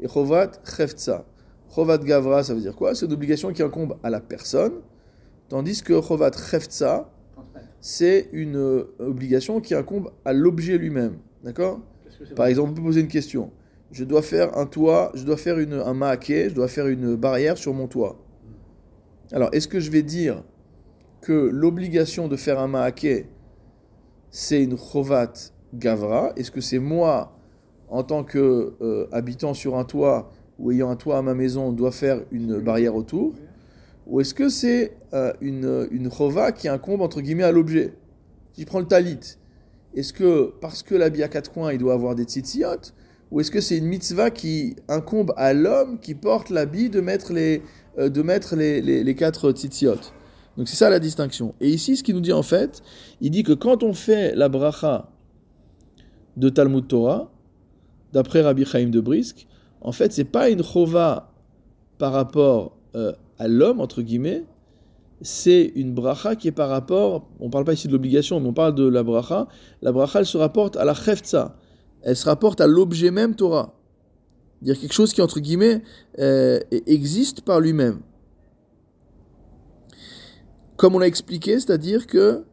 et 0.00 0.08
chovat 0.08 0.52
cheftza. 0.64 1.26
Chovat 1.74 1.98
gavra, 1.98 2.42
ça 2.42 2.54
veut 2.54 2.60
dire 2.60 2.74
quoi? 2.74 2.94
C'est 2.94 3.04
une 3.04 3.12
obligation 3.12 3.52
qui 3.52 3.62
incombe 3.62 3.96
à 4.02 4.08
la 4.08 4.20
personne, 4.20 4.72
tandis 5.50 5.82
que 5.82 6.00
chovat 6.00 6.30
Transmettre. 6.30 7.10
C'est 7.86 8.28
une 8.32 8.56
euh, 8.56 8.96
obligation 8.98 9.60
qui 9.60 9.72
incombe 9.72 10.10
à 10.24 10.32
l'objet 10.32 10.76
lui-même. 10.76 11.18
D'accord 11.44 11.78
Par 12.34 12.46
exemple, 12.46 12.72
on 12.72 12.74
peut 12.74 12.82
poser 12.82 13.00
une 13.00 13.06
question. 13.06 13.52
Je 13.92 14.02
dois 14.02 14.22
faire 14.22 14.58
un 14.58 14.66
toit, 14.66 15.12
je 15.14 15.22
dois 15.22 15.36
faire 15.36 15.60
une, 15.60 15.74
un 15.74 15.94
maaké, 15.94 16.50
je 16.50 16.54
dois 16.56 16.66
faire 16.66 16.88
une 16.88 17.14
barrière 17.14 17.56
sur 17.56 17.72
mon 17.74 17.86
toit. 17.86 18.18
Alors, 19.30 19.50
est-ce 19.52 19.68
que 19.68 19.78
je 19.78 19.92
vais 19.92 20.02
dire 20.02 20.42
que 21.20 21.32
l'obligation 21.32 22.26
de 22.26 22.34
faire 22.34 22.58
un 22.58 22.66
maaké, 22.66 23.28
c'est 24.32 24.64
une 24.64 24.76
chovat 24.76 25.52
gavra? 25.72 26.32
Est-ce 26.34 26.50
que 26.50 26.60
c'est 26.60 26.80
moi, 26.80 27.38
en 27.88 28.02
tant 28.02 28.24
que 28.24 28.74
euh, 28.80 29.06
habitant 29.12 29.54
sur 29.54 29.78
un 29.78 29.84
toit 29.84 30.32
ou 30.58 30.72
ayant 30.72 30.90
un 30.90 30.96
toit 30.96 31.18
à 31.18 31.22
ma 31.22 31.34
maison, 31.34 31.70
dois 31.70 31.92
faire 31.92 32.24
une 32.32 32.58
barrière 32.58 32.96
autour? 32.96 33.34
Ou 34.06 34.20
est-ce 34.20 34.34
que 34.34 34.48
c'est 34.48 34.96
euh, 35.12 35.32
une, 35.40 35.88
une 35.90 36.10
chova 36.10 36.52
qui 36.52 36.68
incombe 36.68 37.00
entre 37.00 37.20
guillemets 37.20 37.42
à 37.42 37.52
l'objet? 37.52 37.94
Si 38.52 38.62
je 38.62 38.66
prends 38.66 38.78
le 38.78 38.86
talit, 38.86 39.36
est-ce 39.94 40.12
que 40.12 40.52
parce 40.60 40.82
que 40.82 40.94
l'habit 40.94 41.22
à 41.22 41.28
quatre 41.28 41.50
coins, 41.50 41.72
il 41.72 41.78
doit 41.78 41.94
avoir 41.94 42.14
des 42.14 42.24
tzitzit? 42.24 42.92
Ou 43.32 43.40
est-ce 43.40 43.50
que 43.50 43.60
c'est 43.60 43.78
une 43.78 43.86
mitzvah 43.86 44.30
qui 44.30 44.76
incombe 44.88 45.32
à 45.36 45.52
l'homme 45.52 45.98
qui 45.98 46.14
porte 46.14 46.50
l'habit 46.50 46.90
de 46.90 47.00
mettre 47.00 47.32
les, 47.32 47.62
euh, 47.98 48.08
de 48.08 48.22
mettre 48.22 48.54
les, 48.54 48.80
les, 48.80 49.14
quatre 49.16 49.50
tzitzit? 49.50 50.12
Donc 50.56 50.68
c'est 50.68 50.76
ça 50.76 50.88
la 50.88 51.00
distinction. 51.00 51.54
Et 51.60 51.68
ici, 51.68 51.96
ce 51.96 52.04
qu'il 52.04 52.14
nous 52.14 52.20
dit 52.20 52.32
en 52.32 52.44
fait, 52.44 52.82
il 53.20 53.30
dit 53.30 53.42
que 53.42 53.52
quand 53.52 53.82
on 53.82 53.92
fait 53.92 54.34
la 54.36 54.48
bracha 54.48 55.10
de 56.36 56.48
Talmud 56.48 56.86
Torah, 56.86 57.32
d'après 58.12 58.42
Rabbi 58.42 58.64
Chaim 58.64 58.88
de 58.88 59.00
Brisk, 59.00 59.48
en 59.80 59.92
fait, 59.92 60.12
c'est 60.12 60.24
pas 60.24 60.48
une 60.48 60.62
chova 60.62 61.32
par 61.98 62.12
rapport 62.12 62.76
euh, 62.94 63.12
à 63.38 63.48
l'homme, 63.48 63.80
entre 63.80 64.02
guillemets, 64.02 64.44
c'est 65.22 65.72
une 65.74 65.94
bracha 65.94 66.36
qui 66.36 66.48
est 66.48 66.52
par 66.52 66.68
rapport, 66.68 67.28
on 67.40 67.48
parle 67.48 67.64
pas 67.64 67.72
ici 67.72 67.86
de 67.88 67.92
l'obligation, 67.92 68.40
mais 68.40 68.48
on 68.48 68.52
parle 68.52 68.74
de 68.74 68.86
la 68.86 69.02
bracha, 69.02 69.48
la 69.82 69.92
bracha, 69.92 70.20
elle 70.20 70.26
se 70.26 70.36
rapporte 70.36 70.76
à 70.76 70.84
la 70.84 70.94
cheftza, 70.94 71.56
elle 72.02 72.16
se 72.16 72.26
rapporte 72.26 72.60
à 72.60 72.66
l'objet 72.66 73.10
même 73.10 73.34
Torah. 73.34 73.74
Dire 74.62 74.78
quelque 74.78 74.92
chose 74.92 75.12
qui, 75.12 75.20
entre 75.22 75.40
guillemets, 75.40 75.82
euh, 76.18 76.60
existe 76.86 77.42
par 77.42 77.60
lui-même. 77.60 78.00
Comme 80.76 80.94
on 80.94 80.98
l'a 80.98 81.06
expliqué, 81.06 81.54
c'est-à-dire 81.60 82.06
que 82.06 82.44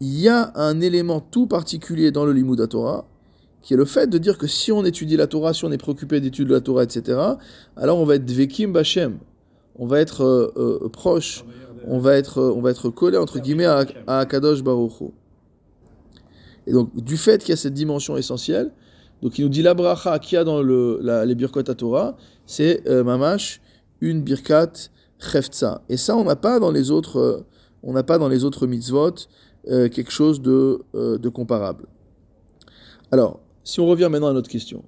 il 0.00 0.18
y 0.20 0.28
a 0.28 0.52
un 0.54 0.80
élément 0.80 1.20
tout 1.20 1.46
particulier 1.46 2.10
dans 2.12 2.24
le 2.24 2.32
Limud 2.32 2.68
Torah, 2.68 3.08
qui 3.62 3.74
est 3.74 3.76
le 3.76 3.84
fait 3.84 4.06
de 4.06 4.18
dire 4.18 4.38
que 4.38 4.46
si 4.46 4.70
on 4.70 4.84
étudie 4.84 5.16
la 5.16 5.26
Torah, 5.26 5.52
si 5.52 5.64
on 5.64 5.72
est 5.72 5.78
préoccupé 5.78 6.20
d'étudier 6.20 6.54
la 6.54 6.60
Torah, 6.60 6.84
etc., 6.84 7.18
alors 7.76 7.98
on 7.98 8.04
va 8.04 8.14
être 8.14 8.30
Vekim 8.30 8.72
Bachem, 8.72 9.18
on 9.78 9.86
va 9.86 10.00
être 10.00 10.22
euh, 10.22 10.52
euh, 10.84 10.88
proche, 10.88 11.44
on 11.86 11.98
va 11.98 12.16
être, 12.16 12.38
euh, 12.38 12.52
on 12.54 12.60
va 12.60 12.70
être 12.70 12.90
collé 12.90 13.16
entre 13.16 13.38
guillemets 13.38 13.66
à, 13.66 13.86
à 14.06 14.26
Kadosh 14.26 14.62
Baruch. 14.62 15.12
Et 16.66 16.72
donc, 16.72 16.94
du 16.94 17.16
fait 17.16 17.40
qu'il 17.40 17.50
y 17.50 17.52
a 17.52 17.56
cette 17.56 17.74
dimension 17.74 18.16
essentielle, 18.16 18.72
donc 19.22 19.38
il 19.38 19.44
nous 19.44 19.48
dit 19.48 19.62
la 19.62 19.74
bracha 19.74 20.18
qu'il 20.18 20.36
y 20.36 20.38
a 20.38 20.44
dans 20.44 20.62
le, 20.62 20.98
la, 21.00 21.24
les 21.24 21.34
birkot 21.34 21.60
à 21.60 21.74
Torah, 21.74 22.16
c'est 22.44 22.86
mamash 22.88 23.60
une 24.00 24.22
birkat 24.22 24.72
cheftza. 25.18 25.82
Et 25.88 25.96
ça, 25.96 26.16
on 26.16 26.24
n'a 26.24 26.36
pas 26.36 26.60
dans 26.60 26.70
les 26.70 26.90
autres, 26.90 27.18
euh, 27.18 27.46
on 27.82 27.92
n'a 27.92 28.02
pas 28.02 28.18
dans 28.18 28.28
les 28.28 28.44
autres 28.44 28.66
mitzvot 28.66 29.14
quelque 29.66 30.10
chose 30.10 30.40
de, 30.40 30.82
de 30.94 31.28
comparable. 31.28 31.86
Alors, 33.10 33.40
si 33.64 33.80
on 33.80 33.86
revient 33.86 34.08
maintenant 34.10 34.28
à 34.28 34.32
notre 34.32 34.48
question. 34.48 34.82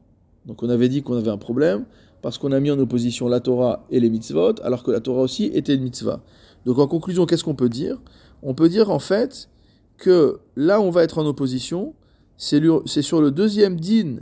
Donc, 0.46 0.62
on 0.62 0.70
avait 0.70 0.88
dit 0.88 1.02
qu'on 1.02 1.16
avait 1.16 1.30
un 1.30 1.36
problème 1.36 1.84
parce 2.22 2.38
qu'on 2.38 2.52
a 2.52 2.60
mis 2.60 2.70
en 2.70 2.78
opposition 2.78 3.28
la 3.28 3.40
Torah 3.40 3.86
et 3.90 4.00
les 4.00 4.10
mitzvot, 4.10 4.60
alors 4.62 4.82
que 4.82 4.90
la 4.90 5.00
Torah 5.00 5.22
aussi 5.22 5.46
était 5.54 5.74
une 5.74 5.82
mitzvah. 5.82 6.22
Donc, 6.66 6.78
en 6.78 6.86
conclusion, 6.86 7.26
qu'est-ce 7.26 7.44
qu'on 7.44 7.54
peut 7.54 7.68
dire? 7.68 8.00
On 8.42 8.54
peut 8.54 8.68
dire 8.68 8.90
en 8.90 8.98
fait 8.98 9.48
que 9.96 10.40
là, 10.56 10.80
on 10.80 10.90
va 10.90 11.02
être 11.02 11.18
en 11.18 11.26
opposition, 11.26 11.94
c'est 12.36 13.02
sur 13.02 13.20
le 13.20 13.30
deuxième 13.30 13.78
din 13.78 14.16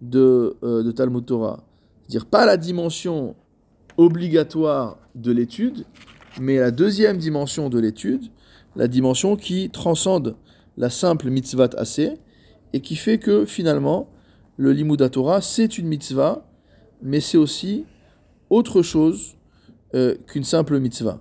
de, 0.00 0.56
euh, 0.62 0.82
de 0.82 0.90
Talmud 0.92 1.24
Torah. 1.24 1.64
C'est-à-dire 2.02 2.26
pas 2.26 2.46
la 2.46 2.56
dimension 2.56 3.36
obligatoire 3.96 4.98
de 5.14 5.32
l'étude, 5.32 5.84
mais 6.40 6.58
la 6.58 6.70
deuxième 6.70 7.18
dimension 7.18 7.68
de 7.68 7.78
l'étude, 7.78 8.24
la 8.76 8.88
dimension 8.88 9.36
qui 9.36 9.68
transcende 9.70 10.36
la 10.76 10.90
simple 10.90 11.28
mitzvah 11.28 11.68
assez 11.76 12.14
et 12.72 12.80
qui 12.80 12.96
fait 12.96 13.18
que 13.18 13.44
finalement, 13.44 14.08
le 14.56 14.72
Limud 14.72 15.10
Torah, 15.10 15.40
c'est 15.40 15.78
une 15.78 15.86
mitzvah, 15.86 16.46
mais 17.02 17.20
c'est 17.20 17.38
aussi 17.38 17.84
autre 18.48 18.82
chose 18.82 19.36
euh, 19.94 20.16
qu'une 20.26 20.44
simple 20.44 20.78
mitzvah. 20.78 21.20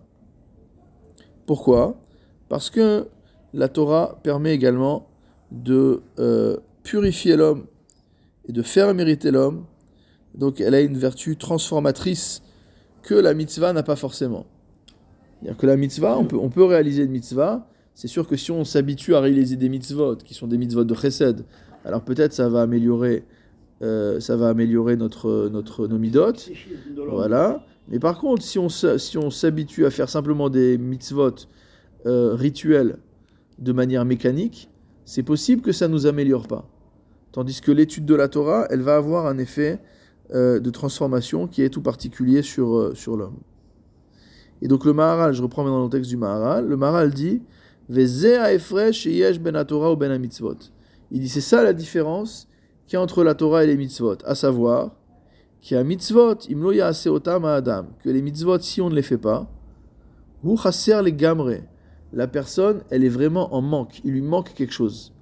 Pourquoi? 1.46 2.00
Parce 2.50 2.70
que 2.70 3.08
la 3.54 3.68
Torah 3.68 4.20
permet 4.24 4.54
également 4.54 5.08
de 5.52 6.02
euh, 6.20 6.58
purifier 6.84 7.36
l'homme 7.36 7.66
et 8.48 8.52
de 8.52 8.62
faire 8.62 8.94
mériter 8.94 9.32
l'homme. 9.32 9.66
Donc 10.36 10.62
elle 10.62 10.76
a 10.76 10.82
une 10.82 10.98
vertu 10.98 11.38
transformatrice 11.38 12.42
que 13.02 13.16
la 13.16 13.34
mitzvah 13.34 13.74
n'a 13.74 13.84
pas 13.84 13.96
forcément. 13.96 14.46
C'est-à-dire 15.40 15.58
que 15.58 15.66
la 15.66 15.78
mitzvah, 15.78 16.18
on 16.18 16.26
peut, 16.26 16.38
on 16.38 16.50
peut 16.50 16.64
réaliser 16.64 17.04
une 17.04 17.12
mitzvah. 17.12 17.68
C'est 17.96 18.08
sûr 18.08 18.28
que 18.28 18.36
si 18.36 18.52
on 18.52 18.64
s'habitue 18.64 19.16
à 19.16 19.20
réaliser 19.20 19.56
des 19.56 19.70
mitzvot, 19.70 20.18
qui 20.18 20.34
sont 20.34 20.48
des 20.48 20.58
mitzvot 20.58 20.84
de 20.84 20.94
chesed, 20.94 21.46
alors 21.86 22.04
peut-être 22.04 22.34
ça 22.34 22.50
va 22.50 22.62
améliorer, 22.62 23.24
euh, 23.82 24.20
ça 24.20 24.36
va 24.36 24.50
améliorer 24.50 24.98
notre, 24.98 25.50
notre. 25.50 25.88
Voilà. 27.10 27.66
Mais 27.88 28.00
par 28.00 28.20
contre, 28.20 28.44
si 28.44 28.60
on, 28.60 28.70
si 28.70 29.18
on 29.18 29.32
s'habitue 29.32 29.86
à 29.86 29.90
faire 29.90 30.10
simplement 30.10 30.50
des 30.50 30.78
mitzvot 30.78 31.36
euh, 32.06 32.36
rituels 32.36 32.98
de 33.58 33.72
manière 33.72 34.06
mécanique, 34.06 34.70
c'est 35.06 35.24
possible 35.24 35.62
que 35.62 35.72
ça 35.72 35.88
ne 35.88 35.94
nous 35.94 36.06
améliore 36.06 36.48
pas. 36.48 36.70
Tandis 37.32 37.62
que 37.62 37.72
l'étude 37.72 38.06
de 38.06 38.16
la 38.16 38.28
Torah, 38.28 38.68
elle 38.70 38.82
va 38.82 38.96
avoir 38.96 39.28
un 39.28 39.38
effet 39.38 39.80
euh, 40.34 40.60
de 40.60 40.70
transformation 40.70 41.48
qui 41.48 41.62
est 41.62 41.70
tout 41.70 41.82
particulier 41.82 42.42
sur, 42.42 42.92
sur 42.96 43.16
l'homme. 43.16 43.40
Et 44.62 44.68
donc 44.68 44.84
le 44.86 44.94
Maharal, 44.94 45.34
je 45.34 45.42
reprends 45.42 45.64
maintenant 45.64 45.84
le 45.84 45.90
texte 45.90 46.10
du 46.10 46.18
Maharal, 46.18 46.68
le 46.68 46.76
Maharal 46.76 47.14
dit 47.14 47.42
ben 47.90 49.66
Torah 49.66 49.92
ou 49.94 49.96
ben 49.96 50.16
mitzvot. 50.20 50.58
Il 51.12 51.22
dit 51.22 51.30
c'est 51.30 51.42
ça 51.42 51.64
la 51.64 51.74
différence 51.74 52.49
a 52.96 53.02
entre 53.02 53.24
la 53.24 53.36
Torah 53.36 53.64
et 53.64 53.68
les 53.68 53.78
mitzvot, 53.78 54.18
à 54.26 54.36
savoir 54.36 54.92
qui 55.62 55.76
a 55.76 55.84
mitzvot, 55.84 56.48
imlo 56.50 56.72
otam 57.08 57.46
adam, 57.46 57.88
que 58.04 58.10
les 58.10 58.22
mitzvot, 58.22 58.60
si 58.60 58.82
on 58.82 58.90
ne 58.90 58.96
les 58.96 59.02
fait 59.02 59.18
pas, 59.18 59.50
hu 60.44 60.56
chaser 60.58 61.02
les 61.04 61.14
gamre, 61.14 61.52
la 62.14 62.28
personne, 62.28 62.82
elle 62.90 63.04
est 63.04 63.10
vraiment 63.10 63.54
en 63.54 63.62
manque, 63.62 64.00
il 64.04 64.12
lui 64.12 64.22
manque 64.22 64.54
quelque 64.54 64.74
chose. 64.74 65.14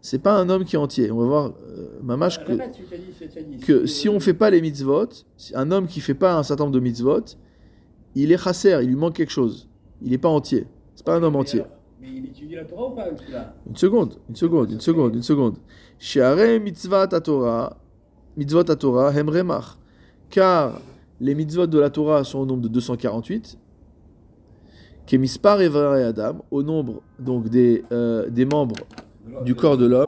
C'est 0.00 0.18
pas 0.18 0.34
un 0.34 0.48
homme 0.48 0.64
qui 0.64 0.74
est 0.74 0.78
entier. 0.80 1.12
On 1.12 1.18
va 1.18 1.26
voir, 1.26 1.52
euh, 1.68 2.00
mamash, 2.02 2.44
que, 2.44 3.64
que 3.64 3.86
si 3.86 4.08
on 4.08 4.18
fait 4.18 4.34
pas 4.34 4.50
les 4.50 4.60
mitzvot, 4.60 5.06
un 5.54 5.70
homme 5.70 5.86
qui 5.86 6.00
fait 6.00 6.14
pas 6.14 6.34
un 6.34 6.42
certain 6.42 6.64
nombre 6.64 6.74
de 6.74 6.80
mitzvot, 6.80 7.36
il 8.16 8.32
est 8.32 8.36
chaser, 8.36 8.76
il 8.82 8.88
lui 8.88 8.96
manque 8.96 9.14
quelque 9.14 9.30
chose. 9.30 9.68
Il 10.02 10.10
n'est 10.10 10.18
pas 10.18 10.28
entier. 10.28 10.66
C'est 10.96 11.06
pas 11.06 11.14
un 11.14 11.22
homme 11.22 11.36
entier. 11.36 11.62
Mais 12.02 12.08
il 12.16 12.26
étudie 12.26 12.56
la 12.56 12.64
Torah 12.64 12.88
ou 12.88 12.94
pas 12.96 13.04
Une 13.64 13.76
seconde, 13.76 14.14
une 14.28 14.34
seconde, 14.34 14.72
une 14.72 14.80
seconde, 14.80 15.14
une 15.14 15.22
seconde. 15.22 15.58
Sheare 16.00 16.60
mitzvot 16.60 16.96
à 16.96 17.20
Torah, 17.20 17.76
mitzvot 18.36 18.64
Torah, 18.64 19.12
hem 19.12 19.28
remach. 19.28 19.78
Car 20.28 20.80
les 21.20 21.36
mitzvot 21.36 21.68
de 21.68 21.78
la 21.78 21.90
Torah 21.90 22.24
sont 22.24 22.40
au 22.40 22.46
nombre 22.46 22.62
de 22.62 22.68
248. 22.68 23.56
Kemispar 25.06 25.62
evare 25.62 26.08
Adam, 26.08 26.44
au 26.50 26.64
nombre 26.64 27.02
donc 27.20 27.48
des, 27.48 27.84
euh, 27.92 28.28
des 28.28 28.46
membres 28.46 28.80
du 29.44 29.54
corps 29.54 29.76
de 29.76 29.86
l'homme. 29.86 30.06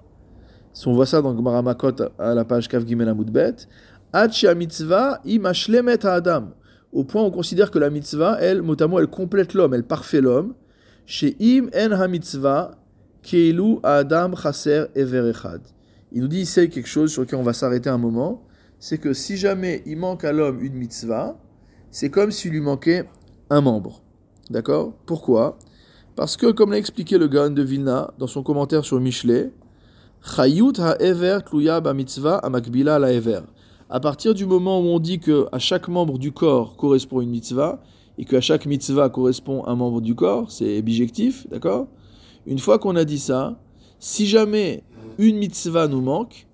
Si 0.73 0.89
on 0.89 0.95
voit 0.95 1.07
ça 1.07 1.23
dans 1.23 1.37
Gemara 1.37 1.63
Makot 1.63 1.95
à 2.19 2.35
la 2.35 2.45
page 2.45 2.67
Kav 2.67 2.85
Gimel 2.85 3.09
Amud 3.09 3.31
Bet, 3.31 3.69
Ad 4.13 4.33
mitzvah 4.57 5.21
im 5.25 5.45
ashlemet 5.45 6.05
Adam. 6.05 6.49
Au 6.93 7.05
point 7.05 7.23
où 7.23 7.27
on 7.27 7.31
considère 7.31 7.71
que 7.71 7.79
la 7.79 7.91
mitzvah, 7.91 8.39
elle, 8.41 8.63
mot 8.63 8.81
à 8.81 8.87
mot, 8.89 8.99
elle 8.99 9.07
complète 9.07 9.55
l'homme, 9.55 9.75
elle 9.75 9.85
parfait 9.85 10.21
l'homme. 10.21 10.55
Chez 11.07 11.37
im 11.39 11.69
en 11.75 11.93
ha 11.93 12.09
mitzvah 12.09 12.71
keilu 13.23 13.79
Adam 13.83 14.35
chaser 14.35 14.87
ever 14.95 15.29
echad. 15.31 15.61
Il 16.13 16.23
nous 16.23 16.29
dit 16.29 16.41
ici 16.41 16.71
quelque 16.71 16.89
chose 16.89 17.13
sur 17.13 17.23
lequel 17.23 17.39
on 17.39 17.43
va 17.43 17.53
s'arrêter 17.53 17.91
un 17.91 17.99
moment. 17.99 18.43
C'est 18.79 18.99
que 18.99 19.13
si 19.13 19.37
jamais 19.37 19.83
il 19.85 19.99
manque 19.99 20.25
à 20.25 20.33
l'homme 20.33 20.63
une 20.63 20.75
mitzvah, 20.75 21.39
c'est 21.91 22.09
comme 22.09 22.31
s'il 22.31 22.53
lui 22.53 22.61
manquait 22.61 23.05
un 23.51 23.61
membre. 23.61 24.03
D'accord? 24.49 24.95
Pourquoi? 25.07 25.59
Parce 26.17 26.37
que, 26.37 26.53
comme 26.53 26.71
l'a 26.71 26.79
expliqué 26.79 27.19
le 27.19 27.29
Gaon 27.29 27.51
de 27.51 27.63
Vilna 27.63 28.13
dans 28.19 28.27
son 28.27 28.43
commentaire 28.43 28.85
sur 28.85 29.01
Michelet, 29.01 29.53
Chayut 30.23 30.79
ha-ever 30.79 31.39
tluya 31.45 31.81
ba-mitzvah 31.81 32.39
amakbila 32.39 32.99
la-ever. 32.99 33.41
À 33.91 34.01
partir 34.01 34.33
du 34.33 34.47
moment 34.47 34.81
où 34.81 34.85
on 34.85 34.99
dit 34.99 35.19
que 35.19 35.47
à 35.53 35.59
chaque 35.59 35.89
membre 35.89 36.19
du 36.19 36.33
corps 36.33 36.77
correspond 36.77 37.21
une 37.21 37.31
mitzvah, 37.31 37.83
et 38.19 38.25
qu'à 38.25 38.41
chaque 38.41 38.67
mitzvah 38.67 39.09
correspond 39.09 39.65
un 39.67 39.75
membre 39.75 40.01
du 40.01 40.15
corps, 40.15 40.51
c'est 40.51 40.83
bijectif, 40.83 41.49
d'accord? 41.49 41.89
Une 42.47 42.59
fois 42.59 42.79
qu'on 42.79 42.97
a 42.97 43.05
dit 43.05 43.19
ça, 43.19 43.59
si 43.99 44.27
jamais 44.27 44.85
une 45.19 45.39
mitzvah 45.39 45.89
nous 45.89 46.01
manque, 46.01 46.47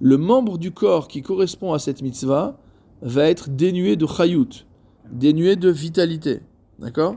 le 0.00 0.16
membre 0.16 0.58
du 0.58 0.72
corps 0.72 1.08
qui 1.08 1.22
correspond 1.22 1.72
à 1.72 1.78
cette 1.78 2.02
mitzvah 2.02 2.58
va 3.02 3.28
être 3.28 3.50
dénué 3.50 3.96
de 3.96 4.06
chayut, 4.06 4.66
dénué 5.10 5.56
de 5.56 5.70
vitalité. 5.70 6.40
D'accord? 6.78 7.16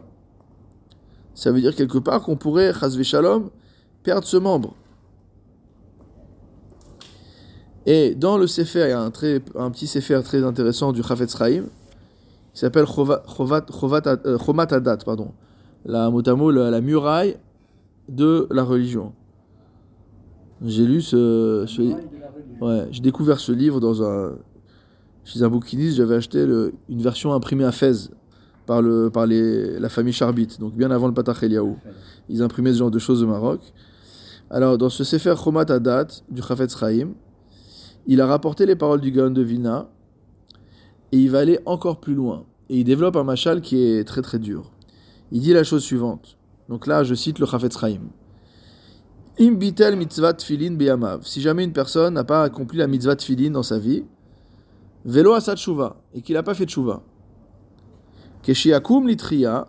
Ça 1.33 1.51
veut 1.51 1.61
dire 1.61 1.75
quelque 1.75 1.97
part 1.97 2.21
qu'on 2.23 2.35
pourrait, 2.35 2.73
chasvé 2.73 3.03
shalom, 3.03 3.49
perdre 4.03 4.25
ce 4.25 4.37
membre. 4.37 4.75
Et 7.85 8.13
dans 8.13 8.37
le 8.37 8.45
Sefer, 8.45 8.85
il 8.87 8.89
y 8.89 8.93
a 8.93 9.01
un, 9.01 9.11
très, 9.11 9.41
un 9.55 9.71
petit 9.71 9.87
Sefer 9.87 10.21
très 10.23 10.43
intéressant 10.43 10.91
du 10.91 11.01
Chafetz 11.01 11.37
Chaim, 11.37 11.65
qui 12.59 12.65
s'appelle 12.65 12.85
euh, 12.85 14.37
Chomat 14.37 14.67
Adat, 14.73 14.97
pardon. 14.97 15.31
La 15.85 16.09
motamo, 16.09 16.51
la, 16.51 16.69
la 16.69 16.81
muraille 16.81 17.37
de 18.09 18.47
la 18.51 18.63
religion. 18.63 19.13
J'ai 20.65 20.85
lu 20.85 21.01
ce, 21.01 21.63
ce-. 21.67 21.81
Ouais, 22.61 22.87
j'ai 22.91 22.99
découvert 22.99 23.39
ce 23.39 23.53
livre 23.53 23.79
dans 23.79 24.03
un, 24.03 24.33
chez 25.23 25.41
un 25.41 25.47
bouquiniste. 25.47 25.95
J'avais 25.95 26.15
acheté 26.15 26.45
le- 26.45 26.73
une 26.89 27.01
version 27.01 27.33
imprimée 27.33 27.63
à 27.63 27.71
Fès 27.71 28.09
par, 28.65 28.81
le, 28.81 29.09
par 29.09 29.25
les, 29.25 29.79
la 29.79 29.87
famille 29.87 30.11
Charbit, 30.11 30.49
donc 30.59 30.75
bien 30.75 30.91
avant 30.91 31.07
le 31.07 31.13
Patach 31.13 31.41
Eliaou. 31.41 31.77
Ils 32.27 32.41
imprimaient 32.43 32.73
ce 32.73 32.79
genre 32.79 32.91
de 32.91 32.99
choses 32.99 33.23
au 33.23 33.27
Maroc. 33.27 33.61
Alors, 34.49 34.77
dans 34.77 34.89
ce 34.89 35.05
Sefer 35.05 35.35
Chomat 35.41 35.61
Adat 35.71 36.07
du 36.29 36.41
Chafetz 36.41 36.75
Chaim, 36.77 37.11
il 38.05 38.19
a 38.19 38.27
rapporté 38.27 38.65
les 38.65 38.75
paroles 38.75 38.99
du 38.99 39.11
Gaon 39.11 39.31
de 39.31 39.41
Vilna 39.41 39.87
et 41.13 41.17
il 41.17 41.31
va 41.31 41.39
aller 41.39 41.59
encore 41.65 42.01
plus 42.01 42.15
loin. 42.15 42.43
Et 42.69 42.77
il 42.79 42.83
développe 42.83 43.15
un 43.15 43.23
machal 43.23 43.61
qui 43.61 43.81
est 43.81 44.03
très 44.03 44.21
très 44.21 44.39
dur. 44.39 44.71
Il 45.31 45.41
dit 45.41 45.53
la 45.53 45.63
chose 45.63 45.83
suivante. 45.83 46.37
Donc 46.69 46.85
là, 46.85 47.03
je 47.03 47.15
cite 47.15 47.39
le 47.39 47.45
Chafetz 47.45 47.77
Chaim. 47.79 48.01
Im 49.39 49.53
bitel 49.53 49.95
mitzvah 49.95 50.33
tfilin 50.33 50.73
beyamav. 50.75 51.25
Si 51.25 51.41
jamais 51.41 51.63
une 51.63 51.73
personne 51.73 52.13
n'a 52.13 52.23
pas 52.23 52.43
accompli 52.43 52.77
la 52.77 52.87
mitzvah 52.87 53.15
tfilin 53.15 53.51
dans 53.51 53.63
sa 53.63 53.79
vie, 53.79 54.03
velo 55.05 55.33
asad 55.33 55.57
tshuva, 55.57 55.95
et 56.13 56.21
qu'il 56.21 56.35
n'a 56.35 56.43
pas 56.43 56.53
fait 56.53 56.65
tshuva. 56.65 57.01
Keshiakum 58.43 59.07
litria, 59.07 59.67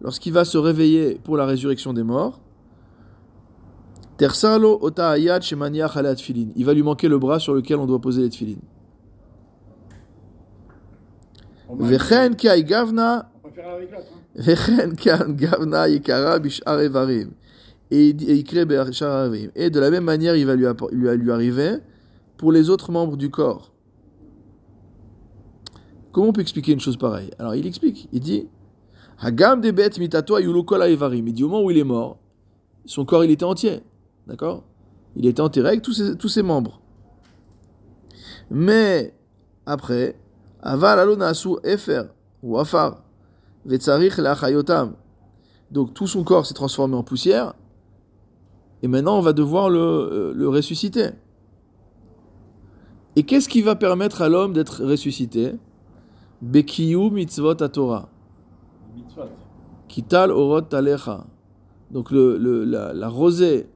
lorsqu'il 0.00 0.32
va 0.32 0.44
se 0.44 0.58
réveiller 0.58 1.20
pour 1.22 1.36
la 1.36 1.46
résurrection 1.46 1.92
des 1.92 2.02
morts, 2.02 2.40
tersalo 4.18 4.78
ota 4.82 5.10
ayad 5.10 5.42
shemaniach 5.42 5.94
tfilin. 6.16 6.48
Il 6.56 6.64
va 6.66 6.74
lui 6.74 6.82
manquer 6.82 7.08
le 7.08 7.18
bras 7.18 7.38
sur 7.38 7.54
lequel 7.54 7.76
on 7.78 7.86
doit 7.86 8.00
poser 8.00 8.22
les 8.22 8.28
tfilin. 8.28 8.58
On 11.61 11.61
va- 11.61 11.61
Vechen 11.61 11.61
ki 11.61 11.61
ay 11.61 11.61
gavna 11.61 11.61
on 11.61 11.61
peut 11.61 11.61
faire 11.61 11.61
avec 11.71 11.81
l'autre. 13.91 14.05
hein. 14.11 14.17
וכן 14.35 14.95
כאן 14.97 15.35
גבנה 15.35 15.87
יקרה 15.87 16.39
בשאר 16.39 16.79
איברים. 16.79 17.31
Et 17.91 18.09
il 18.09 18.13
dit- 18.15 18.25
et 18.29 18.33
יקרה 18.35 18.65
בשאר 18.65 19.11
האיברים. 19.11 19.49
Et 19.55 19.69
de 19.69 19.79
la 19.79 19.89
même 19.89 20.03
manière, 20.03 20.35
il 20.35 20.45
va 20.45 20.55
lui, 20.55 20.65
appor- 20.65 20.89
lui, 20.91 21.07
lui 21.17 21.31
arriver 21.31 21.77
pour 22.37 22.51
les 22.51 22.69
autres 22.69 22.91
membres 22.91 23.17
du 23.17 23.29
corps. 23.29 23.71
Comment 26.11 26.29
on 26.29 26.33
peut 26.33 26.41
expliquer 26.41 26.73
une 26.73 26.79
chose 26.79 26.97
pareille 26.97 27.29
Alors 27.39 27.55
il 27.55 27.65
explique, 27.67 28.09
il 28.11 28.19
dit 28.19 28.47
Hagam 29.19 29.61
de 29.61 29.71
bet 29.71 29.91
mitato 29.99 30.35
ayulu 30.35 30.63
kol 30.63 30.81
ha'ivarim. 30.83 31.27
Il 31.27 31.33
dit 31.33 31.43
au 31.43 31.49
moment 31.49 31.63
où 31.63 31.71
il 31.71 31.77
est 31.77 31.83
mort, 31.83 32.19
son 32.85 33.05
corps 33.05 33.23
il 33.23 33.31
était 33.31 33.43
entier. 33.45 33.81
D'accord 34.27 34.63
Il 35.15 35.25
était 35.25 35.41
enterré 35.41 35.69
avec 35.69 35.81
tous 35.81 35.93
ses, 35.93 36.15
tous 36.15 36.27
ses 36.29 36.43
membres. 36.43 36.79
Mais 38.51 39.13
après, 39.65 40.15
donc 45.70 45.94
tout 45.94 46.06
son 46.06 46.22
corps 46.22 46.46
s'est 46.46 46.54
transformé 46.54 46.96
en 46.96 47.02
poussière. 47.02 47.54
Et 48.82 48.88
maintenant, 48.88 49.16
on 49.16 49.20
va 49.20 49.32
devoir 49.32 49.70
le, 49.70 49.78
euh, 49.78 50.48
ressusciter. 50.48 51.10
Et 53.16 53.22
qu'est-ce 53.22 53.48
qui 53.48 53.62
va 53.62 53.74
permettre 53.76 54.22
à 54.22 54.28
l'homme 54.28 54.52
d'être 54.52 54.84
ressuscité? 54.84 55.54
Bekiyu 56.40 57.10
mitzvot 57.10 57.54
Torah. 57.54 58.08
Kital 59.88 60.30
orot 60.30 60.62
talecha. 60.62 61.26
Donc 61.90 62.10
le, 62.10 62.64
la 62.64 63.08
rosée 63.08 63.68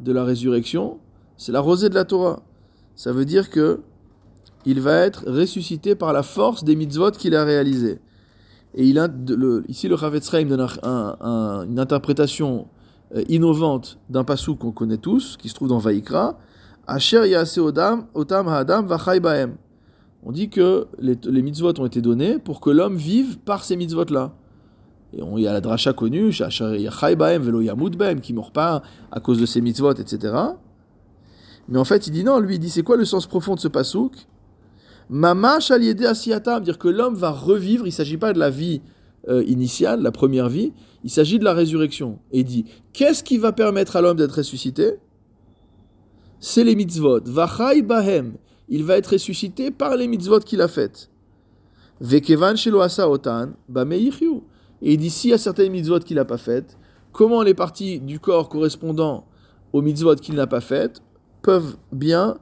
de 0.00 0.12
la 0.12 0.24
résurrection, 0.24 0.98
c'est 1.36 1.52
la 1.52 1.60
rosée 1.60 1.88
de 1.88 1.94
la 1.94 2.04
Torah. 2.04 2.42
Ça 2.94 3.12
veut 3.12 3.24
dire 3.24 3.50
que 3.50 3.80
il 4.64 4.80
va 4.80 4.94
être 4.96 5.24
ressuscité 5.28 5.94
par 5.94 6.12
la 6.12 6.22
force 6.22 6.64
des 6.64 6.76
mitzvot 6.76 7.10
qu'il 7.12 7.34
a 7.34 7.44
réalisées. 7.44 8.00
Et 8.74 8.86
il 8.86 8.98
a, 8.98 9.08
le- 9.08 9.64
ici 9.68 9.88
le 9.88 9.96
Chavetz 9.96 10.30
Chaim 10.30 10.46
donne 10.46 10.60
un- 10.60 10.68
un- 10.82 11.16
un- 11.20 11.66
une 11.68 11.78
interprétation 11.78 12.66
euh, 13.14 13.22
innovante 13.28 13.98
d'un 14.08 14.24
passou 14.24 14.56
qu'on 14.56 14.72
connaît 14.72 14.96
tous, 14.96 15.36
qui 15.36 15.48
se 15.48 15.54
trouve 15.54 15.68
dans 15.68 15.78
Vaikra. 15.78 16.38
Asher 16.86 17.28
yase 17.28 17.58
odam, 17.58 18.06
otam 18.14 18.48
ha'adam 18.48 18.86
bahem. 18.86 19.56
On 20.24 20.32
dit 20.32 20.48
que 20.48 20.86
les, 20.98 21.18
les 21.24 21.42
mitzvot 21.42 21.78
ont 21.80 21.86
été 21.86 22.00
donnés 22.00 22.38
pour 22.38 22.60
que 22.60 22.70
l'homme 22.70 22.96
vive 22.96 23.38
par 23.38 23.64
ces 23.64 23.76
mitzvot-là. 23.76 24.32
Et 25.12 25.22
on, 25.22 25.36
il 25.36 25.44
y 25.44 25.48
a 25.48 25.52
la 25.52 25.60
dracha 25.60 25.92
connue, 25.92 26.30
Asher 26.40 26.80
yachai 26.80 27.16
bahem 27.16 27.42
velo 27.42 27.60
yamut 27.60 27.90
bahem, 27.90 28.20
qui 28.20 28.32
ne 28.32 28.38
meurt 28.38 28.54
pas 28.54 28.82
à 29.10 29.20
cause 29.20 29.38
de 29.38 29.44
ces 29.46 29.60
mitzvot, 29.60 29.92
etc. 29.94 30.34
Mais 31.68 31.78
en 31.78 31.84
fait, 31.84 32.06
il 32.06 32.12
dit 32.12 32.24
non, 32.24 32.38
lui, 32.40 32.54
il 32.54 32.58
dit 32.58 32.70
c'est 32.70 32.82
quoi 32.82 32.96
le 32.96 33.04
sens 33.04 33.26
profond 33.26 33.54
de 33.54 33.60
ce 33.60 33.68
pasouk 33.68 34.14
Mamash 35.12 35.70
aliédé 35.70 36.06
asiatam, 36.06 36.64
dire 36.64 36.78
que 36.78 36.88
l'homme 36.88 37.14
va 37.14 37.32
revivre, 37.32 37.84
il 37.84 37.90
ne 37.90 37.94
s'agit 37.94 38.16
pas 38.16 38.32
de 38.32 38.38
la 38.38 38.48
vie 38.48 38.80
euh, 39.28 39.44
initiale, 39.46 40.00
la 40.00 40.10
première 40.10 40.48
vie, 40.48 40.72
il 41.04 41.10
s'agit 41.10 41.38
de 41.38 41.44
la 41.44 41.52
résurrection. 41.52 42.18
Et 42.32 42.38
il 42.38 42.44
dit, 42.44 42.64
qu'est-ce 42.94 43.22
qui 43.22 43.36
va 43.36 43.52
permettre 43.52 43.96
à 43.96 44.00
l'homme 44.00 44.16
d'être 44.16 44.36
ressuscité? 44.36 44.94
C'est 46.40 46.64
les 46.64 46.74
mitzvot. 46.74 47.20
Vachai 47.26 47.82
bahem, 47.82 48.36
il 48.70 48.84
va 48.84 48.96
être 48.96 49.08
ressuscité 49.08 49.70
par 49.70 49.96
les 49.96 50.08
mitzvot 50.08 50.40
qu'il 50.40 50.62
a 50.62 50.68
faites. 50.68 51.10
Vekevan 52.00 52.56
shelo 52.56 52.80
asa 52.80 53.06
otan. 53.06 53.50
Et 53.76 54.92
il 54.94 54.96
dit, 54.96 55.10
s'il 55.10 55.28
y 55.28 55.34
a 55.34 55.38
certaines 55.38 55.72
mitzvot 55.72 56.00
qu'il 56.00 56.16
n'a 56.16 56.24
pas 56.24 56.38
faites, 56.38 56.78
comment 57.12 57.42
les 57.42 57.52
parties 57.52 58.00
du 58.00 58.18
corps 58.18 58.48
correspondant 58.48 59.26
aux 59.74 59.82
mitzvot 59.82 60.16
qu'il 60.16 60.36
n'a 60.36 60.46
pas 60.46 60.62
faites 60.62 61.02
peuvent 61.42 61.76
bien 61.92 62.38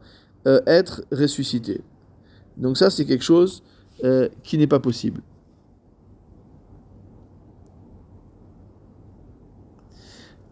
euh, 0.47 0.61
être 0.69 1.03
ressuscitées? 1.11 1.81
Donc 2.57 2.77
ça, 2.77 2.91
c'est 2.91 3.05
quelque 3.05 3.25
chose 3.25 3.63
euh, 4.05 4.29
qui 4.43 4.59
n'est 4.59 4.67
pas 4.67 4.81
possible. 4.81 5.23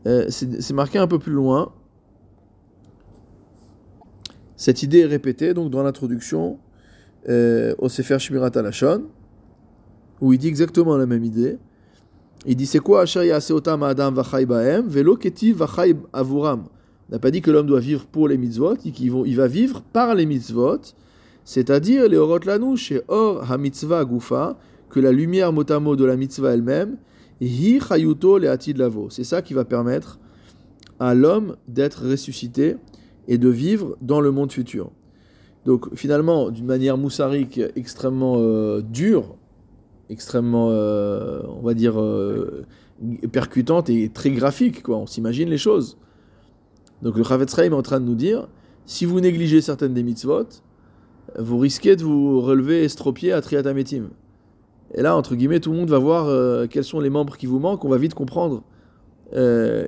Euh, 0.07 0.27
c'est 0.31 0.73
marqué 0.73 0.99
un 0.99 1.07
peu 1.07 1.19
plus 1.19 1.33
loin. 1.33 1.73
Cette 4.57 4.83
idée 4.83 5.01
est 5.01 5.07
répétée 5.07 5.55
donc 5.55 5.71
dans 5.71 5.83
l'introduction 5.83 6.59
euh, 7.29 7.75
au 7.79 7.89
Sefer 7.89 8.19
Shmirat 8.19 8.51
Alashon, 8.55 9.05
où 10.21 10.33
il 10.33 10.39
dit 10.39 10.49
exactement 10.49 10.97
la 10.97 11.07
même 11.07 11.25
idée. 11.25 11.59
Il 12.47 12.57
dit 12.57 12.67
c'est 12.67 12.79
quoi 12.79 13.03
Asher 13.03 13.27
ya'ase 13.27 13.51
otam 13.51 13.83
adam 13.83 14.13
vachai 14.13 14.47
bahem 14.47 14.89
velo 14.89 15.17
ketiv 15.17 15.59
vachai 15.59 15.95
avuram? 16.13 16.69
On 17.09 17.13
n'a 17.13 17.19
pas 17.19 17.31
dit 17.31 17.41
que 17.41 17.51
l'homme 17.51 17.67
doit 17.67 17.81
vivre 17.81 18.07
pour 18.07 18.29
les 18.29 18.39
mitzvot, 18.39 18.77
il 18.85 18.95
il 19.01 19.37
va 19.37 19.47
vivre 19.47 19.83
par 19.93 20.15
les 20.15 20.27
mitzvot, 20.27 20.81
c'est-à-dire 21.49 22.07
les 22.11 22.19
orot 22.19 22.41
lanu 22.45 22.77
chez 22.77 23.01
or 23.09 23.51
ha 23.51 23.57
mitzvah 23.57 24.05
gufa, 24.05 24.59
que 24.91 25.01
la 25.01 25.13
lumière 25.13 25.51
motamo 25.51 25.97
de 25.97 26.05
la 26.05 26.15
mitzvah 26.15 26.53
elle-même, 26.53 26.99
hi 27.41 27.81
chayuto 27.81 28.37
le 28.37 28.51
atid 28.51 28.77
lavo. 28.77 29.09
C'est 29.09 29.25
ça 29.25 29.41
qui 29.41 29.55
va 29.55 29.65
permettre 29.65 30.19
à 31.01 31.15
l'homme 31.15 31.57
d'être 31.67 32.07
ressuscité 32.07 32.77
et 33.29 33.39
de 33.39 33.49
vivre 33.49 33.97
dans 34.03 34.21
le 34.21 34.31
monde 34.31 34.53
futur. 34.53 34.91
Donc 35.65 35.95
finalement, 35.95 36.51
d'une 36.51 36.67
manière 36.67 36.99
moussarique 36.99 37.59
extrêmement 37.77 38.35
euh, 38.37 38.83
dure, 38.83 39.35
extrêmement, 40.11 40.69
euh, 40.69 41.41
on 41.49 41.63
va 41.63 41.73
dire, 41.73 41.99
euh, 41.99 42.67
percutante 43.33 43.89
et 43.89 44.11
très 44.11 44.33
graphique, 44.33 44.83
quoi. 44.83 44.99
on 44.99 45.07
s'imagine 45.07 45.49
les 45.49 45.57
choses. 45.57 45.97
Donc 47.01 47.17
le 47.17 47.25
Chavetz 47.25 47.59
est 47.59 47.73
en 47.73 47.81
train 47.81 48.01
de 48.01 48.05
nous 48.05 48.15
dire, 48.15 48.49
si 48.85 49.07
vous 49.07 49.19
négligez 49.21 49.63
certaines 49.63 49.95
des 49.95 50.03
mitzvot, 50.03 50.45
vous 51.39 51.59
risquez 51.59 51.97
de 51.97 52.03
vous 52.05 52.41
relever 52.41 52.85
estropié 52.85 53.33
à 53.33 53.41
Triatametim. 53.41 54.11
Et 54.95 55.03
là, 55.03 55.17
entre 55.17 55.35
guillemets, 55.35 55.61
tout 55.61 55.71
le 55.73 55.77
monde 55.77 55.91
va 55.91 55.99
voir 55.99 56.27
euh, 56.27 56.67
quels 56.67 56.85
sont 56.85 57.01
les 57.01 57.11
membres 57.11 57.37
qui 57.37 57.47
vous 57.47 57.59
manquent, 57.59 57.85
on 57.85 57.89
va 57.91 57.99
vite 57.99 58.15
comprendre 58.15 58.63
euh, 59.35 59.87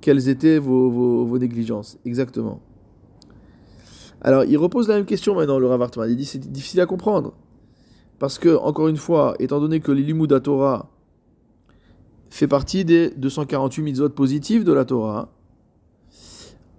quelles 0.00 0.28
étaient 0.28 0.58
vos, 0.58 0.88
vos- 0.90 1.24
vos 1.24 1.38
négligences. 1.38 1.98
Exactement. 2.04 2.60
Alors, 4.20 4.44
il 4.44 4.56
repose 4.56 4.88
la 4.88 4.96
même 4.96 5.04
question 5.06 5.34
maintenant, 5.34 5.58
le 5.58 5.66
Rav 5.66 5.82
Hartman. 5.82 6.08
Il 6.10 6.16
dit 6.16 6.24
c'est 6.24 6.38
difficile 6.38 6.80
à 6.80 6.86
comprendre. 6.86 7.34
Parce 8.18 8.38
que, 8.38 8.56
encore 8.56 8.88
une 8.88 8.96
fois, 8.96 9.34
étant 9.40 9.60
donné 9.60 9.80
que 9.80 9.92
l'Ilimuda 9.92 10.40
Torah 10.40 10.88
fait 12.30 12.48
partie 12.48 12.84
des 12.84 13.10
248 13.10 13.82
mitzvot 13.82 14.08
positives 14.10 14.64
de 14.64 14.72
la 14.72 14.84
Torah, 14.84 15.32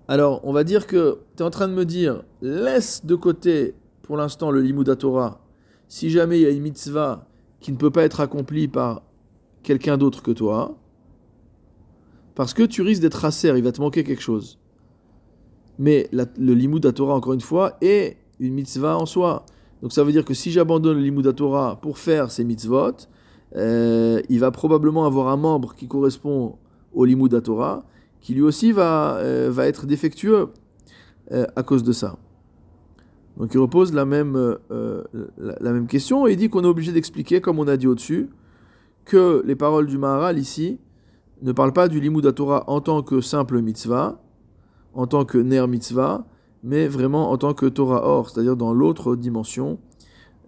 alors 0.07 0.41
on 0.43 0.53
va 0.53 0.63
dire 0.63 0.87
que 0.87 1.19
tu 1.35 1.43
es 1.43 1.45
en 1.45 1.49
train 1.49 1.67
de 1.67 1.73
me 1.73 1.85
dire 1.85 2.23
laisse 2.41 3.05
de 3.05 3.15
côté 3.15 3.75
pour 4.03 4.17
l'instant 4.17 4.51
le 4.51 4.61
Limuda 4.61 4.95
Torah 4.95 5.41
si 5.87 6.09
jamais 6.09 6.39
il 6.39 6.43
y 6.43 6.45
a 6.45 6.49
une 6.49 6.61
mitzvah 6.61 7.27
qui 7.59 7.71
ne 7.71 7.77
peut 7.77 7.91
pas 7.91 8.03
être 8.03 8.19
accomplie 8.19 8.67
par 8.67 9.03
quelqu'un 9.63 9.97
d'autre 9.97 10.21
que 10.21 10.31
toi, 10.31 10.77
parce 12.35 12.53
que 12.53 12.63
tu 12.63 12.81
risques 12.81 13.01
d'être 13.01 13.15
racer, 13.15 13.57
il 13.57 13.63
va 13.63 13.71
te 13.71 13.81
manquer 13.81 14.03
quelque 14.03 14.21
chose. 14.21 14.59
Mais 15.79 16.09
le 16.11 16.53
limud 16.53 16.93
Torah, 16.93 17.15
encore 17.15 17.33
une 17.33 17.41
fois, 17.41 17.77
est 17.81 18.17
une 18.39 18.53
mitzvah 18.53 18.97
en 18.97 19.05
soi. 19.05 19.45
Donc 19.81 19.93
ça 19.93 20.03
veut 20.03 20.11
dire 20.11 20.25
que 20.25 20.33
si 20.33 20.51
j'abandonne 20.51 20.97
le 20.97 21.03
limud 21.03 21.35
Torah 21.35 21.79
pour 21.81 21.97
faire 21.97 22.31
ces 22.31 22.43
mitzvot, 22.43 22.93
euh, 23.55 24.21
il 24.29 24.39
va 24.39 24.51
probablement 24.51 25.05
avoir 25.05 25.27
un 25.27 25.37
membre 25.37 25.75
qui 25.75 25.87
correspond 25.87 26.57
au 26.93 27.05
limud 27.05 27.41
Torah, 27.43 27.85
qui 28.21 28.33
lui 28.33 28.41
aussi 28.41 28.71
va, 28.71 29.17
euh, 29.17 29.55
être 29.59 29.85
défectueux 29.85 30.49
euh, 31.31 31.45
à 31.55 31.63
cause 31.63 31.83
de 31.83 31.91
ça. 31.91 32.17
Donc 33.37 33.53
il 33.53 33.59
repose 33.59 33.93
la 33.93 34.05
même, 34.05 34.35
euh, 34.35 35.03
la, 35.37 35.71
même 35.71 35.87
question 35.87 36.27
et 36.27 36.31
il 36.31 36.37
dit 36.37 36.49
qu'on 36.49 36.63
est 36.63 36.67
obligé 36.67 36.91
d'expliquer, 36.91 37.39
comme 37.39 37.59
on 37.59 37.67
a 37.67 37.77
dit 37.77 37.87
au-dessus, 37.87 38.29
que 39.05 39.43
les 39.45 39.55
paroles 39.55 39.85
du 39.85 39.97
Maharal 39.97 40.39
ici 40.39 40.79
ne 41.43 41.51
parlent 41.51 41.73
pas 41.73 41.87
du 41.87 41.99
Limud 41.99 42.33
Torah 42.33 42.63
en 42.67 42.81
tant 42.81 43.03
que 43.03 43.21
simple 43.21 43.61
mitzvah, 43.61 44.19
en 44.95 45.05
tant 45.05 45.23
que 45.23 45.37
ner 45.37 45.67
mitzvah, 45.67 46.25
mais 46.63 46.87
vraiment 46.87 47.29
en 47.31 47.37
tant 47.37 47.53
que 47.53 47.67
Torah 47.67 48.07
or, 48.07 48.29
c'est-à-dire 48.29 48.57
dans 48.57 48.73
l'autre 48.73 49.15
dimension, 49.15 49.77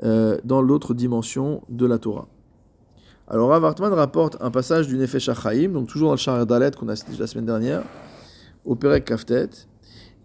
dans 0.01 0.61
l'autre 0.61 0.95
dimension 0.95 1.61
de 1.69 1.85
la 1.85 1.99
Torah. 1.99 2.27
Alors 3.31 3.49
Rav 3.49 3.63
Hartman 3.63 3.93
rapporte 3.93 4.37
un 4.39 4.49
passage 4.49 4.87
du 4.87 4.97
Nefesh 4.97 5.29
donc 5.71 5.87
toujours 5.87 6.07
dans 6.07 6.13
le 6.13 6.17
Shar 6.17 6.47
Dalet 6.47 6.71
qu'on 6.71 6.87
a 6.87 6.95
cité 6.95 7.11
la 7.19 7.27
semaine 7.27 7.45
dernière, 7.45 7.83
au 8.65 8.73
Perek 8.73 9.05
Kaftet. 9.05 9.49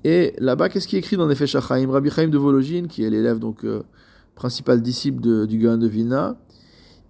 Et 0.04 0.32
là-bas, 0.38 0.70
qu'est-ce 0.70 0.88
qui 0.88 0.96
est 0.96 1.00
écrit 1.00 1.18
dans 1.18 1.26
Nefesh 1.26 1.54
HaChaim 1.54 1.90
Rabbi 1.90 2.08
Chaim 2.08 2.28
de 2.28 2.38
Vologine, 2.38 2.88
qui 2.88 3.04
est 3.04 3.10
l'élève 3.10 3.38
donc 3.38 3.66
euh, 3.66 3.82
principal 4.34 4.80
disciple 4.80 5.46
du 5.46 5.58
Gaon 5.58 5.76
de 5.76 5.86
Vilna, 5.86 6.38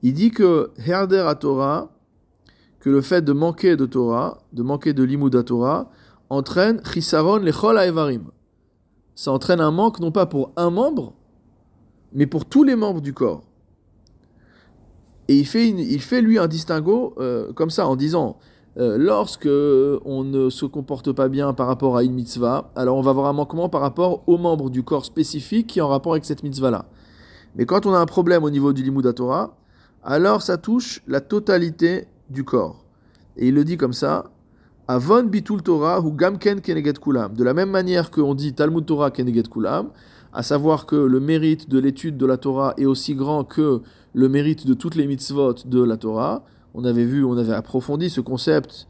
il 0.03 0.15
dit 0.15 0.33
que 0.33 0.73
Herder 0.85 1.25
à 1.29 1.37
Torah, 1.37 1.93
que 2.81 2.91
le 2.91 3.01
fait 3.01 3.23
de 3.23 3.33
manquer 3.33 3.77
de 3.77 3.87
Torah, 3.87 4.43
de 4.53 4.65
manquer 4.65 4.95
de 4.95 5.05
Limud 5.05 5.35
à 5.37 5.45
Torah, 5.45 5.93
entraîne 6.29 6.83
Chisaron 6.85 7.37
lechol 7.37 7.79
haevarim. 7.79 8.33
Ça 9.15 9.31
entraîne 9.31 9.61
un 9.61 9.71
manque 9.71 10.01
non 10.01 10.11
pas 10.11 10.27
pour 10.27 10.51
un 10.57 10.71
membre, 10.71 11.15
mais 12.13 12.27
pour 12.27 12.47
tous 12.47 12.65
les 12.65 12.75
membres 12.75 13.01
du 13.01 13.13
corps. 13.13 13.45
Et 15.29 15.39
il 15.39 15.47
fait, 15.47 15.69
il 15.69 16.01
fait 16.01 16.21
lui 16.21 16.39
un 16.39 16.47
distinguo 16.47 17.15
euh, 17.19 17.53
comme 17.53 17.71
ça 17.71 17.87
en 17.87 17.97
disant 17.97 18.37
euh, 18.77 18.99
lorsque 18.99 19.47
on 19.47 20.25
ne 20.25 20.51
se 20.51 20.67
comporte 20.67 21.13
pas 21.13 21.29
bien 21.29 21.53
par 21.53 21.67
rapport 21.67 21.97
à 21.97 22.03
une 22.03 22.13
mitzvah, 22.13 22.71
alors 22.75 22.97
on 22.97 23.03
va 23.03 23.11
avoir 23.11 23.27
un 23.27 23.33
manquement 23.33 23.69
par 23.69 23.81
rapport 23.81 24.25
aux 24.27 24.37
membres 24.37 24.69
du 24.69 24.83
corps 24.83 25.05
spécifique 25.05 25.69
qui 25.69 25.79
est 25.79 25.83
en 25.83 25.89
rapport 25.89 26.13
avec 26.13 26.25
cette 26.25 26.43
mitzvah-là. 26.43 26.87
Mais 27.57 27.67
quand 27.67 27.87
on 27.87 27.95
a 27.95 27.99
un 27.99 28.07
problème 28.07 28.43
au 28.43 28.51
niveau 28.51 28.73
du 28.73 28.83
limud 28.83 29.07
à 29.07 29.13
Torah, 29.13 29.57
alors 30.03 30.43
ça 30.43 30.59
touche 30.59 31.03
la 31.07 31.21
totalité 31.21 32.09
du 32.29 32.45
corps. 32.45 32.85
Et 33.37 33.49
il 33.49 33.55
le 33.55 33.65
dit 33.65 33.77
comme 33.77 33.93
ça 33.93 34.31
Avon 34.87 35.23
bitul 35.23 35.63
Torah 35.63 36.01
ou 36.01 36.13
gamken 36.13 36.61
keneget 36.61 36.99
kulam. 37.01 37.35
De 37.35 37.43
la 37.43 37.55
même 37.55 37.71
manière 37.71 38.11
qu'on 38.11 38.35
dit 38.35 38.53
Talmud 38.53 38.85
Torah 38.85 39.11
keneget 39.11 39.49
kulam, 39.49 39.89
à 40.33 40.43
savoir 40.43 40.85
que 40.85 40.97
le 40.97 41.21
mérite 41.21 41.71
de 41.71 41.79
l'étude 41.79 42.19
de 42.19 42.27
la 42.27 42.37
Torah 42.37 42.75
est 42.77 42.85
aussi 42.85 43.15
grand 43.15 43.45
que 43.45 43.81
le 44.15 44.29
mérite 44.29 44.67
de 44.67 44.75
toutes 44.75 44.95
les 44.95 45.07
mitzvot 45.07 45.55
de 45.67 45.83
la 45.83 45.97
Torah. 45.97 46.45
On 46.73 46.85
avait 46.85 47.05
vu, 47.05 47.25
on 47.25 47.37
avait 47.37 47.53
approfondi 47.53 48.09
ce 48.09 48.21
concept 48.21 48.89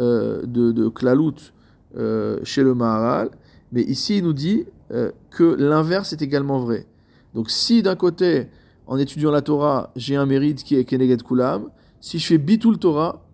euh, 0.00 0.42
de, 0.44 0.72
de 0.72 0.88
klalout 0.88 1.52
euh, 1.96 2.40
chez 2.42 2.64
le 2.64 2.74
Maharal, 2.74 3.30
mais 3.72 3.82
ici 3.82 4.18
il 4.18 4.24
nous 4.24 4.32
dit 4.32 4.64
euh, 4.92 5.12
que 5.30 5.44
l'inverse 5.44 6.12
est 6.12 6.20
également 6.20 6.58
vrai. 6.58 6.86
Donc 7.34 7.50
si 7.50 7.82
d'un 7.82 7.94
côté, 7.94 8.48
en 8.86 8.98
étudiant 8.98 9.30
la 9.30 9.40
Torah, 9.40 9.92
j'ai 9.94 10.16
un 10.16 10.26
mérite 10.26 10.64
qui 10.64 10.74
est 10.74 10.84
keneget 10.84 11.22
kulam, 11.22 11.68
si 12.00 12.18
je 12.18 12.26
fais 12.26 12.38
bitul 12.38 12.78
Torah, 12.78 13.24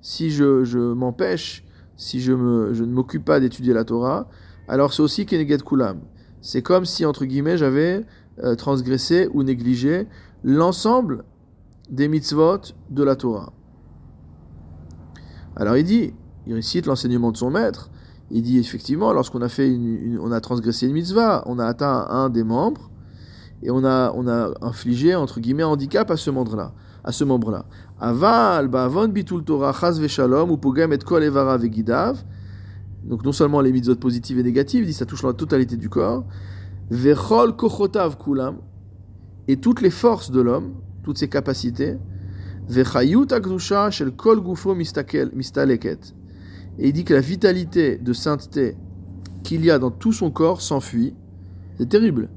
si 0.00 0.30
je, 0.30 0.92
m'empêche, 0.94 1.64
si 1.96 2.20
je, 2.20 2.32
ne 2.32 2.86
m'occupe 2.86 3.24
pas 3.24 3.38
d'étudier 3.38 3.74
la 3.74 3.84
Torah, 3.84 4.28
alors 4.68 4.94
c'est 4.94 5.02
aussi 5.02 5.26
keneget 5.26 5.58
kulam. 5.58 6.00
C'est 6.40 6.62
comme 6.62 6.86
si, 6.86 7.04
entre 7.04 7.24
guillemets, 7.26 7.56
j'avais 7.56 8.04
transgressé 8.56 9.28
ou 9.32 9.44
négligé 9.44 10.08
l'ensemble 10.44 11.24
des 11.90 12.08
mitzvot 12.08 12.60
de 12.90 13.02
la 13.02 13.16
Torah. 13.16 13.52
Alors 15.56 15.76
il 15.76 15.84
dit, 15.84 16.14
il 16.46 16.62
cite 16.62 16.86
l'enseignement 16.86 17.30
de 17.30 17.36
son 17.36 17.50
maître, 17.50 17.90
il 18.30 18.42
dit 18.42 18.58
effectivement, 18.58 19.12
lorsqu'on 19.12 19.42
a 19.42 19.48
fait 19.48 19.68
une, 19.68 20.18
on 20.20 20.32
a 20.32 20.40
transgressé 20.40 20.86
une 20.86 20.94
mitzvah, 20.94 21.42
on 21.46 21.58
a 21.58 21.66
atteint 21.66 22.06
un 22.08 22.30
des 22.30 22.44
membres, 22.44 22.90
et 23.62 23.70
on 23.70 23.84
a, 23.84 24.10
on 24.14 24.26
a 24.26 24.50
infligé, 24.62 25.14
entre 25.14 25.38
guillemets, 25.38 25.62
un 25.62 25.68
handicap 25.68 26.10
à 26.10 26.16
ce 26.16 26.30
membre-là. 26.30 26.72
À 27.04 27.12
ce 27.12 27.24
membre-là. 27.24 27.66
Aval, 28.00 28.68
ba'avon 28.68 29.08
bitul 29.08 29.44
Torah, 29.44 29.72
chas 29.72 29.98
veshalom, 29.98 30.50
ou 30.50 30.56
pogam 30.56 30.92
et 30.92 30.98
kol 30.98 31.22
evara 31.22 31.58
vegidav. 31.58 32.24
Donc 33.04 33.24
non 33.24 33.32
seulement 33.32 33.60
les 33.60 33.72
mitzvot 33.72 33.96
positives 33.96 34.38
et 34.38 34.42
négatives, 34.42 34.86
dit 34.86 34.92
ça 34.92 35.04
touche 35.04 35.22
la 35.22 35.32
totalité 35.32 35.76
du 35.76 35.88
corps. 35.88 36.24
Vechol 36.90 37.54
kochotav 37.56 38.16
kulam, 38.16 38.56
et 39.48 39.56
toutes 39.56 39.80
les 39.80 39.90
forces 39.90 40.30
de 40.30 40.40
l'homme, 40.40 40.74
toutes 41.02 41.18
ses 41.18 41.28
capacités. 41.28 41.96
Et 46.78 46.88
il 46.88 46.92
dit 46.92 47.04
que 47.04 47.14
la 47.14 47.20
vitalité 47.20 47.98
de 47.98 48.12
sainteté 48.12 48.76
qu'il 49.42 49.64
y 49.64 49.70
a 49.70 49.78
dans 49.78 49.90
tout 49.90 50.12
son 50.12 50.30
corps 50.30 50.60
s'enfuit. 50.60 51.14
C'est 51.78 51.88
terrible. 51.88 52.28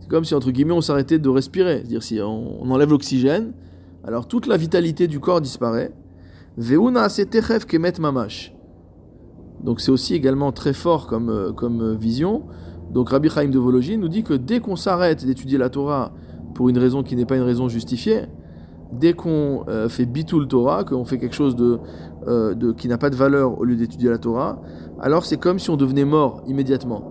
C'est 0.00 0.08
comme 0.08 0.24
si, 0.24 0.34
entre 0.34 0.50
guillemets, 0.50 0.74
on 0.74 0.80
s'arrêtait 0.80 1.18
de 1.18 1.28
respirer. 1.28 1.78
C'est-à-dire, 1.78 2.02
si 2.02 2.20
on, 2.20 2.70
enlève 2.70 2.90
l'oxygène, 2.90 3.52
alors 4.04 4.28
toute 4.28 4.46
la 4.46 4.56
vitalité 4.56 5.08
du 5.08 5.20
corps 5.20 5.40
disparaît. 5.40 5.92
Donc 9.64 9.80
c'est 9.80 9.90
aussi 9.90 10.14
également 10.14 10.52
très 10.52 10.72
fort 10.72 11.06
comme, 11.06 11.30
euh, 11.30 11.52
comme 11.52 11.80
euh, 11.80 11.94
vision. 11.94 12.44
Donc 12.92 13.10
Rabbi 13.10 13.28
Chaim 13.28 13.48
de 13.48 13.58
Vologine 13.58 14.00
nous 14.00 14.08
dit 14.08 14.22
que 14.22 14.34
dès 14.34 14.60
qu'on 14.60 14.76
s'arrête 14.76 15.24
d'étudier 15.24 15.58
la 15.58 15.70
Torah 15.70 16.12
pour 16.60 16.68
une 16.68 16.76
raison 16.76 17.02
qui 17.02 17.16
n'est 17.16 17.24
pas 17.24 17.36
une 17.36 17.42
raison 17.42 17.70
justifiée, 17.70 18.26
dès 18.92 19.14
qu'on 19.14 19.64
euh, 19.68 19.88
fait 19.88 20.04
bitul 20.04 20.46
Torah, 20.46 20.84
qu'on 20.84 21.06
fait 21.06 21.16
quelque 21.16 21.34
chose 21.34 21.56
de, 21.56 21.78
euh, 22.28 22.52
de, 22.52 22.72
qui 22.72 22.86
n'a 22.86 22.98
pas 22.98 23.08
de 23.08 23.16
valeur 23.16 23.58
au 23.58 23.64
lieu 23.64 23.76
d'étudier 23.76 24.10
la 24.10 24.18
Torah, 24.18 24.60
alors 25.00 25.24
c'est 25.24 25.38
comme 25.38 25.58
si 25.58 25.70
on 25.70 25.78
devenait 25.78 26.04
mort 26.04 26.42
immédiatement. 26.46 27.02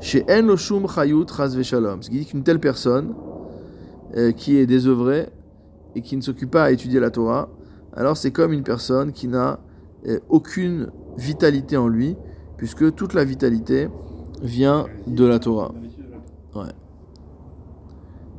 Chez 0.00 0.24
En 0.30 0.46
Loshum 0.46 0.88
Chayut 0.88 1.26
Ras 1.30 1.48
Veshalom. 1.48 2.00
Ce 2.00 2.08
qui 2.08 2.20
dit 2.20 2.24
qu'une 2.24 2.42
telle 2.42 2.58
personne 2.58 3.12
euh, 4.16 4.32
qui 4.32 4.56
est 4.56 4.64
désœuvrée 4.64 5.28
et 5.94 6.00
qui 6.00 6.16
ne 6.16 6.22
s'occupe 6.22 6.52
pas 6.52 6.62
à 6.62 6.70
étudier 6.70 7.00
la 7.00 7.10
Torah, 7.10 7.50
alors 7.92 8.16
c'est 8.16 8.30
comme 8.30 8.54
une 8.54 8.64
personne 8.64 9.12
qui 9.12 9.28
n'a 9.28 9.60
euh, 10.08 10.20
aucune 10.30 10.90
vitalité 11.18 11.76
en 11.76 11.86
lui, 11.86 12.16
puisque 12.56 12.94
toute 12.94 13.12
la 13.12 13.24
vitalité 13.24 13.88
vient 14.42 14.86
de 15.06 15.26
la 15.26 15.38
Torah. 15.38 15.74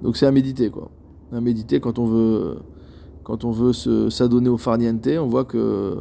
Donc 0.01 0.17
c'est 0.17 0.25
à 0.25 0.31
méditer 0.31 0.69
quoi. 0.69 0.89
À 1.31 1.41
méditer 1.41 1.79
quand 1.79 1.99
on 1.99 2.05
veut, 2.05 2.57
quand 3.23 3.45
on 3.45 3.51
veut 3.51 3.73
s'adonner 4.09 4.49
au 4.49 4.57
farniente, 4.57 5.07
on 5.07 5.27
voit 5.27 5.45
que 5.45 5.97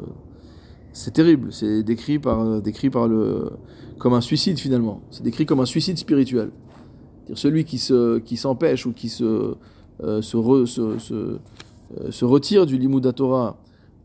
c'est 0.93 1.13
terrible. 1.13 1.53
C'est 1.53 1.83
décrit 1.83 2.19
par, 2.19 2.61
décrit 2.61 2.91
par 2.91 3.07
le, 3.07 3.51
comme 3.99 4.15
un 4.15 4.21
suicide 4.21 4.59
finalement. 4.59 5.03
C'est 5.11 5.23
décrit 5.23 5.47
comme 5.47 5.61
un 5.61 5.67
suicide 5.67 5.99
spirituel. 5.99 6.51
C'est-à-dire 7.25 7.39
celui 7.39 7.65
qui 7.65 7.79
se, 7.79 8.19
qui 8.19 8.37
s'empêche 8.37 8.87
ou 8.87 8.93
qui 8.93 9.09
se, 9.09 9.55
euh, 10.03 10.23
se, 10.23 10.67
se, 10.67 11.15
euh, 11.21 11.39
se 12.11 12.25
retire 12.25 12.67
du 12.67 12.79
limud 12.79 13.15
Torah 13.15 13.59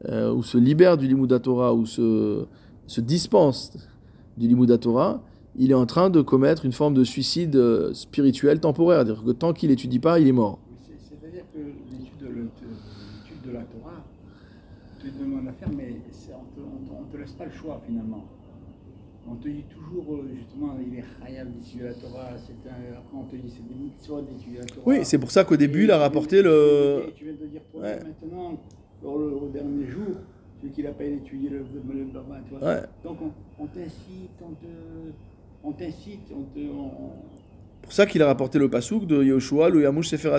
euh, 0.10 0.34
ou 0.34 0.44
se 0.44 0.58
libère 0.58 0.98
du 0.98 1.08
limud 1.08 1.42
Torah 1.42 1.74
ou 1.74 1.86
se, 1.86 2.46
se 2.86 3.02
dispense 3.02 3.72
du 4.38 4.48
limud 4.48 4.80
Torah, 4.80 5.22
il 5.58 5.72
est 5.72 5.76
en 5.76 5.86
train 5.86 6.10
de 6.10 6.22
commettre 6.22 6.66
une 6.66 6.72
forme 6.74 6.94
de 6.94 7.04
suicide 7.04 7.56
euh, 7.56 7.94
spirituel 7.94 8.60
temporaire. 8.60 9.04
C'est-à-dire 9.06 9.24
que 9.24 9.32
tant 9.32 9.54
qu'il 9.54 9.70
n'étudie 9.70 10.00
pas, 10.00 10.20
il 10.20 10.28
est 10.28 10.32
mort. 10.34 10.60
C'est- 10.86 10.94
C'est-à-dire 11.16 11.44
que 11.54 11.60
l'étude 11.60 12.18
de, 12.20 12.28
le- 12.28 12.34
de- 12.44 12.50
l'étude 13.24 13.42
de 13.48 13.52
la 13.52 13.62
Torah, 13.64 14.04
tu 15.00 15.10
te 15.12 15.20
demandes 15.20 15.48
à 15.48 15.54
faire, 15.54 15.70
mais 15.76 15.96
on 16.58 17.06
ne 17.06 17.12
te, 17.12 17.18
laisse 17.18 17.32
pas 17.34 17.46
le 17.46 17.52
choix 17.52 17.82
finalement. 17.86 18.26
On 19.28 19.36
te 19.36 19.48
dit 19.48 19.64
toujours, 19.74 20.14
euh, 20.18 20.30
justement, 20.36 20.78
il 20.86 21.00
est 21.00 21.04
khayab 21.20 21.52
d'étudier 21.52 21.84
la 21.86 21.94
Torah, 21.96 22.30
c'est 22.38 22.70
un, 22.70 22.98
après 22.98 23.18
on 23.18 23.24
te 23.24 23.36
dit 23.36 23.50
c'est 23.56 23.68
des 23.68 23.74
mitzvot 23.74 24.22
d'étudier 24.22 24.60
la 24.60 24.66
Torah. 24.66 24.82
Oui, 24.86 25.00
c'est 25.04 25.18
pour 25.18 25.32
ça 25.32 25.44
qu'au 25.44 25.58
début, 25.58 25.82
Et 25.82 25.84
il 25.86 25.92
a 25.92 25.98
rapporté 25.98 26.42
le. 26.44 27.06
Tu 27.16 27.24
viens 27.24 27.34
de 27.34 27.46
dire 27.48 27.62
toi 27.72 27.82
Ouais. 27.82 28.00
maintenant, 28.04 28.60
au, 29.04 29.10
au 29.10 29.50
dernier 29.52 29.88
jour, 29.88 30.06
celui 30.62 30.74
qui 30.74 30.84
n'a 30.84 30.92
pas 30.92 31.06
étudié 31.06 31.50
le, 31.50 31.60
le, 31.60 32.04
le 32.04 32.20
vois. 32.20 32.68
Ouais. 32.70 32.82
Donc 33.04 33.18
on, 33.22 33.64
on 33.64 33.66
t'incite, 33.68 34.30
on 34.44 34.52
te, 34.54 34.68
on 35.66 35.72
t'incite, 35.72 36.22
on 36.32 36.44
te, 36.44 36.60
on- 36.60 36.92
pour 37.82 37.94
ça 37.94 38.06
qu'il 38.08 38.22
a 38.24 38.26
rapporté 38.26 38.58
le 38.58 38.68
pasouk 38.70 39.06
de 39.06 39.24
Yoshua, 39.24 39.70
le 39.70 39.82
Yamush 39.84 40.08
Sefer 40.10 40.32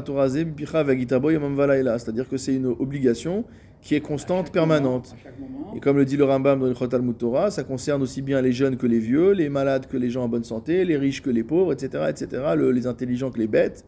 Bicha 0.47 0.83
Vagitabo 0.83 1.31
Yamam. 1.31 1.57
C'est-à-dire 1.99 2.29
que 2.29 2.37
c'est 2.37 2.55
une 2.55 2.67
obligation 2.67 3.45
qui 3.83 3.95
est 3.95 4.01
constante, 4.01 4.51
permanente. 4.51 5.15
moment-. 5.39 5.75
Et 5.77 5.81
comme 5.81 5.97
le 5.97 6.05
dit 6.05 6.17
le 6.17 6.25
Rambam 6.25 6.59
dans 6.59 6.67
le 6.67 6.75
Chot 6.75 6.89
Talmud 6.89 7.17
Torah, 7.17 7.53
ça 7.53 7.63
concerne 7.63 8.03
aussi 8.03 8.21
bien 8.21 8.41
les 8.43 8.51
jeunes 8.51 8.77
que 8.77 8.87
les 8.89 8.99
vieux, 8.99 9.31
les 9.31 9.49
malades 9.49 9.87
que 9.87 9.97
les 9.97 10.11
gens 10.11 10.25
en 10.25 10.29
bonne 10.29 10.43
santé, 10.43 10.85
les 10.85 10.97
riches 10.97 11.23
que 11.23 11.31
les 11.31 11.45
pauvres, 11.45 11.73
etc., 11.73 12.05
etc., 12.09 12.43
le- 12.57 12.73
les 12.73 12.89
intelligents 12.89 13.31
que 13.31 13.39
les 13.39 13.47
bêtes. 13.47 13.85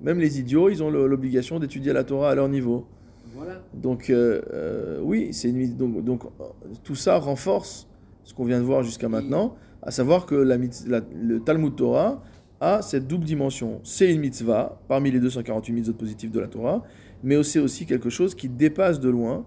Même 0.00 0.20
les 0.20 0.38
idiots, 0.38 0.68
ils 0.68 0.80
ont 0.80 0.90
l'obligation 0.90 1.58
d'étudier 1.58 1.92
la 1.92 2.04
Torah 2.04 2.30
à 2.30 2.34
leur 2.36 2.48
niveau. 2.48 2.86
Voilà. 3.34 3.62
Donc, 3.74 4.10
euh, 4.10 4.42
euh, 4.52 5.00
oui, 5.02 5.30
c'est 5.32 5.48
une, 5.48 5.76
donc, 5.76 6.04
donc, 6.04 6.22
euh, 6.24 6.44
tout 6.84 6.94
ça 6.94 7.16
renforce 7.18 7.88
ce 8.22 8.32
qu'on 8.34 8.44
vient 8.44 8.58
de 8.60 8.64
voir 8.64 8.84
jusqu'à 8.84 9.08
maintenant, 9.08 9.56
à 9.82 9.90
savoir 9.90 10.26
que 10.26 10.34
la, 10.34 10.56
la- 10.86 11.00
le 11.14 11.40
Talmud 11.40 11.74
Torah 11.76 12.22
a 12.60 12.82
cette 12.82 13.06
double 13.08 13.24
dimension. 13.24 13.80
C'est 13.82 14.12
une 14.12 14.20
mitzvah, 14.20 14.80
parmi 14.88 15.10
les 15.10 15.18
248 15.20 15.72
mitzvot 15.72 15.94
positifs 15.94 16.30
de 16.30 16.40
la 16.40 16.48
Torah, 16.48 16.82
mais 17.22 17.42
c'est 17.42 17.58
aussi 17.60 17.86
quelque 17.86 18.10
chose 18.10 18.34
qui 18.34 18.48
dépasse 18.48 19.00
de 19.00 19.08
loin 19.10 19.44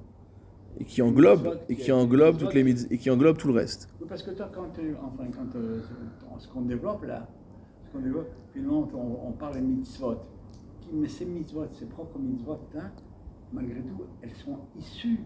et 0.80 0.84
qui 0.84 1.02
englobe, 1.02 1.58
et 1.70 1.76
qui 1.78 1.92
englobe, 1.94 2.38
toutes 2.38 2.54
les 2.54 2.64
mitz- 2.64 2.88
et 2.92 2.98
qui 2.98 3.10
englobe 3.10 3.38
tout 3.38 3.48
le 3.48 3.54
reste. 3.54 3.88
Parce 4.10 4.22
que 4.22 4.32
toi, 4.32 4.52
quand, 4.54 4.68
enfin, 5.04 5.30
quand 5.34 5.56
euh, 5.58 5.80
ce 6.38 6.48
qu'on 6.50 6.62
développe 6.62 7.04
là, 7.06 7.28
ce 7.88 7.92
qu'on 7.92 8.04
développe. 8.04 8.30
Finalement, 8.54 8.88
on, 8.94 9.30
on 9.30 9.32
parle 9.32 9.56
des 9.56 9.62
mitzvot. 9.62 10.16
Mais 10.94 11.08
ces 11.08 11.26
mitzvot, 11.26 11.66
ces 11.72 11.86
propres 11.86 12.20
mitzvot, 12.20 12.60
hein, 12.78 12.92
malgré 13.54 13.80
tout, 13.80 14.04
elles 14.22 14.36
sont 14.36 14.60
issues 14.78 15.20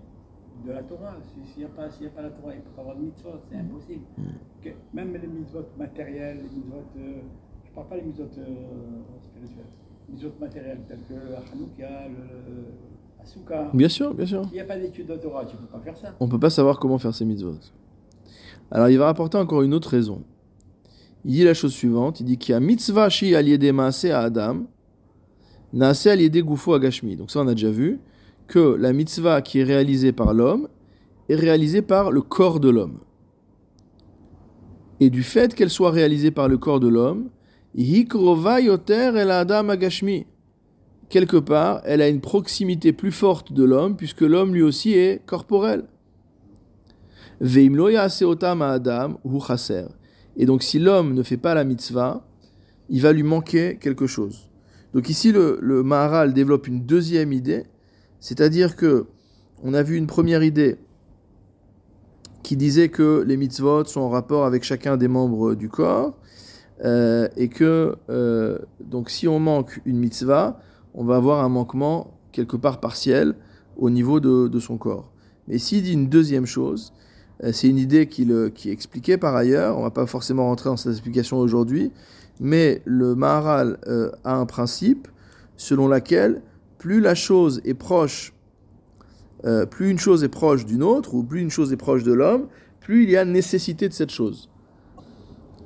de 0.65 0.71
la 0.71 0.83
Torah. 0.83 1.15
S'il 1.53 1.63
n'y 1.63 1.65
a, 1.65 1.69
pas, 1.69 1.83
a 1.85 2.09
pas 2.15 2.21
la 2.21 2.29
Torah, 2.29 2.53
il 2.53 2.57
ne 2.57 2.61
peut 2.61 2.69
pas 2.75 2.81
avoir 2.81 2.95
de 2.95 3.01
mitzvot, 3.01 3.39
c'est 3.49 3.57
impossible. 3.57 4.01
Que 4.63 4.69
même 4.93 5.13
les 5.13 5.27
mitzvot 5.27 5.65
matériels, 5.77 6.37
les 6.37 6.55
mitzvot, 6.55 6.83
euh, 6.97 7.21
je 7.63 7.69
ne 7.69 7.75
parle 7.75 7.87
pas 7.87 7.95
des 7.95 8.03
mitzvot 8.03 8.23
euh, 8.37 8.45
spirituels, 9.21 9.65
les 10.07 10.13
mitzvot 10.13 10.33
matériels 10.39 10.79
tels 10.87 10.99
que 11.07 11.13
la 11.13 11.39
Hanouka, 11.51 12.07
le, 12.09 13.21
Asuka. 13.21 13.69
Bien 13.73 13.89
sûr, 13.89 14.13
bien 14.13 14.25
sûr. 14.25 14.43
S'il 14.45 14.53
n'y 14.53 14.59
a 14.59 14.65
pas 14.65 14.77
d'étude 14.77 15.07
de 15.07 15.15
Torah, 15.15 15.45
tu 15.45 15.55
ne 15.55 15.61
peux 15.61 15.67
pas 15.67 15.79
faire 15.79 15.97
ça. 15.97 16.15
On 16.19 16.25
ne 16.25 16.31
peut 16.31 16.39
pas 16.39 16.49
savoir 16.49 16.79
comment 16.79 16.97
faire 16.97 17.13
ces 17.13 17.25
mitzvot. 17.25 17.55
Alors 18.71 18.89
il 18.89 18.97
va 18.97 19.05
rapporter 19.05 19.37
encore 19.37 19.63
une 19.63 19.73
autre 19.73 19.89
raison. 19.89 20.23
Il 21.25 21.33
dit 21.33 21.43
la 21.43 21.53
chose 21.53 21.73
suivante, 21.73 22.21
il 22.21 22.25
dit 22.25 22.37
qu'il 22.37 22.53
y 22.53 22.55
a 22.55 22.59
mitzvah 22.59 23.09
shi 23.09 23.35
aliede 23.35 23.71
maase 23.73 24.05
à 24.05 24.21
Adam, 24.21 24.67
naase 25.73 26.07
aliede 26.07 26.41
gufo 26.41 26.73
agashmi. 26.73 27.15
Donc 27.15 27.31
ça 27.31 27.41
on 27.41 27.47
a 27.47 27.53
déjà 27.53 27.71
vu 27.71 27.99
que 28.49 28.75
la 28.75 28.91
mitzvah 28.91 29.41
qui 29.41 29.59
est 29.59 29.63
réalisée 29.63 30.11
par 30.11 30.33
l'homme 30.33 30.67
est 31.29 31.35
réalisée 31.35 31.83
par 31.83 32.11
le 32.11 32.21
corps 32.21 32.59
de 32.59 32.69
l'homme. 32.69 32.99
Et 34.99 35.09
du 35.09 35.23
fait 35.23 35.55
qu'elle 35.55 35.69
soit 35.69 35.91
réalisée 35.91 36.31
par 36.31 36.49
le 36.49 36.57
corps 36.57 36.81
de 36.81 36.89
l'homme, 36.89 37.29
adam 37.77 39.69
agashmi. 39.69 40.25
Quelque 41.07 41.37
part, 41.37 41.81
elle 41.85 42.01
a 42.01 42.09
une 42.09 42.21
proximité 42.21 42.91
plus 42.91 43.11
forte 43.11 43.53
de 43.53 43.63
l'homme 43.63 43.95
puisque 43.95 44.21
l'homme 44.21 44.53
lui 44.53 44.63
aussi 44.63 44.93
est 44.93 45.25
corporel. 45.25 45.85
Adam 47.41 49.19
Et 50.35 50.45
donc 50.45 50.63
si 50.63 50.79
l'homme 50.79 51.13
ne 51.13 51.23
fait 51.23 51.37
pas 51.37 51.53
la 51.53 51.63
mitzvah, 51.63 52.27
il 52.89 53.01
va 53.01 53.13
lui 53.13 53.23
manquer 53.23 53.77
quelque 53.79 54.07
chose. 54.07 54.49
Donc 54.93 55.07
ici 55.09 55.31
le 55.31 55.83
Maharal 55.83 56.33
développe 56.33 56.67
une 56.67 56.81
deuxième 56.85 57.31
idée, 57.31 57.65
c'est-à-dire 58.19 58.75
que 58.75 59.07
on 59.63 59.73
a 59.73 59.83
vu 59.83 59.97
une 59.97 60.07
première 60.07 60.43
idée 60.43 60.77
qui 62.43 62.55
disait 62.55 62.89
que 62.89 63.23
les 63.27 63.37
mitzvot 63.37 63.85
sont 63.85 64.01
en 64.01 64.09
rapport 64.09 64.45
avec 64.45 64.63
chacun 64.63 64.97
des 64.97 65.07
membres 65.07 65.55
du 65.55 65.69
corps, 65.69 66.15
euh, 66.85 67.27
et 67.35 67.49
que 67.49 67.95
euh, 68.09 68.57
donc 68.79 69.09
si 69.09 69.27
on 69.27 69.39
manque 69.39 69.81
une 69.85 69.97
mitzvah, 69.97 70.61
on 70.93 71.03
va 71.03 71.17
avoir 71.17 71.43
un 71.43 71.49
manquement 71.49 72.17
quelque 72.31 72.55
part 72.55 72.79
partiel 72.79 73.35
au 73.77 73.89
niveau 73.89 74.19
de, 74.19 74.47
de 74.47 74.59
son 74.59 74.77
corps. 74.77 75.11
Mais 75.47 75.57
s'il 75.57 75.83
dit 75.83 75.93
une 75.93 76.07
deuxième 76.07 76.45
chose, 76.45 76.93
euh, 77.43 77.51
c'est 77.51 77.67
une 77.67 77.77
idée 77.77 78.07
qui, 78.07 78.23
est 78.31 78.71
expliquée 78.71 79.17
par 79.17 79.35
ailleurs, 79.35 79.75
on 79.75 79.79
ne 79.79 79.85
va 79.85 79.91
pas 79.91 80.05
forcément 80.05 80.45
rentrer 80.45 80.69
dans 80.69 80.77
cette 80.77 80.93
explication 80.93 81.37
aujourd'hui, 81.37 81.91
mais 82.39 82.81
le 82.85 83.13
Maharal 83.13 83.77
a 84.23 84.35
un 84.35 84.45
principe 84.45 85.09
selon 85.57 85.89
laquelle 85.89 86.41
plus 86.79 86.99
la 86.99 87.13
chose 87.13 87.61
est 87.63 87.75
proche, 87.75 88.33
euh, 89.45 89.67
plus 89.67 89.91
une 89.91 89.99
chose 89.99 90.23
est 90.23 90.29
proche 90.29 90.65
d'une 90.65 90.81
autre, 90.81 91.13
ou 91.13 91.23
plus 91.23 91.41
une 91.41 91.51
chose 91.51 91.71
est 91.71 91.77
proche 91.77 92.03
de 92.03 92.13
l'homme, 92.13 92.47
plus 92.79 93.03
il 93.03 93.11
y 93.11 93.17
a 93.17 93.25
nécessité 93.25 93.87
de 93.87 93.93
cette 93.93 94.09
chose. 94.09 94.49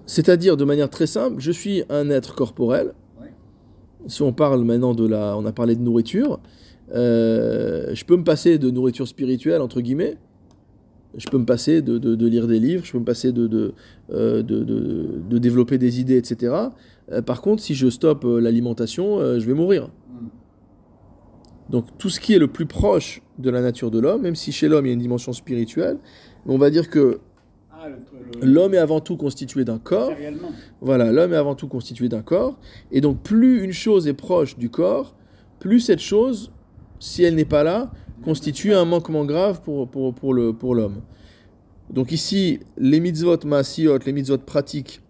C'est-à-dire, 0.05 0.57
de 0.57 0.65
manière 0.65 0.89
très 0.89 1.07
simple, 1.07 1.37
je 1.39 1.51
suis 1.51 1.83
un 1.89 2.09
être 2.09 2.35
corporel. 2.35 2.93
Si 4.07 4.21
on 4.21 4.33
parle 4.33 4.65
maintenant 4.65 4.93
de 4.93 5.07
la, 5.07 5.37
on 5.37 5.45
a 5.45 5.53
parlé 5.53 5.77
de 5.77 5.81
nourriture, 5.81 6.41
je 6.91 8.03
peux 8.03 8.17
me 8.17 8.25
passer 8.25 8.57
de 8.57 8.69
nourriture 8.69 9.07
spirituelle 9.07 9.61
entre 9.61 9.79
guillemets, 9.79 10.17
je 11.15 11.27
peux 11.29 11.37
me 11.37 11.45
passer 11.45 11.81
de, 11.81 12.25
lire 12.25 12.47
des 12.47 12.59
livres, 12.59 12.83
je 12.85 12.91
peux 12.91 12.99
me 12.99 13.05
passer 13.05 13.31
de, 13.31 13.73
euh, 14.11 14.41
de 14.43 15.37
développer 15.37 15.77
des 15.77 15.99
idées, 15.99 16.17
etc. 16.17 16.55
Euh, 17.11 17.21
par 17.21 17.41
contre, 17.41 17.61
si 17.61 17.75
je 17.75 17.89
stoppe 17.89 18.25
euh, 18.25 18.39
l'alimentation, 18.39 19.19
je 19.39 19.45
vais 19.45 19.53
mourir. 19.53 19.89
Donc 21.69 21.85
tout 21.97 22.09
ce 22.09 22.19
qui 22.19 22.33
est 22.33 22.39
le 22.39 22.47
plus 22.47 22.65
proche 22.65 23.21
de 23.37 23.49
la 23.49 23.61
nature 23.61 23.91
de 23.91 23.99
l'homme, 23.99 24.21
même 24.21 24.35
si 24.35 24.51
chez 24.51 24.67
l'homme 24.67 24.85
il 24.85 24.89
y 24.89 24.91
a 24.91 24.93
une 24.93 24.99
dimension 24.99 25.33
spirituelle, 25.33 25.97
on 26.45 26.57
va 26.57 26.69
dire 26.69 26.89
que 26.89 27.19
ah, 27.71 27.87
l'homme 28.41 28.73
est 28.73 28.79
avant 28.79 28.99
tout 28.99 29.17
constitué 29.17 29.65
d'un 29.65 29.79
corps. 29.79 30.11
Voilà, 30.81 31.11
l'homme 31.11 31.33
est 31.33 31.37
avant 31.37 31.55
tout 31.55 31.67
constitué 31.67 32.09
d'un 32.09 32.21
corps. 32.21 32.57
Et 32.91 33.01
donc 33.01 33.21
plus 33.21 33.63
une 33.63 33.73
chose 33.73 34.07
est 34.07 34.13
proche 34.13 34.57
du 34.57 34.69
corps, 34.69 35.15
plus 35.59 35.79
cette 35.79 35.99
chose, 35.99 36.51
si 36.99 37.23
elle 37.23 37.35
n'est 37.35 37.45
pas 37.45 37.63
là, 37.63 37.91
constitue 38.23 38.73
un 38.73 38.85
manquement 38.85 39.25
grave 39.25 39.61
pour, 39.61 39.89
pour, 39.89 40.13
pour 40.13 40.33
l'homme. 40.33 40.55
Pour 40.55 40.75
Donc 41.89 42.11
ici, 42.11 42.59
les 42.77 42.99
mitzvot 42.99 43.45
maasiot, 43.45 43.99
les 44.05 44.13
mitzvot 44.13 44.37
pratiques, 44.39 45.01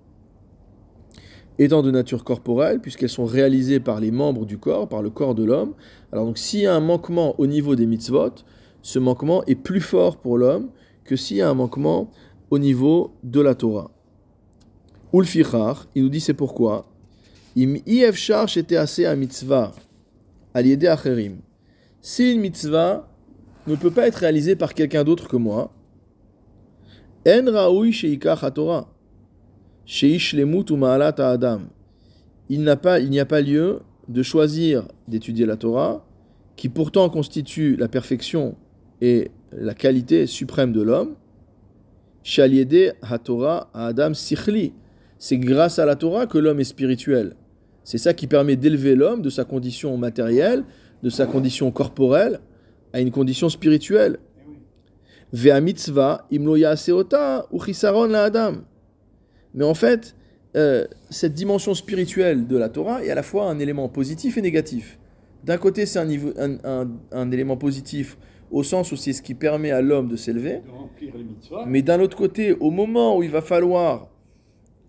étant 1.60 1.82
de 1.82 1.92
nature 1.92 2.24
corporelle, 2.24 2.80
puisqu'elles 2.80 3.10
sont 3.10 3.26
réalisées 3.26 3.80
par 3.80 4.00
les 4.00 4.12
membres 4.12 4.46
du 4.46 4.58
corps, 4.58 4.88
par 4.88 5.02
le 5.02 5.10
corps 5.10 5.36
de 5.36 5.44
l'homme. 5.44 5.74
Alors 6.12 6.26
donc 6.26 6.38
s'il 6.38 6.62
y 6.62 6.68
a 6.68 6.76
un 6.76 6.80
manquement 6.80 7.40
au 7.40 7.48
niveau 7.48 7.76
des 7.76 7.86
mitzvot, 7.86 8.34
ce 8.82 9.00
manquement 9.00 9.44
est 9.46 9.56
plus 9.56 9.82
fort 9.82 10.18
pour 10.18 10.38
l'homme 10.38 10.70
que 11.06 11.16
s'il 11.16 11.38
y 11.38 11.42
a 11.42 11.50
un 11.50 11.54
manquement 11.54 12.12
au 12.50 12.60
niveau 12.60 13.14
de 13.24 13.42
la 13.42 13.56
Torah. 13.56 13.92
Ulfichar, 15.14 15.88
il 15.96 16.04
nous 16.04 16.10
dit 16.10 16.20
c'est 16.20 16.34
pourquoi? 16.34 16.86
Im 17.56 17.76
était 17.76 18.78
assez 18.78 19.06
à 19.06 19.16
mitzvah, 19.16 19.72
aliede 20.54 20.86
acherim 20.86 21.38
si 22.04 22.34
une 22.34 22.42
mitzvah 22.42 23.10
ne 23.66 23.76
peut 23.76 23.90
pas 23.90 24.08
être 24.08 24.18
réalisée 24.18 24.58
par 24.58 24.74
quelqu'un 24.74 25.06
d'autre 25.06 25.30
que 25.30 25.38
moi, 25.38 25.74
en 27.26 27.52
raoui 27.52 28.20
Torah, 28.20 28.46
adam. 28.46 28.88
Il 29.86 30.10
n'y 32.62 32.70
a 32.70 32.76
pas, 32.76 33.00
il 33.00 33.10
n'y 33.10 33.20
a 33.20 33.26
pas 33.26 33.42
lieu 33.42 33.80
de 34.08 34.24
choisir 34.24 34.88
d'étudier 35.08 35.46
la 35.46 35.58
Torah, 35.58 36.06
qui 36.56 36.70
pourtant 36.70 37.10
constitue 37.10 37.76
la 37.76 37.88
perfection 37.88 38.56
et 39.02 39.32
la 39.52 39.74
qualité 39.74 40.28
suprême 40.28 40.72
de 40.72 40.82
l'homme. 40.82 41.16
Shaliede 42.24 42.96
HaTorah 43.02 43.70
Adam 43.74 44.14
Sichli. 44.14 44.74
C'est 45.18 45.38
grâce 45.38 45.80
à 45.80 45.86
la 45.86 45.96
Torah 45.96 46.28
que 46.28 46.38
l'homme 46.38 46.60
est 46.60 46.66
spirituel. 46.66 47.36
C'est 47.84 47.98
ça 47.98 48.14
qui 48.14 48.28
permet 48.28 48.56
d'élever 48.56 48.96
l'homme 48.96 49.22
de 49.22 49.30
sa 49.30 49.44
condition 49.44 49.98
matérielle 49.98 50.64
de 51.04 51.10
sa 51.10 51.26
condition 51.26 51.70
corporelle 51.70 52.40
à 52.94 53.02
une 53.02 53.12
condition 53.12 53.50
spirituelle. 53.50 54.20
Vea 55.34 55.60
mitzvah 55.60 56.26
ou 56.32 58.08
la 58.08 58.24
adam. 58.24 58.54
Mais 59.54 59.66
en 59.66 59.74
fait, 59.74 60.16
euh, 60.56 60.86
cette 61.10 61.34
dimension 61.34 61.74
spirituelle 61.74 62.48
de 62.48 62.58
la 62.58 62.70
Torah 62.70 63.04
est 63.04 63.10
à 63.10 63.16
la 63.16 63.24
fois 63.24 63.50
un 63.50 63.60
élément 63.60 63.90
positif 63.90 64.38
et 64.38 64.42
négatif. 64.42 65.00
D'un 65.44 65.58
côté, 65.58 65.86
c'est 65.86 66.00
un, 66.00 66.88
un, 67.12 67.32
élément 67.32 67.58
positif 67.58 68.18
au 68.52 68.64
sens 68.64 68.92
où 68.92 68.96
c'est 68.96 69.14
ce 69.14 69.22
qui 69.22 69.34
permet 69.34 69.72
à 69.72 69.82
l'homme 69.82 70.08
de 70.08 70.16
s'élever. 70.16 70.62
Mais 71.68 71.82
d'un 71.82 72.00
autre 72.00 72.16
côté, 72.16 72.54
au 72.54 72.72
moment 72.72 73.18
où 73.18 73.24
il 73.24 73.32
va 73.32 73.42
falloir 73.42 74.10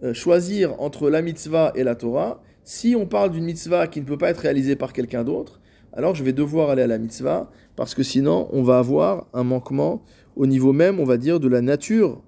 euh, 0.02 0.14
choisir 0.14 0.80
entre 0.80 1.10
la 1.10 1.22
mitzvah 1.22 1.72
et 1.74 1.82
la 1.82 1.94
Torah, 1.94 2.42
si 2.62 2.94
on 2.94 3.06
parle 3.06 3.30
d'une 3.30 3.44
mitzvah 3.44 3.86
qui 3.88 4.00
ne 4.00 4.06
peut 4.06 4.18
pas 4.18 4.30
être 4.30 4.38
réalisée 4.38 4.76
par 4.76 4.92
quelqu'un 4.92 5.24
d'autre, 5.24 5.60
alors 5.92 6.14
je 6.14 6.22
vais 6.22 6.32
devoir 6.32 6.70
aller 6.70 6.82
à 6.82 6.86
la 6.86 6.98
mitzvah, 6.98 7.50
parce 7.76 7.94
que 7.94 8.02
sinon 8.02 8.48
on 8.52 8.62
va 8.62 8.78
avoir 8.78 9.26
un 9.32 9.44
manquement 9.44 10.02
au 10.36 10.46
niveau 10.46 10.72
même, 10.72 11.00
on 11.00 11.04
va 11.04 11.16
dire, 11.16 11.40
de 11.40 11.48
la 11.48 11.62
nature 11.62 12.22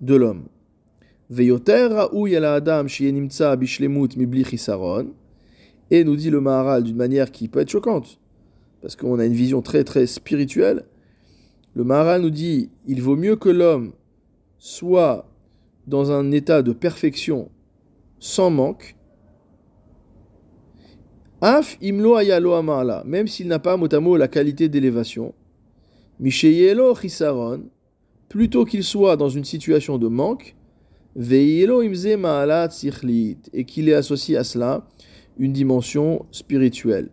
de 0.00 0.14
l'homme. 0.14 0.48
Et 1.32 1.46
nous 6.04 6.16
dit 6.16 6.30
le 6.30 6.40
Maharal 6.40 6.82
d'une 6.82 6.96
manière 6.96 7.30
qui 7.30 7.48
peut 7.48 7.60
être 7.60 7.70
choquante, 7.70 8.18
parce 8.82 8.96
qu'on 8.96 9.18
a 9.18 9.24
une 9.24 9.32
vision 9.32 9.62
très 9.62 9.84
très 9.84 10.06
spirituelle. 10.06 10.84
Le 11.74 11.84
Maharal 11.84 12.22
nous 12.22 12.30
dit 12.30 12.70
il 12.86 13.00
vaut 13.00 13.16
mieux 13.16 13.36
que 13.36 13.48
l'homme 13.48 13.92
soit 14.58 15.26
dans 15.86 16.10
un 16.10 16.32
état 16.32 16.62
de 16.62 16.72
perfection 16.72 17.50
sans 18.18 18.50
manque, 18.50 18.96
Af 21.42 21.78
imlo 21.80 22.16
ayalo 22.16 22.52
amala, 22.52 23.02
même 23.06 23.26
s'il 23.26 23.48
n'a 23.48 23.58
pas 23.58 23.76
mot 23.76 24.16
la 24.16 24.28
qualité 24.28 24.68
d'élévation. 24.68 25.34
Chisaron, 26.22 27.62
plutôt 28.28 28.66
qu'il 28.66 28.84
soit 28.84 29.16
dans 29.16 29.30
une 29.30 29.44
situation 29.44 29.96
de 29.96 30.08
manque. 30.08 30.54
Et 31.16 31.66
qu'il 33.64 33.88
ait 33.88 33.94
associé 33.94 34.36
à 34.36 34.44
cela 34.44 34.86
une 35.38 35.52
dimension 35.52 36.26
spirituelle. 36.30 37.10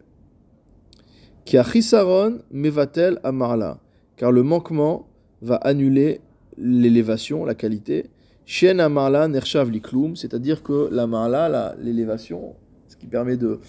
Mevatel 2.51 3.19
amarla, 3.23 3.79
car 4.15 4.31
le 4.31 4.43
manquement 4.43 5.07
va 5.41 5.55
annuler 5.55 6.21
l'élévation, 6.57 7.45
la 7.45 7.55
qualité. 7.55 8.09
Shen 8.45 8.79
amarla 8.79 9.27
nershav 9.27 9.71
c'est-à-dire 10.15 10.63
que 10.63 10.89
la 10.91 11.07
marla, 11.07 11.75
l'élévation, 11.79 12.55
qui 12.99 13.07
permet 13.07 13.37
de, 13.37 13.59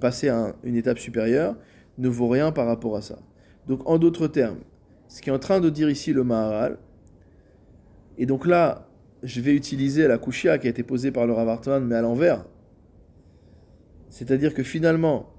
passer 0.00 0.28
à 0.28 0.54
une 0.64 0.76
étape 0.76 0.98
supérieure, 0.98 1.56
ne 1.98 2.08
vaut 2.08 2.28
rien 2.28 2.52
par 2.52 2.66
rapport 2.66 2.96
à 2.96 3.02
ça. 3.02 3.18
Donc 3.66 3.88
en 3.88 3.98
d'autres 3.98 4.28
termes, 4.28 4.58
ce 5.08 5.22
qui 5.22 5.30
est 5.30 5.32
en 5.32 5.38
train 5.38 5.60
de 5.60 5.70
dire 5.70 5.90
ici 5.90 6.12
le 6.12 6.24
Maharal, 6.24 6.78
et 8.18 8.26
donc 8.26 8.46
là, 8.46 8.85
je 9.22 9.40
vais 9.40 9.54
utiliser 9.54 10.06
la 10.06 10.18
kushia 10.18 10.58
qui 10.58 10.66
a 10.66 10.70
été 10.70 10.82
posée 10.82 11.10
par 11.10 11.26
le 11.26 11.32
Rav 11.32 11.80
mais 11.82 11.94
à 11.94 12.02
l'envers, 12.02 12.44
C'est-à-dire 14.08 14.54
que 14.54 14.62
finalement, 14.62 15.32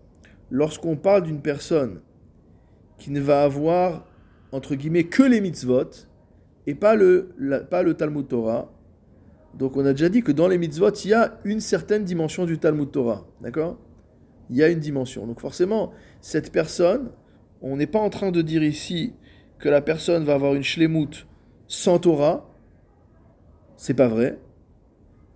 lorsqu'on 0.49 0.95
parle 0.95 1.23
d'une 1.23 1.41
personne 1.41 2.01
qui 2.97 3.11
ne 3.11 3.19
va 3.19 3.43
avoir, 3.43 4.05
entre 4.51 4.75
guillemets, 4.75 5.05
que 5.05 5.23
les 5.23 5.41
mitzvot, 5.41 6.07
et 6.65 6.75
pas 6.75 6.95
le, 6.95 7.29
pas 7.69 7.83
le 7.83 7.93
Talmud 7.93 8.27
Torah, 8.27 8.71
donc 9.57 9.75
on 9.75 9.85
a 9.85 9.91
déjà 9.91 10.09
dit 10.09 10.21
que 10.21 10.31
dans 10.31 10.47
les 10.47 10.57
mitzvot, 10.57 10.91
il 10.91 11.09
y 11.09 11.13
a 11.13 11.39
une 11.43 11.59
certaine 11.59 12.03
dimension 12.03 12.45
du 12.45 12.59
Talmud 12.59 12.91
Torah. 12.91 13.25
D'accord? 13.41 13.77
Il 14.49 14.55
y 14.55 14.63
a 14.63 14.69
une 14.69 14.79
dimension. 14.79 15.25
Donc 15.25 15.39
forcément, 15.39 15.93
cette 16.21 16.51
personne, 16.51 17.09
on 17.61 17.77
n'est 17.77 17.87
pas 17.87 17.99
en 17.99 18.09
train 18.09 18.31
de 18.31 18.41
dire 18.41 18.63
ici 18.63 19.13
que 19.59 19.69
la 19.69 19.81
personne 19.81 20.23
va 20.23 20.35
avoir 20.35 20.53
une 20.53 20.63
shlemut 20.63 21.27
sans 21.67 21.99
Torah. 21.99 22.49
C'est 23.77 23.93
pas 23.93 24.07
vrai. 24.07 24.37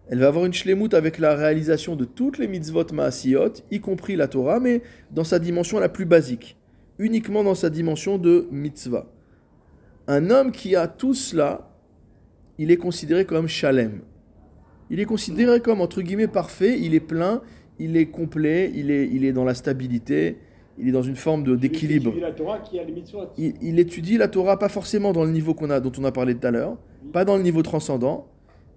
Elle 0.10 0.20
va 0.20 0.28
avoir 0.28 0.46
une 0.46 0.54
shlemut 0.54 0.94
avec 0.94 1.20
la 1.20 1.36
réalisation 1.36 1.96
de 1.96 2.04
toutes 2.04 2.38
les 2.38 2.48
mitzvot 2.48 2.92
maasiyot, 2.92 3.54
y 3.72 3.80
compris 3.80 4.16
la 4.16 4.28
Torah, 4.28 4.60
mais 4.60 4.82
dans 5.12 5.24
sa 5.24 5.40
dimension 5.40 5.80
la 5.80 5.90
plus 5.90 6.06
basique. 6.06 6.58
Uniquement 7.00 7.44
dans 7.44 7.56
sa 7.56 7.70
dimension 7.70 8.18
de 8.18 8.48
mitzvah. 8.52 9.08
Un 10.08 10.30
homme 10.30 10.52
qui 10.52 10.76
a 10.76 10.88
tout 10.88 11.14
cela, 11.14 11.72
il 12.58 12.72
est 12.72 12.78
considéré 12.78 13.26
comme 13.26 13.48
shalem 13.48 14.02
il 14.92 15.00
est 15.00 15.06
considéré 15.06 15.62
comme 15.62 15.82
entre 15.82 16.02
guillemets 16.02 16.28
parfait, 16.28 16.78
il 16.80 16.94
est 16.94 17.00
plein, 17.00 17.42
il 17.80 17.96
est 17.96 18.08
complet, 18.08 18.72
il 18.76 18.92
est, 18.92 19.08
il 19.08 19.24
est 19.24 19.32
dans 19.32 19.46
la 19.46 19.56
stabilité, 19.56 20.38
il 20.78 20.90
est 20.90 20.92
dans 20.92 21.02
une 21.02 21.16
forme 21.16 21.58
d'équilibre. 21.58 22.14
Il, 23.38 23.54
il, 23.62 23.80
étudie 23.80 24.18
la 24.18 24.28
Torah 24.28 24.60
pas 24.60 24.68
forcément 24.68 25.14
dans 25.14 25.24
le 25.24 25.32
niveau 25.32 25.54
qu'on 25.54 25.70
a, 25.70 25.80
dont 25.80 25.94
on 25.98 26.04
a 26.04 26.12
parlé 26.12 26.36
tout 26.36 26.46
à 26.46 26.52
l'heure, 26.52 26.78
pas 27.14 27.24
dans 27.24 27.38
le 27.38 27.42
niveau 27.42 27.64
transcendant, 27.64 28.28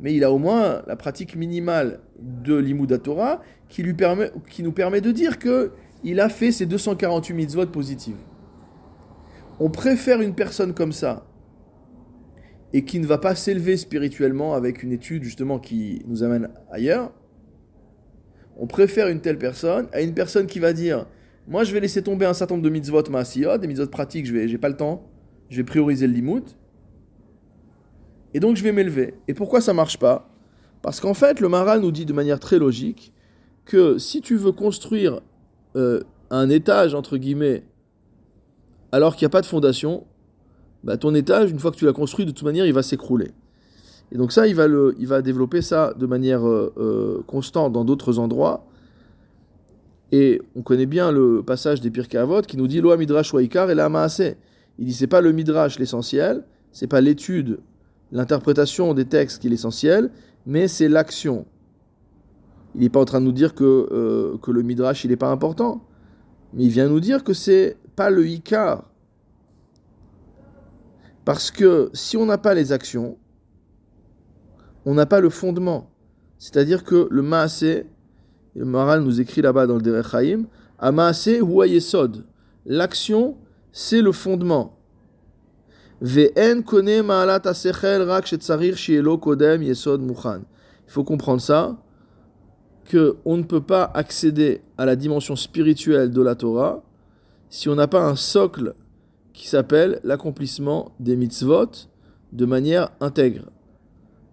mais 0.00 0.14
il 0.14 0.24
a 0.24 0.32
au 0.32 0.38
moins 0.38 0.82
la 0.86 0.96
pratique 0.96 1.36
minimale 1.36 2.00
de 2.18 2.56
l'Imouda 2.56 2.98
Torah 2.98 3.42
qui, 3.68 3.82
lui 3.82 3.94
permet, 3.94 4.30
qui 4.48 4.62
nous 4.62 4.72
permet 4.72 5.00
de 5.00 5.12
dire 5.12 5.38
que 5.38 5.72
il 6.02 6.20
a 6.20 6.28
fait 6.28 6.52
ses 6.52 6.66
248 6.66 7.34
mitzvot 7.34 7.66
positives. 7.66 8.16
On 9.58 9.70
préfère 9.70 10.20
une 10.20 10.34
personne 10.34 10.74
comme 10.74 10.92
ça 10.92 11.26
et 12.72 12.84
qui 12.84 12.98
ne 12.98 13.06
va 13.06 13.18
pas 13.18 13.34
s'élever 13.34 13.76
spirituellement 13.76 14.54
avec 14.54 14.82
une 14.82 14.92
étude 14.92 15.22
justement 15.22 15.58
qui 15.58 16.02
nous 16.06 16.24
amène 16.24 16.50
ailleurs, 16.70 17.12
on 18.56 18.66
préfère 18.66 19.08
une 19.08 19.20
telle 19.20 19.38
personne 19.38 19.86
à 19.92 20.00
une 20.00 20.14
personne 20.14 20.46
qui 20.46 20.58
va 20.58 20.72
dire 20.72 21.06
Moi, 21.46 21.64
je 21.64 21.72
vais 21.72 21.80
laisser 21.80 22.02
tomber 22.02 22.26
un 22.26 22.34
certain 22.34 22.54
nombre 22.54 22.64
de 22.64 22.70
mitzvot 22.70 23.02
maasiyot, 23.10 23.58
des 23.58 23.66
mitzvot 23.66 23.86
pratiques, 23.86 24.26
je 24.26 24.34
n'ai 24.34 24.58
pas 24.58 24.68
le 24.68 24.76
temps, 24.76 25.08
je 25.50 25.56
vais 25.56 25.64
prioriser 25.64 26.06
le 26.06 26.12
limout, 26.12 26.56
et 28.34 28.40
donc 28.40 28.56
je 28.56 28.62
vais 28.62 28.72
m'élever. 28.72 29.14
Et 29.28 29.34
pourquoi 29.34 29.60
ça 29.60 29.72
marche 29.72 29.98
pas? 29.98 30.28
Parce 30.82 31.00
qu'en 31.00 31.14
fait, 31.14 31.40
le 31.40 31.48
Maral 31.48 31.80
nous 31.80 31.92
dit 31.92 32.04
de 32.04 32.12
manière 32.12 32.40
très 32.40 32.58
logique 32.58 33.12
que 33.64 33.96
si 33.96 34.20
tu 34.20 34.36
veux 34.36 34.52
construire 34.52 35.20
euh, 35.76 36.00
un 36.30 36.50
étage, 36.50 36.94
entre 36.94 37.16
guillemets, 37.16 37.64
alors 38.92 39.16
qu'il 39.16 39.24
n'y 39.24 39.30
a 39.30 39.30
pas 39.30 39.40
de 39.40 39.46
fondation, 39.46 40.04
bah, 40.82 40.98
ton 40.98 41.14
étage, 41.14 41.50
une 41.50 41.58
fois 41.58 41.70
que 41.70 41.76
tu 41.76 41.86
l'as 41.86 41.92
construit, 41.92 42.26
de 42.26 42.32
toute 42.32 42.44
manière, 42.44 42.66
il 42.66 42.74
va 42.74 42.82
s'écrouler. 42.82 43.30
Et 44.12 44.18
donc 44.18 44.32
ça, 44.32 44.46
il 44.46 44.54
va, 44.54 44.66
le, 44.66 44.94
il 44.98 45.06
va 45.06 45.22
développer 45.22 45.62
ça 45.62 45.94
de 45.94 46.06
manière 46.06 46.46
euh, 46.46 46.72
euh, 46.76 47.22
constante 47.26 47.72
dans 47.72 47.84
d'autres 47.84 48.18
endroits. 48.18 48.66
Et 50.12 50.42
on 50.54 50.62
connaît 50.62 50.86
bien 50.86 51.10
le 51.10 51.42
passage 51.42 51.80
des 51.80 51.90
Pirkei 51.90 52.18
Avot 52.18 52.42
qui 52.42 52.56
nous 52.56 52.68
dit 52.68 52.80
Loa 52.80 52.96
Midrash 52.96 53.32
Waikar 53.32 53.70
et 53.70 53.74
la. 53.74 53.88
Il 54.78 54.84
dit 54.86 54.92
c'est 54.92 55.06
pas 55.06 55.20
le 55.20 55.32
Midrash 55.32 55.78
l'essentiel, 55.78 56.44
c'est 56.70 56.86
pas 56.86 57.00
l'étude, 57.00 57.58
l'interprétation 58.12 58.94
des 58.94 59.04
textes 59.04 59.40
qui 59.40 59.48
est 59.48 59.50
l'essentiel, 59.50 60.10
mais 60.46 60.68
c'est 60.68 60.88
l'action. 60.88 61.46
Il 62.74 62.82
n'est 62.82 62.88
pas 62.88 63.00
en 63.00 63.04
train 63.04 63.20
de 63.20 63.26
nous 63.26 63.32
dire 63.32 63.54
que, 63.54 63.88
euh, 63.92 64.36
que 64.38 64.50
le 64.50 64.62
Midrash 64.62 65.04
il 65.04 65.10
n'est 65.10 65.16
pas 65.16 65.30
important, 65.30 65.84
mais 66.52 66.64
il 66.64 66.70
vient 66.70 66.88
nous 66.88 67.00
dire 67.00 67.24
que 67.24 67.32
c'est 67.32 67.76
pas 67.96 68.10
le 68.10 68.26
Ikar. 68.26 68.90
Parce 71.24 71.50
que 71.50 71.90
si 71.94 72.16
on 72.16 72.26
n'a 72.26 72.38
pas 72.38 72.54
les 72.54 72.72
actions, 72.72 73.16
on 74.84 74.94
n'a 74.94 75.06
pas 75.06 75.20
le 75.20 75.30
fondement. 75.30 75.90
C'est-à-dire 76.38 76.84
que 76.84 77.08
le 77.10 77.22
Maasé, 77.22 77.86
le 78.54 78.64
Maral 78.64 79.02
nous 79.02 79.20
écrit 79.20 79.40
là-bas 79.40 79.66
dans 79.66 79.76
le 79.76 79.82
Derech 79.82 80.12
Haïm, 80.12 80.46
Maasé 80.82 81.40
ou. 81.40 81.62
L'action, 82.66 83.36
c'est 83.72 84.02
le 84.02 84.12
fondement. 84.12 84.78
Il 86.06 86.10
faut 90.88 91.02
comprendre 91.02 91.40
ça, 91.40 91.78
que 92.84 93.16
on 93.24 93.38
ne 93.38 93.42
peut 93.42 93.62
pas 93.62 93.90
accéder 93.94 94.60
à 94.76 94.84
la 94.84 94.96
dimension 94.96 95.34
spirituelle 95.34 96.10
de 96.10 96.20
la 96.20 96.34
Torah 96.34 96.82
si 97.48 97.70
on 97.70 97.74
n'a 97.74 97.88
pas 97.88 98.04
un 98.04 98.16
socle 98.16 98.74
qui 99.32 99.48
s'appelle 99.48 100.00
l'accomplissement 100.04 100.92
des 101.00 101.16
mitzvot 101.16 101.70
de 102.34 102.44
manière 102.44 102.90
intègre. 103.00 103.50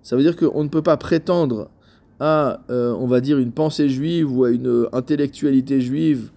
Ça 0.03 0.17
veut 0.17 0.23
dire 0.23 0.35
qu'on 0.35 0.65
ne 0.65 0.69
peut 0.69 0.81
pas 0.81 0.97
prétendre 0.97 1.69
à, 2.19 2.59
euh, 2.69 2.93
on 2.99 3.07
va 3.07 3.21
dire, 3.21 3.37
une 3.37 3.53
pensée 3.53 3.87
juive 3.87 4.29
ou 4.29 4.43
à 4.43 4.51
une 4.51 4.87
intellectualité 4.91 5.79
juive 5.79 6.31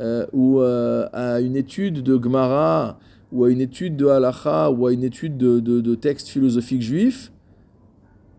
euh, 0.00 0.26
ou 0.32 0.60
euh, 0.60 1.06
à 1.12 1.40
une 1.40 1.54
étude 1.54 2.02
de 2.02 2.20
Gemara 2.20 2.98
ou 3.32 3.44
à 3.44 3.50
une 3.50 3.60
étude 3.60 3.96
de 3.96 4.06
halacha 4.06 4.70
ou 4.70 4.86
à 4.86 4.92
une 4.92 5.02
étude 5.02 5.36
de, 5.36 5.58
de, 5.60 5.94
textes 5.94 6.28
philosophiques 6.28 6.82
juifs 6.82 7.32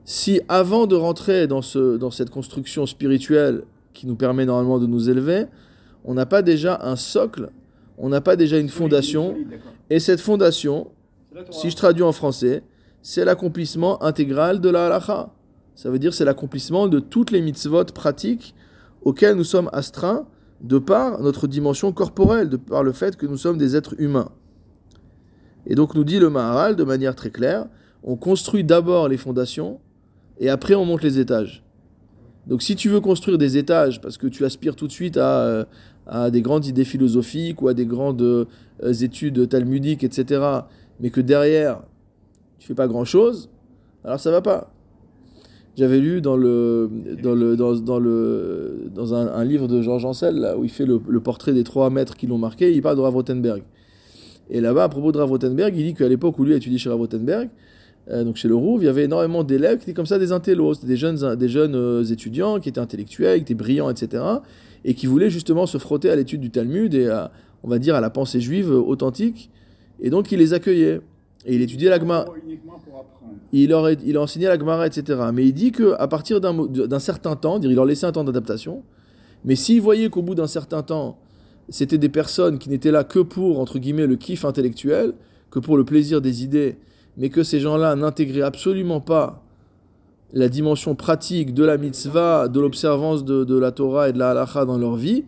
si 0.06 0.41
avant 0.48 0.86
de 0.86 0.96
rentrer 0.96 1.48
dans, 1.48 1.62
ce, 1.62 1.98
dans 1.98 2.12
cette 2.12 2.30
construction 2.30 2.86
spirituelle 2.86 3.64
qui 3.94 4.06
nous 4.06 4.16
permet 4.16 4.46
normalement 4.46 4.80
de 4.80 4.86
nous 4.86 5.10
élever, 5.10 5.46
on 6.04 6.14
n'a 6.14 6.26
pas 6.26 6.41
déjà 6.41 6.80
un 6.84 6.96
socle 6.96 7.50
on 7.98 8.10
n'a 8.10 8.22
pas 8.22 8.36
déjà 8.36 8.58
une 8.58 8.70
fondation. 8.70 9.36
Et 9.89 10.00
cette 10.00 10.20
fondation, 10.20 10.91
si 11.52 11.70
je 11.70 11.76
traduis 11.76 12.04
en 12.04 12.12
français, 12.12 12.64
c'est 13.02 13.26
l'accomplissement 13.26 14.02
intégral 14.04 14.62
de 14.62 14.70
la 14.70 14.88
halacha. 14.88 15.34
Ça 15.76 15.89
veut 15.89 16.00
dire 16.00 16.14
c'est 16.14 16.26
l'accomplissement 16.26 16.88
de 16.88 17.00
toutes 17.00 17.32
les 17.32 17.41
mitzvot 17.41 17.86
pratiques 17.86 18.56
auxquelles 19.04 19.36
nous 19.36 19.44
sommes 19.44 19.70
astreints 19.74 20.26
de 20.62 20.78
par 20.78 21.20
notre 21.20 21.48
dimension 21.48 21.91
corporelle, 21.91 22.48
de 22.48 22.58
par 22.58 22.84
le 22.84 22.94
fait 22.94 23.18
que 23.18 23.26
nous 23.26 23.38
sommes 23.38 23.58
des 23.58 23.76
êtres 23.76 23.96
humains. 24.00 24.30
Et 25.68 25.76
donc 25.76 25.95
nous 25.95 26.03
dit 26.03 26.20
le 26.20 26.30
Maharal 26.30 26.76
de 26.76 26.84
manière 26.84 27.16
très 27.16 27.30
claire, 27.30 27.68
on 28.03 28.16
construit 28.16 28.64
d'abord 28.64 29.07
les 29.07 29.18
fondations 29.18 29.80
et 30.39 30.49
après 30.49 30.76
on 30.76 30.86
monte 30.86 31.03
les 31.03 31.20
étages. 31.20 31.64
Donc 32.47 32.61
si 32.61 32.76
tu 32.76 32.89
veux 32.89 32.99
construire 32.99 33.38
des 33.38 33.57
étages 33.57 34.01
parce 34.01 34.18
que 34.18 34.28
tu 34.28 34.43
aspires 34.43 34.76
tout 34.76 34.88
de 34.88 34.91
suite 34.91 35.18
à, 35.18 35.39
euh, 35.39 35.66
à 36.07 36.30
des 36.32 36.41
grandes 36.41 36.66
idées 36.66 36.84
philosophiques 36.84 37.61
ou 37.61 37.68
à 37.68 37.74
des 37.74 37.86
grandes 37.86 38.22
euh, 38.22 38.45
études 39.01 39.47
talmudiques, 39.47 40.03
etc., 40.03 40.41
mais 40.99 41.09
que 41.09 41.22
derrière, 41.22 41.82
tu 42.59 42.68
fais 42.68 42.76
pas 42.76 42.88
grand-chose, 42.88 43.49
alors 44.03 44.20
ça 44.20 44.32
va 44.32 44.41
pas. 44.41 44.74
J'avais 45.76 45.99
lu 45.99 46.22
dans, 46.22 46.38
le, 46.38 46.89
dans, 47.24 47.34
le, 47.34 47.55
dans, 47.55 47.99
le, 47.99 48.91
dans 48.93 49.16
un, 49.16 49.43
livre 49.43 49.68
de 49.68 49.82
Georges 49.82 50.05
Ancel, 50.05 50.36
là, 50.36 50.55
où 50.55 50.64
il 50.64 50.70
fait 50.70 50.86
le, 50.86 50.99
portrait 51.20 51.51
des 51.51 51.64
trois 51.64 51.89
maîtres 51.89 52.16
qui 52.16 52.28
l'ont 52.28 52.38
marqué, 52.38 52.72
il 52.72 52.82
parle 52.84 52.95
de 52.95 53.01
Rav 53.01 53.16
Rothenberg. 53.16 53.64
Et 54.50 54.62
là-bas, 54.62 54.86
à 54.86 54.89
propos 54.89 55.12
de 55.12 55.18
Rav 55.18 55.30
Rothenberg, 55.30 55.76
il 55.76 55.86
dit 55.86 55.94
qu'à 55.94 56.08
l'époque 56.08 56.38
où 56.39 56.44
lui 56.44 56.54
a 56.54 56.58
étudié 56.58 56.78
chez 56.78 56.89
Rav 56.89 57.00
Rothenberg, 57.00 57.50
euh, 58.10 58.24
donc 58.24 58.36
chez 58.36 58.48
le 58.48 58.56
Rouve, 58.56 58.84
il 58.84 58.86
y 58.86 58.89
avait 58.89 59.06
énormément 59.06 59.44
d'élèves 59.44 59.78
qui 59.78 59.84
étaient 59.84 59.94
comme 59.94 60.06
ça 60.06 60.20
des 60.20 60.32
intellos, 60.32 60.76
des 60.84 60.98
jeunes, 60.98 61.36
des 61.36 61.48
jeunes 61.48 61.76
euh, 61.76 62.04
étudiants 62.04 62.60
qui 62.60 62.70
étaient 62.70 62.80
intellectuels, 62.80 63.38
qui 63.38 63.44
étaient 63.44 63.54
brillants, 63.54 63.89
etc 63.89 64.22
et 64.86 64.94
qui 64.94 65.08
voulait 65.08 65.30
justement 65.30 65.66
se 65.66 65.78
frotter 65.78 66.10
à 66.10 66.16
l'étude 66.16 66.41
du 66.41 66.50
Talmud 66.50 66.94
et 66.94 67.10
à, 67.10 67.32
on 67.64 67.70
va 67.70 67.80
dire, 67.80 67.96
à 67.96 68.02
la 68.02 68.10
pensée 68.10 68.41
juive 68.41 68.72
authentique. 68.72 69.50
Et 70.00 70.10
donc 70.10 70.32
il 70.32 70.39
les 70.39 70.54
accueillait. 70.54 71.02
Et 71.46 71.56
il 71.56 71.62
étudiait 71.62 71.89
la 71.89 72.00
Gemara. 72.00 72.26
Il, 73.52 73.70
leur, 73.70 73.91
il 73.91 74.18
a 74.18 74.22
enseigné 74.22 74.48
la 74.48 74.58
Gemara, 74.58 74.88
etc. 74.88 75.20
Mais 75.34 75.46
il 75.46 75.54
dit 75.54 75.72
qu'à 75.72 76.08
partir 76.08 76.39
d'un 76.39 77.00
certain 77.00 77.36
temps, 77.36 77.60
il 77.60 77.76
leur 77.76 77.86
laissait 77.86 78.06
un 78.06 78.12
temps 78.12 78.24
d'adaptation. 78.24 78.84
Mais 79.46 79.56
s'il 79.56 79.82
voyait 79.82 80.10
qu'au 80.10 80.22
bout 80.22 80.36
d'un 80.36 80.48
certain 80.48 80.84
temps, 80.84 81.18
c'était 81.74 81.97
des 81.97 82.07
personnes 82.07 82.59
qui 82.59 82.69
n'étaient 82.69 82.91
là 82.91 83.03
que 83.03 83.17
pour, 83.17 83.59
entre 83.59 83.80
guillemets, 83.80 84.05
le 84.05 84.15
kiff 84.15 84.45
intellectuel, 84.45 85.15
que 85.49 85.57
pour 85.57 85.76
le 85.76 85.84
plaisir 85.84 86.21
des 86.21 86.43
idées, 86.43 86.78
mais 87.17 87.30
que 87.30 87.41
ces 87.41 87.59
gens-là 87.59 87.95
n'intégraient 87.95 88.43
absolument 88.43 89.01
pas 89.01 89.43
la 90.34 90.49
dimension 90.49 90.93
pratique 90.93 91.51
de 91.55 91.63
la 91.63 91.80
mitzvah, 91.80 92.47
de 92.47 92.59
l'observance 92.59 93.26
de, 93.26 93.57
la 93.57 93.71
Torah 93.71 94.09
et 94.09 94.13
de 94.13 94.19
la 94.19 94.30
halacha 94.30 94.65
dans 94.65 94.78
leur 94.78 94.95
vie. 94.97 95.26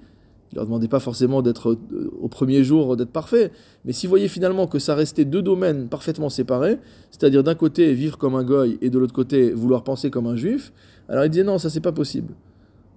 Il 0.52 0.58
leur 0.58 0.66
demandait 0.66 0.88
pas 0.88 1.00
forcément 1.00 1.42
d'être 1.42 1.72
euh, 1.72 2.12
au 2.22 2.28
premier 2.28 2.64
jour 2.64 2.96
d'être 2.96 3.10
parfait, 3.10 3.52
mais 3.84 3.92
s'ils 3.92 4.10
voyaient 4.10 4.28
finalement 4.28 4.68
que 4.68 4.78
ça 4.78 4.94
restait 4.94 5.26
deux 5.26 5.42
domaines 5.42 5.88
parfaitement 5.88 6.30
séparés, 6.30 6.78
c'est-à-dire 7.10 7.44
d'un 7.44 7.56
côté 7.56 7.92
vivre 7.96 8.20
comme 8.20 8.36
un 8.36 8.44
goy 8.44 8.78
et 8.84 8.92
de 8.92 9.00
l'autre 9.00 9.14
côté 9.14 9.52
vouloir 9.52 9.84
penser 9.84 10.12
comme 10.12 10.28
un 10.28 10.36
juif, 10.36 10.72
alors 11.10 11.26
ils 11.26 11.30
disaient 11.32 11.44
non, 11.44 11.58
ça 11.58 11.72
c'est 11.72 11.82
pas 11.82 11.92
possible. 11.92 12.36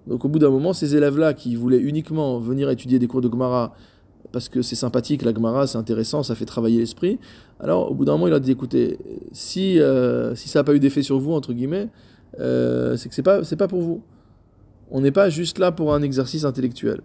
Donc 0.07 0.25
au 0.25 0.29
bout 0.29 0.39
d'un 0.39 0.49
moment, 0.49 0.73
ces 0.73 0.95
élèves-là 0.95 1.33
qui 1.33 1.55
voulaient 1.55 1.79
uniquement 1.79 2.39
venir 2.39 2.69
étudier 2.69 2.99
des 2.99 3.07
cours 3.07 3.21
de 3.21 3.29
Gemara 3.29 3.73
parce 4.31 4.49
que 4.49 4.61
c'est 4.61 4.75
sympathique, 4.75 5.23
la 5.23 5.33
Gemara, 5.33 5.67
c'est 5.67 5.77
intéressant, 5.77 6.23
ça 6.23 6.35
fait 6.35 6.45
travailler 6.45 6.79
l'esprit. 6.79 7.19
Alors, 7.59 7.91
au 7.91 7.95
bout 7.95 8.05
d'un 8.05 8.13
moment, 8.13 8.27
il 8.27 8.33
a 8.33 8.39
dit, 8.39 8.51
écoutez, 8.51 8.99
si, 9.31 9.79
euh, 9.79 10.35
si 10.35 10.49
ça 10.49 10.59
n'a 10.59 10.63
pas 10.63 10.75
eu 10.75 10.79
d'effet 10.79 11.01
sur 11.01 11.19
vous, 11.19 11.33
entre 11.33 11.53
guillemets, 11.53 11.89
euh, 12.39 12.95
c'est 12.95 13.09
que 13.09 13.15
c'est 13.15 13.23
pas, 13.23 13.43
c'est 13.43 13.55
pas 13.55 13.67
pour 13.67 13.81
vous. 13.81 14.01
On 14.91 15.01
n'est 15.01 15.11
pas 15.11 15.29
juste 15.29 15.59
là 15.59 15.71
pour 15.71 15.93
un 15.93 16.01
exercice 16.01 16.45
intellectuel. 16.45 17.01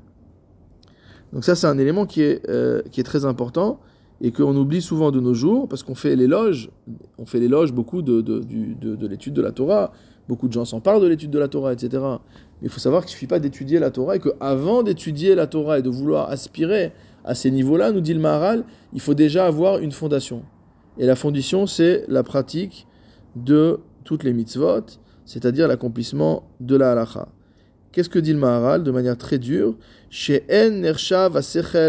Donc 1.32 1.45
ça, 1.45 1.55
c'est 1.55 1.66
un 1.66 1.78
élément 1.78 2.07
qui 2.07 2.22
est, 2.22 2.49
euh, 2.49 2.82
qui 2.90 3.01
est 3.01 3.05
très 3.05 3.24
important 3.24 3.80
et 4.20 4.30
qu'on 4.30 4.57
oublie 4.57 4.80
souvent 4.80 5.11
de 5.11 5.20
nos 5.20 5.34
jours 5.34 5.68
parce 5.68 5.82
qu'on 5.82 5.95
fait 5.95 6.16
l'éloge, 6.16 6.70
on 7.18 7.26
fait 7.26 7.40
l'éloge 7.40 7.72
beaucoup 7.72 8.03
de, 8.03 8.20
de, 8.20 8.40
de, 8.40 8.95
de 8.95 9.07
l'étude 9.07 9.34
de 9.34 9.42
la 9.42 9.51
Torah. 9.51 9.92
Beaucoup 10.28 10.49
de 10.49 10.53
gens 10.53 10.64
s'en 10.64 10.80
parlent 10.80 11.03
de 11.03 11.07
l'étude 11.07 11.30
de 11.30 11.38
la 11.38 11.49
Torah, 11.49 11.72
etc. 11.72 12.03
Mais 12.61 12.68
il 12.68 12.70
faut 12.70 12.80
savoir 12.80 13.02
qu'il 13.02 13.09
ne 13.09 13.12
suffit 13.12 13.26
pas 13.26 13.40
d'étudier 13.40 13.78
la 13.78 13.90
Torah 13.90 14.16
et 14.16 14.20
qu'avant 14.20 14.82
d'étudier 14.82 15.34
la 15.34 15.46
Torah 15.46 15.78
et 15.78 15.82
de 15.82 15.90
vouloir 15.90 16.30
aspirer 16.30 16.92
à 17.24 17.34
ces 17.34 17.50
niveaux-là, 17.50 17.92
nous 17.92 18.00
dit 18.00 18.14
le 18.14 18.20
Maharal, 18.20 18.64
il 18.92 19.00
faut 19.00 19.14
déjà 19.14 19.46
avoir 19.46 19.78
une 19.78 19.92
fondation. 19.92 20.42
Et 20.98 21.07
la 21.07 21.16
fondation, 21.16 21.66
c'est 21.66 22.05
la 22.09 22.22
pratique 22.22 22.86
de 23.34 23.80
toutes 24.05 24.22
les 24.22 24.32
mitzvot, 24.32 24.84
c'est-à-dire 25.24 25.66
l'accomplissement 25.66 26.44
de 26.61 26.76
la 26.76 26.92
halacha. 26.92 27.28
Qu'est-ce 27.92 28.11
que 28.11 28.18
dit 28.18 28.32
le 28.32 28.38
Maharal 28.38 28.82
de 28.82 28.90
manière 28.90 29.16
très 29.16 29.38
dure? 29.38 29.76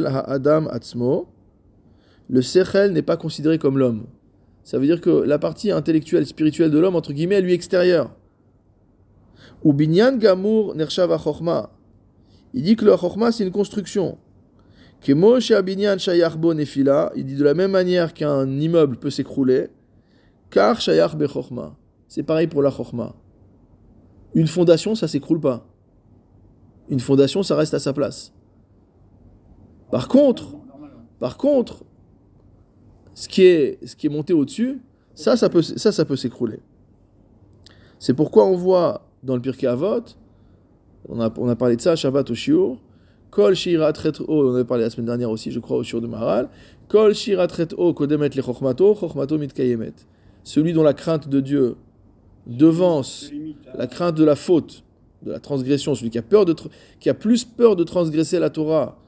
Ha'adam 0.06 0.68
Atzmo, 0.72 1.28
le 2.30 2.42
Sechel 2.42 2.92
n'est 2.92 3.02
pas 3.02 3.18
considéré 3.18 3.58
comme 3.58 3.78
l'homme. 3.78 4.06
Ça 4.64 4.80
veut 4.80 4.86
dire 4.86 5.02
que 5.02 5.10
la 5.10 5.38
partie 5.38 5.72
intellectuelle, 5.72 6.26
spirituelle 6.26 6.72
de 6.72 6.80
l'homme, 6.80 6.96
entre 6.96 7.14
guillemets, 7.14 7.36
elle 7.36 7.44
lui 7.44 7.52
est 7.52 7.56
extérieure. 7.56 8.12
Ou 9.64 9.74
Binyan 9.74 10.18
Gamur 10.18 10.76
Nershav. 10.76 11.16
Il 12.54 12.64
dit 12.64 12.76
que 12.76 12.86
le 12.86 12.96
Chokma, 12.96 13.32
c'est 13.32 13.44
une 13.44 13.52
construction. 13.52 14.18
Kemo 15.02 15.38
Binyan 15.64 15.98
Shayarbo 15.98 16.54
Nefila. 16.54 17.12
Il 17.16 17.26
dit 17.26 17.36
de 17.36 17.44
la 17.44 17.54
même 17.54 17.72
manière 17.72 18.14
qu'un 18.14 18.50
immeuble 18.60 18.98
peut 18.98 19.10
s'écrouler, 19.10 19.70
car 20.50 20.80
Shayar 20.80 21.16
Bechokma. 21.16 21.76
C'est 22.08 22.24
pareil 22.24 22.48
pour 22.48 22.62
la 22.62 22.72
Chokma. 22.72 23.14
Une 24.34 24.48
fondation, 24.48 24.96
ça 24.96 25.08
s'écroule 25.08 25.40
pas. 25.40 25.68
Une 26.90 27.00
fondation, 27.00 27.44
ça 27.44 27.56
reste 27.56 27.74
à 27.74 27.80
sa 27.80 27.94
place. 27.94 28.34
Par 29.92 30.08
contre, 30.08 30.56
par 31.20 31.38
contre, 31.38 31.84
ce 33.14 33.28
qui 33.28 33.44
est, 33.44 33.86
ce 33.86 33.96
qui 33.96 34.08
est 34.08 34.10
monté 34.10 34.34
au-dessus, 34.34 34.82
ça, 35.14 35.38
ça 35.38 35.50
peut, 35.50 35.62
ça, 35.62 35.92
ça 35.92 36.04
peut 36.04 36.16
s'écrouler. 36.16 36.60
C'est 38.00 38.14
pourquoi 38.14 38.46
on 38.46 38.56
voit 38.56 39.05
dans 39.26 39.36
le 39.36 39.42
Pirkei 39.42 39.68
Avot, 39.68 40.04
on 41.10 41.20
a, 41.20 41.34
on 41.38 41.50
a 41.50 41.56
parlé 41.56 41.76
de 41.76 41.82
ça, 41.82 41.96
Shabbat 41.96 42.30
au 42.30 42.36
Shiur, 42.36 42.78
Kol 43.32 43.54
Shira 43.54 43.92
on 44.28 44.54
avait 44.54 44.64
parlé 44.64 44.84
la 44.84 44.90
semaine 44.90 45.08
dernière 45.08 45.30
aussi, 45.30 45.52
je 45.52 45.60
crois, 45.60 45.78
au 45.78 45.84
Shiur 45.84 46.00
de 46.00 46.08
Maharal, 46.08 46.48
Kol 46.88 47.14
Shira 47.14 47.48
O 47.78 47.94
Kodemet 47.94 48.30
le 48.30 48.42
Chochmato, 48.42 48.96
Chochmato 48.96 49.38
Mitkayemet. 49.38 49.94
Celui 50.44 50.74
dont 50.74 50.84
la 50.84 50.94
crainte 50.94 51.28
de 51.28 51.40
Dieu 51.42 51.76
devance 52.48 53.32
la 53.76 53.88
crainte 53.88 54.16
de 54.16 54.24
la 54.24 54.36
faute, 54.36 54.84
de 55.24 55.32
la 55.32 55.40
transgression, 55.40 55.96
celui 55.96 56.12
qui 56.12 56.20
a, 56.20 56.22
peur 56.22 56.46
de, 56.46 56.56
qui 57.00 57.10
a 57.10 57.14
plus 57.14 57.44
peur 57.44 57.76
de 57.76 57.84
transgresser 57.84 58.40
la 58.40 58.52
Torah 58.52 59.00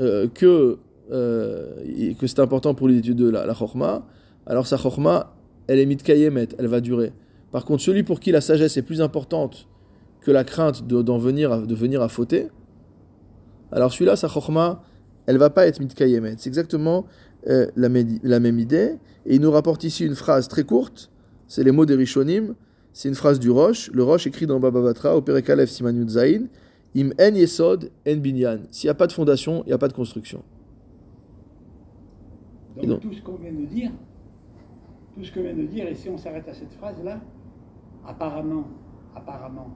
euh, 0.00 0.26
que, 0.28 0.78
euh, 1.12 2.14
que 2.18 2.26
c'est 2.26 2.40
important 2.40 2.74
pour 2.74 2.88
l'étude 2.88 3.16
de 3.16 3.30
la, 3.30 3.46
la 3.46 3.54
Chochma, 3.54 4.04
alors 4.46 4.66
sa 4.66 4.76
Chochma, 4.76 5.32
elle 5.68 5.78
est 5.78 5.86
mitkayemet, 5.86 6.48
elle 6.58 6.66
va 6.66 6.80
durer. 6.80 7.12
Par 7.52 7.64
contre, 7.64 7.82
celui 7.82 8.02
pour 8.02 8.20
qui 8.20 8.30
la 8.32 8.40
sagesse 8.40 8.76
est 8.76 8.82
plus 8.82 9.00
importante 9.00 9.68
que 10.20 10.30
la 10.30 10.44
crainte 10.44 10.86
d'en 10.86 11.18
venir, 11.18 11.52
à, 11.52 11.60
de 11.60 11.74
venir 11.74 12.02
à 12.02 12.08
fauter, 12.08 12.48
alors 13.72 13.92
celui-là, 13.92 14.16
sa 14.16 14.28
Chochma, 14.28 14.82
elle 15.26 15.38
va 15.38 15.50
pas 15.50 15.66
être 15.66 15.80
mitkayemet. 15.80 16.34
C'est 16.38 16.48
exactement 16.48 17.06
euh, 17.48 17.66
la, 17.76 17.88
la, 18.22 18.40
même 18.40 18.58
idée. 18.58 18.98
Et 19.26 19.36
il 19.36 19.40
nous 19.40 19.50
rapporte 19.50 19.84
ici 19.84 20.04
une 20.04 20.14
phrase 20.14 20.48
très 20.48 20.64
courte, 20.64 21.10
c'est 21.46 21.62
les 21.64 21.72
mots 21.72 21.86
des 21.86 21.94
Rishonim, 21.94 22.54
c'est 22.92 23.08
une 23.08 23.14
phrase 23.14 23.38
du 23.38 23.50
Roche. 23.50 23.90
Le 23.92 24.02
Roche 24.02 24.26
écrit 24.26 24.46
dans 24.46 24.60
Baba 24.60 24.82
Batra, 24.82 25.16
au 25.16 25.22
Perekalef 25.22 25.70
Siman 25.70 26.08
Zain, 26.08 26.46
Im 26.96 27.10
en 27.20 27.34
yesod 27.34 27.90
en 28.06 28.16
binyan. 28.16 28.62
S'il 28.70 28.88
n'y 28.88 28.90
a 28.90 28.94
pas 28.94 29.06
de 29.06 29.12
fondation, 29.12 29.62
il 29.64 29.68
n'y 29.68 29.72
a 29.72 29.78
pas 29.78 29.86
de 29.86 29.92
construction. 29.92 30.42
Donc, 32.76 32.86
donc, 32.86 33.00
tout 33.00 33.12
ce 33.12 33.22
qu'on 33.22 33.36
vient 33.36 33.52
de 33.52 33.66
dire, 33.66 33.92
tout 35.14 35.24
ce 35.24 35.32
qu'on 35.32 35.42
vient 35.42 35.54
de 35.54 35.66
dire, 35.66 35.86
et 35.86 35.94
si 35.94 36.08
on 36.08 36.18
s'arrête 36.18 36.48
à 36.48 36.54
cette 36.54 36.72
phrase-là, 36.72 37.20
apparemment, 38.10 38.68
apparemment, 39.14 39.70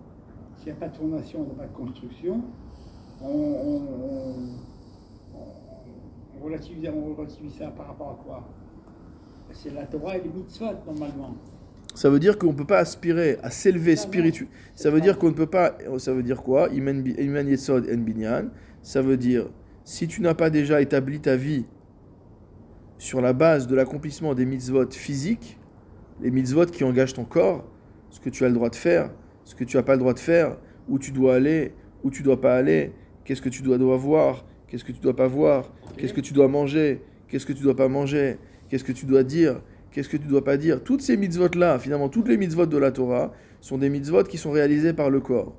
s'il 0.57 0.66
n'y 0.66 0.72
a 0.72 0.74
pas 0.76 0.89
de 0.89 0.97
fondation, 0.97 1.41
il 1.41 1.47
n'y 1.47 1.53
a 1.53 1.64
pas 1.64 1.66
de 1.66 1.76
construction, 1.76 2.43
on, 3.22 3.28
on, 3.28 3.82
on, 5.35 5.39
on 6.37 6.45
relativise, 6.45 6.89
relativise, 6.89 7.55
ça 7.59 7.68
par 7.68 7.87
rapport 7.89 8.11
à 8.11 8.24
quoi? 8.24 8.49
C'est 9.53 9.72
la 9.72 9.87
Torah 9.87 10.16
et 10.16 10.22
les 10.22 10.28
mitzvot, 10.28 10.66
normalement. 10.85 11.37
Ça 11.95 12.11
veut 12.11 12.18
dire 12.18 12.39
qu'on 12.39 12.49
ne 12.49 12.57
peut 12.57 12.64
pas 12.64 12.78
aspirer 12.78 13.39
à 13.45 13.51
s'élever 13.51 13.95
spirituellement. 13.95 14.53
Ça 14.74 14.91
veut 14.91 15.01
dire 15.01 15.16
qu'on 15.16 15.28
ne 15.28 15.35
peut 15.35 15.47
pas. 15.47 15.78
Ça 15.99 16.12
veut 16.12 16.24
dire 16.24 16.43
quoi? 16.43 16.68
Iman 16.70 17.49
Yesod 17.49 17.89
en 17.89 17.99
Binyan. 17.99 18.49
Ça 18.82 19.01
veut 19.01 19.16
dire, 19.16 19.49
si 19.85 20.09
tu 20.09 20.20
n'as 20.22 20.35
pas 20.35 20.51
déjà 20.51 20.80
établi 20.80 21.20
ta 21.20 21.37
vie 21.37 21.66
sur 22.99 23.20
la 23.20 23.32
base 23.32 23.68
de 23.68 23.76
l'accomplissement 23.76 24.35
des 24.35 24.45
mitzvot 24.45 24.91
physiques, 24.91 25.61
les 26.20 26.32
mitzvot 26.32 26.66
qui 26.66 26.82
engagent 26.82 27.14
ton 27.14 27.24
corps, 27.24 27.64
ce 28.15 28.21
que 28.21 28.31
tu 28.31 28.45
as 28.45 28.49
le 28.49 28.55
droit 28.55 28.71
de 28.71 28.77
faire, 28.77 29.11
ce 29.45 29.57
que 29.57 29.65
tu 29.65 29.77
n'as 29.77 29.83
pas 29.83 29.95
le 29.95 29.99
droit 29.99 30.15
de 30.15 30.21
faire, 30.21 30.57
où 30.89 31.01
tu 31.01 31.11
dois 31.11 31.35
aller, 31.35 31.73
où 32.05 32.11
tu 32.12 32.23
dois 32.23 32.41
pas 32.41 32.55
aller, 32.55 32.93
qu'est-ce 33.25 33.43
que 33.43 33.49
tu 33.49 33.61
dois, 33.61 33.77
dois 33.77 33.97
voir, 33.97 34.47
qu'est-ce 34.69 34.85
que 34.85 34.93
tu 34.93 35.01
dois 35.01 35.17
pas 35.17 35.27
voir, 35.27 35.73
qu'est-ce 35.97 36.15
que 36.15 36.21
tu 36.21 36.33
dois 36.33 36.47
manger, 36.47 37.03
qu'est-ce 37.27 37.45
que 37.45 37.53
tu 37.53 37.65
dois 37.65 37.75
pas 37.75 37.89
manger, 37.89 38.39
qu'est-ce 38.69 38.85
que 38.85 38.93
tu 38.93 39.05
dois 39.05 39.25
dire, 39.25 39.61
qu'est-ce 39.91 40.09
que 40.09 40.17
tu 40.17 40.29
dois 40.29 40.45
pas 40.45 40.57
dire. 40.57 40.85
Toutes 40.85 41.03
ces 41.03 41.17
mitzvot-là, 41.17 41.81
finalement, 41.81 42.09
toutes 42.09 42.29
les 42.29 42.37
mitzvot 42.37 42.67
de 42.67 42.79
la 42.79 42.93
Torah, 42.93 43.33
sont 43.61 43.79
des 43.79 43.89
mitzvot 43.89 44.23
qui 44.23 44.39
sont 44.39 44.53
réalisés 44.53 44.93
par 44.93 45.11
le 45.11 45.19
corps. 45.19 45.57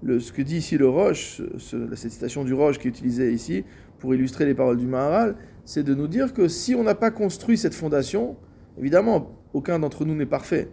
Le, 0.00 0.20
ce 0.20 0.32
que 0.32 0.42
dit 0.42 0.58
ici 0.58 0.78
le 0.78 0.88
Roche, 0.88 1.42
ce, 1.56 1.96
cette 1.96 2.12
citation 2.12 2.44
du 2.44 2.54
Roche 2.54 2.78
qui 2.78 2.86
est 2.86 2.90
utilisée 2.90 3.32
ici 3.32 3.64
pour 3.98 4.14
illustrer 4.14 4.46
les 4.46 4.54
paroles 4.54 4.76
du 4.76 4.86
Maharal, 4.86 5.34
c'est 5.64 5.82
de 5.82 5.96
nous 5.96 6.06
dire 6.06 6.32
que 6.32 6.46
si 6.46 6.76
on 6.76 6.84
n'a 6.84 6.94
pas 6.94 7.10
construit 7.10 7.58
cette 7.58 7.74
fondation, 7.74 8.36
évidemment, 8.78 9.32
aucun 9.52 9.80
d'entre 9.80 10.04
nous 10.04 10.14
n'est 10.14 10.26
parfait, 10.26 10.68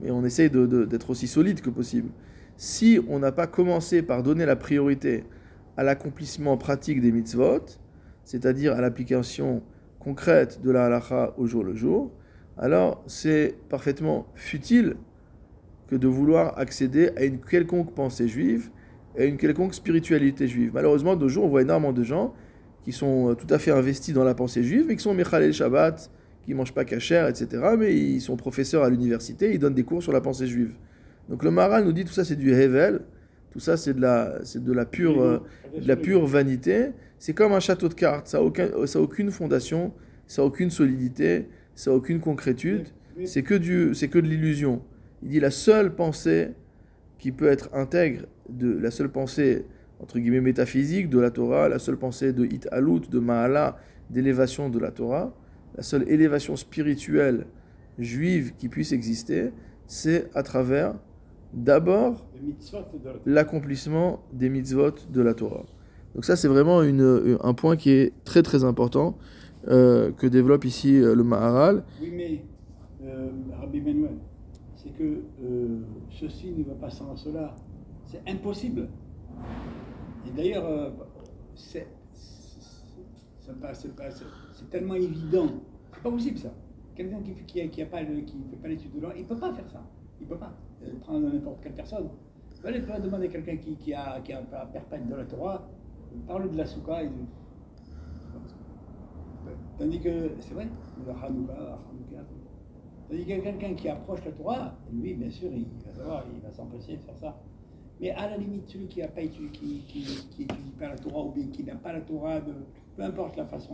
mais 0.00 0.10
on 0.10 0.24
essaye 0.24 0.50
d'être 0.50 1.10
aussi 1.10 1.26
solide 1.26 1.60
que 1.60 1.70
possible. 1.70 2.10
Si 2.56 3.00
on 3.08 3.18
n'a 3.18 3.32
pas 3.32 3.46
commencé 3.46 4.02
par 4.02 4.22
donner 4.22 4.46
la 4.46 4.56
priorité 4.56 5.24
à 5.76 5.82
l'accomplissement 5.82 6.56
pratique 6.56 7.00
des 7.00 7.12
mitzvot, 7.12 7.64
c'est-à-dire 8.24 8.74
à, 8.74 8.80
l'application 8.80 9.62
concrète 9.98 10.60
de 10.62 10.70
la 10.70 10.86
halacha 10.86 11.34
au 11.36 11.46
jour 11.46 11.64
le 11.64 11.74
jour, 11.74 12.12
alors 12.58 13.02
c'est 13.06 13.54
parfaitement 13.68 14.26
futile 14.34 14.96
que 15.88 15.96
de 15.96 16.06
vouloir 16.06 16.58
accéder 16.58 17.10
à 17.16 17.24
une 17.24 17.40
quelconque 17.40 17.94
pensée 17.94 18.28
juive 18.28 18.70
et 19.16 19.22
à 19.22 19.24
une 19.24 19.36
quelconque 19.36 19.74
spiritualité 19.74 20.46
juive. 20.46 20.70
Malheureusement, 20.74 21.16
de 21.16 21.22
nos 21.22 21.28
jours, 21.28 21.44
on 21.44 21.48
voit 21.48 21.62
énormément 21.62 21.92
de 21.92 22.04
gens 22.04 22.34
qui 22.82 22.92
sont 22.92 23.34
tout 23.34 23.52
à 23.52 23.58
fait 23.58 23.70
investis 23.70 24.14
dans 24.14 24.24
la 24.24 24.34
pensée 24.34 24.62
juive, 24.62 24.84
mais 24.86 24.96
qui 24.96 25.02
sont 25.02 25.14
Mechalel 25.14 25.52
Shabbat, 25.52 26.10
qui 26.50 26.54
ne 26.54 26.58
mangent 26.58 26.74
pas 26.74 26.84
cachère, 26.84 27.28
etc. 27.28 27.62
Mais 27.78 27.96
ils 27.96 28.20
sont 28.20 28.36
professeurs 28.36 28.82
à 28.82 28.90
l'université, 28.90 29.52
ils 29.54 29.60
donnent 29.60 29.74
des 29.74 29.84
cours 29.84 30.02
sur 30.02 30.12
la 30.12 30.20
pensée 30.20 30.48
juive. 30.48 30.72
Donc 31.28 31.44
le 31.44 31.52
Maharal 31.52 31.84
nous 31.84 31.92
dit 31.92 32.04
tout 32.04 32.12
ça 32.12 32.24
c'est 32.24 32.34
du 32.34 32.52
Hevel, 32.52 33.02
tout 33.52 33.60
ça 33.60 33.76
c'est 33.76 33.94
de 33.94 34.00
la, 34.00 34.40
c'est 34.42 34.64
de 34.64 34.72
la 34.72 34.84
pure, 34.84 35.22
euh, 35.22 35.38
de 35.80 35.86
la 35.86 35.94
pure 35.94 36.26
vanité. 36.26 36.88
C'est 37.20 37.34
comme 37.34 37.52
un 37.52 37.60
château 37.60 37.88
de 37.88 37.94
cartes, 37.94 38.26
ça 38.26 38.38
n'a 38.38 38.44
aucun, 38.44 38.68
ça 38.86 38.98
a 38.98 39.02
aucune 39.02 39.30
fondation, 39.30 39.92
ça 40.26 40.42
n'a 40.42 40.46
aucune 40.46 40.70
solidité, 40.70 41.46
ça 41.76 41.92
n'a 41.92 41.96
aucune 41.96 42.18
concrétude, 42.18 42.88
c'est 43.24 43.44
que, 43.44 43.54
du, 43.54 43.94
c'est 43.94 44.08
que 44.08 44.18
de 44.18 44.26
l'illusion. 44.26 44.82
Il 45.22 45.28
dit 45.28 45.40
la 45.40 45.52
seule 45.52 45.94
pensée 45.94 46.48
qui 47.18 47.30
peut 47.30 47.46
être 47.46 47.68
intègre, 47.74 48.26
de, 48.48 48.76
la 48.76 48.90
seule 48.90 49.10
pensée 49.10 49.66
entre 50.00 50.18
guillemets 50.18 50.40
métaphysique 50.40 51.10
de 51.10 51.20
la 51.20 51.30
Torah, 51.30 51.68
la 51.68 51.78
seule 51.78 51.98
pensée 51.98 52.32
de 52.32 52.44
Hit 52.44 52.66
Alut, 52.72 53.02
de 53.08 53.20
Mahala, 53.20 53.76
d'élévation 54.08 54.68
de 54.68 54.80
la 54.80 54.90
Torah, 54.90 55.32
la 55.76 55.82
seule 55.82 56.08
élévation 56.08 56.56
spirituelle 56.56 57.46
juive 57.98 58.54
qui 58.56 58.68
puisse 58.68 58.92
exister, 58.92 59.52
c'est 59.86 60.30
à 60.34 60.42
travers 60.42 60.94
d'abord 61.52 62.26
l'accomplissement 63.26 64.20
des 64.32 64.48
mitzvot 64.48 64.92
de 65.10 65.20
la 65.20 65.34
Torah. 65.34 65.66
Donc 66.14 66.24
ça 66.24 66.36
c'est 66.36 66.48
vraiment 66.48 66.82
une, 66.82 67.38
un 67.42 67.54
point 67.54 67.76
qui 67.76 67.90
est 67.90 68.12
très 68.24 68.42
très 68.42 68.64
important 68.64 69.18
euh, 69.68 70.12
que 70.12 70.26
développe 70.26 70.64
ici 70.64 70.96
euh, 70.96 71.14
le 71.14 71.22
Maharal. 71.22 71.84
Oui, 72.00 72.12
mais 72.14 72.44
euh, 73.04 73.28
Rabbi 73.60 73.80
Manuel, 73.80 74.16
c'est 74.76 74.96
que 74.96 75.22
euh, 75.44 75.80
ceci 76.10 76.52
ne 76.52 76.64
va 76.64 76.74
pas 76.74 76.90
sans 76.90 77.14
cela. 77.16 77.54
C'est 78.06 78.22
impossible. 78.28 78.88
Et 80.26 80.30
d'ailleurs, 80.36 80.64
euh, 80.66 80.90
c'est 81.54 81.86
tellement 84.68 84.94
évident. 84.94 85.48
C'est 85.94 86.02
pas 86.02 86.10
possible 86.10 86.38
ça. 86.38 86.52
Quelqu'un 86.94 87.20
qui 87.20 87.30
ne 87.30 87.68
qui, 87.68 87.82
a 87.82 87.86
pas 87.86 88.04
qui 88.04 88.34
fait 88.50 88.56
pas 88.56 88.68
l'étude 88.68 88.92
de 88.94 89.00
loi, 89.00 89.12
il 89.16 89.22
ne 89.22 89.26
peut 89.26 89.38
pas 89.38 89.52
faire 89.52 89.68
ça. 89.70 89.82
Il 90.20 90.24
ne 90.24 90.28
peut 90.28 90.38
pas 90.38 90.52
euh, 90.82 90.92
prendre 91.00 91.32
n'importe 91.32 91.62
quelle 91.62 91.74
personne. 91.74 92.08
Il 92.56 92.62
va 92.62 92.68
aller 92.68 93.02
demander 93.02 93.26
à 93.26 93.28
quelqu'un 93.30 93.56
qui, 93.56 93.76
qui, 93.76 93.94
a, 93.94 94.20
qui 94.20 94.32
a 94.32 94.40
un 94.40 94.66
perpète 94.66 95.08
de 95.08 95.14
la 95.14 95.24
Torah, 95.24 95.66
parle 96.26 96.50
de 96.50 96.56
la 96.56 96.66
Souka. 96.66 97.02
Et 97.02 97.10
Tandis 99.78 100.00
que, 100.00 100.32
c'est 100.40 100.52
vrai, 100.52 100.68
le 101.06 101.10
Hanouka, 101.10 101.78
Tandis 103.08 103.32
a 103.32 103.38
quelqu'un 103.40 103.74
qui 103.74 103.88
approche 103.88 104.24
la 104.24 104.32
Torah, 104.32 104.74
lui, 104.92 105.14
bien 105.14 105.30
sûr, 105.30 105.48
il 105.52 105.66
va 105.86 105.92
savoir, 105.94 106.24
il 106.34 106.40
va 106.42 106.52
s'empêcher 106.52 106.96
de 106.96 107.02
faire 107.02 107.16
ça. 107.16 107.40
Mais 108.00 108.10
à 108.10 108.30
la 108.30 108.36
limite, 108.36 108.68
celui 108.68 108.86
qui 108.86 109.00
n'a 109.00 109.08
pas 109.08 109.22
étudié, 109.22 109.48
qui, 109.50 109.80
qui, 109.86 110.02
qui 110.30 110.42
étudie 110.42 110.72
pas 110.78 110.88
la 110.88 110.96
Torah 110.96 111.24
ou 111.24 111.32
bien 111.32 111.46
qui 111.46 111.64
n'a 111.64 111.76
pas 111.76 111.92
la 111.92 112.00
Torah, 112.00 112.40
de, 112.40 112.52
peu 113.00 113.06
importe 113.06 113.36
la 113.36 113.46
façon. 113.46 113.70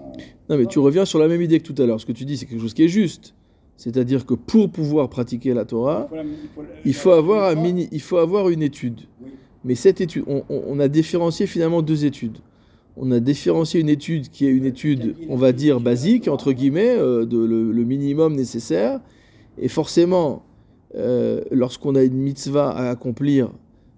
Non, 0.49 0.57
mais 0.57 0.67
tu 0.67 0.79
reviens 0.79 1.05
sur 1.05 1.19
la 1.19 1.27
même 1.29 1.43
idée 1.43 1.59
que 1.61 1.71
tout 1.73 1.81
à 1.83 1.87
l'heure. 1.87 2.01
Ce 2.01 2.07
que 2.07 2.13
tu 2.13 2.25
dis, 2.25 2.37
c'est 2.37 2.47
quelque 2.47 2.61
chose 2.61 2.75
qui 2.75 2.85
est 2.85 2.89
juste. 2.89 3.35
C'est-à-dire 3.77 4.25
que 4.25 4.35
pour 4.35 4.71
pouvoir 4.71 5.09
pratiquer 5.11 5.53
la 5.53 5.65
Torah, 5.65 6.09
la- 6.13 6.23
faut 6.55 6.63
la- 6.63 6.69
il 6.85 6.93
la- 6.93 6.99
faut 6.99 7.11
avoir, 7.11 7.51
un 7.51 7.55
mini, 7.61 7.89
il 7.93 8.01
faut 8.01 8.17
avoir 8.19 8.49
une 8.49 8.63
étude. 8.63 9.01
Oui. 9.23 9.31
Mais 9.65 9.75
cette 9.75 10.01
étude, 10.01 10.25
on, 10.27 10.45
on- 10.49 10.63
on 10.69 10.79
a 10.81 10.89
différencié 10.89 11.47
finalement 11.47 11.83
deux 11.83 12.05
études. 12.05 12.39
On 12.97 13.11
a 13.11 13.21
différencié 13.21 13.81
une 13.81 13.91
étude 13.91 14.29
qui 14.31 14.47
est 14.47 14.51
une 14.51 14.65
étude, 14.65 15.17
on 15.29 15.37
va 15.37 15.53
dire, 15.53 15.81
basique, 15.81 16.29
entre 16.29 16.53
guillemets, 16.53 16.97
euh, 16.97 17.27
de 17.27 17.37
le, 17.39 17.71
le 17.73 17.85
minimum 17.85 18.35
nécessaire. 18.35 19.01
Et 19.59 19.69
forcément, 19.69 20.45
euh, 20.95 21.43
lorsqu'on 21.51 21.95
a 21.97 22.03
une 22.03 22.17
mitzvah 22.17 22.71
à 22.71 22.89
accomplir, 22.89 23.51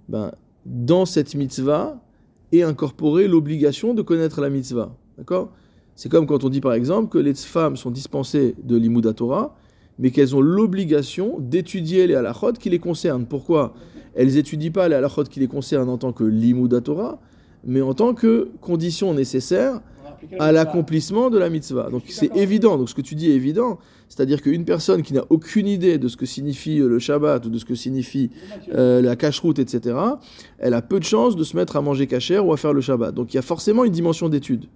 ben, 0.09 0.33
dans 0.67 1.05
cette 1.07 1.35
mitzvah 1.37 2.03
est 2.51 2.63
incorporée 2.63 3.29
l'obligation 3.29 3.95
de 3.95 4.03
connaître 4.03 4.41
la 4.41 4.51
mitzvah. 4.51 4.97
D'accord? 5.19 5.51
C'est 5.97 6.09
comme 6.09 6.27
quand 6.27 6.45
on 6.45 6.49
dit 6.49 6.61
par 6.61 6.75
exemple 6.75 7.09
que 7.09 7.19
les 7.19 7.35
femmes 7.35 7.77
sont 7.77 7.91
dispensées 7.91 8.55
de 8.63 8.77
l'Imouda 8.77 9.13
Torah, 9.13 9.57
mais 9.99 10.13
qu'elles 10.13 10.37
ont 10.37 10.41
l'obligation 10.41 11.37
d'étudier 11.41 12.07
les 12.07 12.15
halachot 12.15 12.53
qui 12.53 12.71
les 12.71 12.79
concernent. 12.79 13.27
Pourquoi? 13.27 13.75
Elles 14.15 14.37
étudient 14.37 14.71
pas 14.71 14.89
les 14.89 14.95
halachot 14.95 15.25
qui 15.25 15.41
les 15.41 15.49
concernent 15.49 15.89
en 15.89 15.99
tant 15.99 16.13
que 16.13 16.23
l'Imouda 16.23 16.81
Torah, 16.81 17.21
mais 17.65 17.81
en 17.81 17.95
tant 17.95 18.15
que 18.15 18.49
condition 18.61 19.13
nécessaire 19.13 19.81
à 20.39 20.53
l'accomplissement 20.53 21.31
de 21.31 21.39
la 21.39 21.51
mitzvah. 21.51 21.91
Donc 21.91 22.03
c'est 22.09 22.35
évident, 22.37 22.79
donc 22.79 22.89
ce 22.89 22.95
que 22.95 23.01
tu 23.01 23.15
dis 23.15 23.31
est 23.31 23.35
évident, 23.35 23.79
c'est-à-dire 24.09 24.43
qu'une 24.43 24.65
personne 24.65 25.03
qui 25.03 25.15
n'a 25.15 25.25
aucune 25.31 25.67
idée 25.67 25.99
de 25.99 26.09
ce 26.09 26.17
que 26.17 26.27
signifie 26.27 26.81
euh, 26.81 26.89
le 26.89 26.99
Shabbat 26.99 27.45
ou 27.47 27.51
de 27.51 27.59
ce 27.59 27.65
que 27.65 27.75
signifie 27.75 28.31
euh, 28.75 29.03
la 29.03 29.17
cache-route, 29.17 29.59
etc., 29.59 29.97
elle 30.59 30.75
a 30.75 30.83
peu 30.83 30.99
de 30.99 31.05
chances 31.05 31.37
de 31.37 31.45
se 31.45 31.57
mettre 31.57 31.77
à 31.77 31.83
manger 31.83 32.07
cachère 32.07 32.47
ou 32.47 32.53
à 32.53 32.57
faire 32.57 32.73
le 32.73 32.81
Shabbat. 32.81 33.15
Donc 33.15 33.33
il 33.35 33.37
y 33.37 33.39
a 33.39 33.43
forcément 33.43 33.85
une 33.85 33.93
dimension 33.93 34.29
d'étude. 34.29 34.67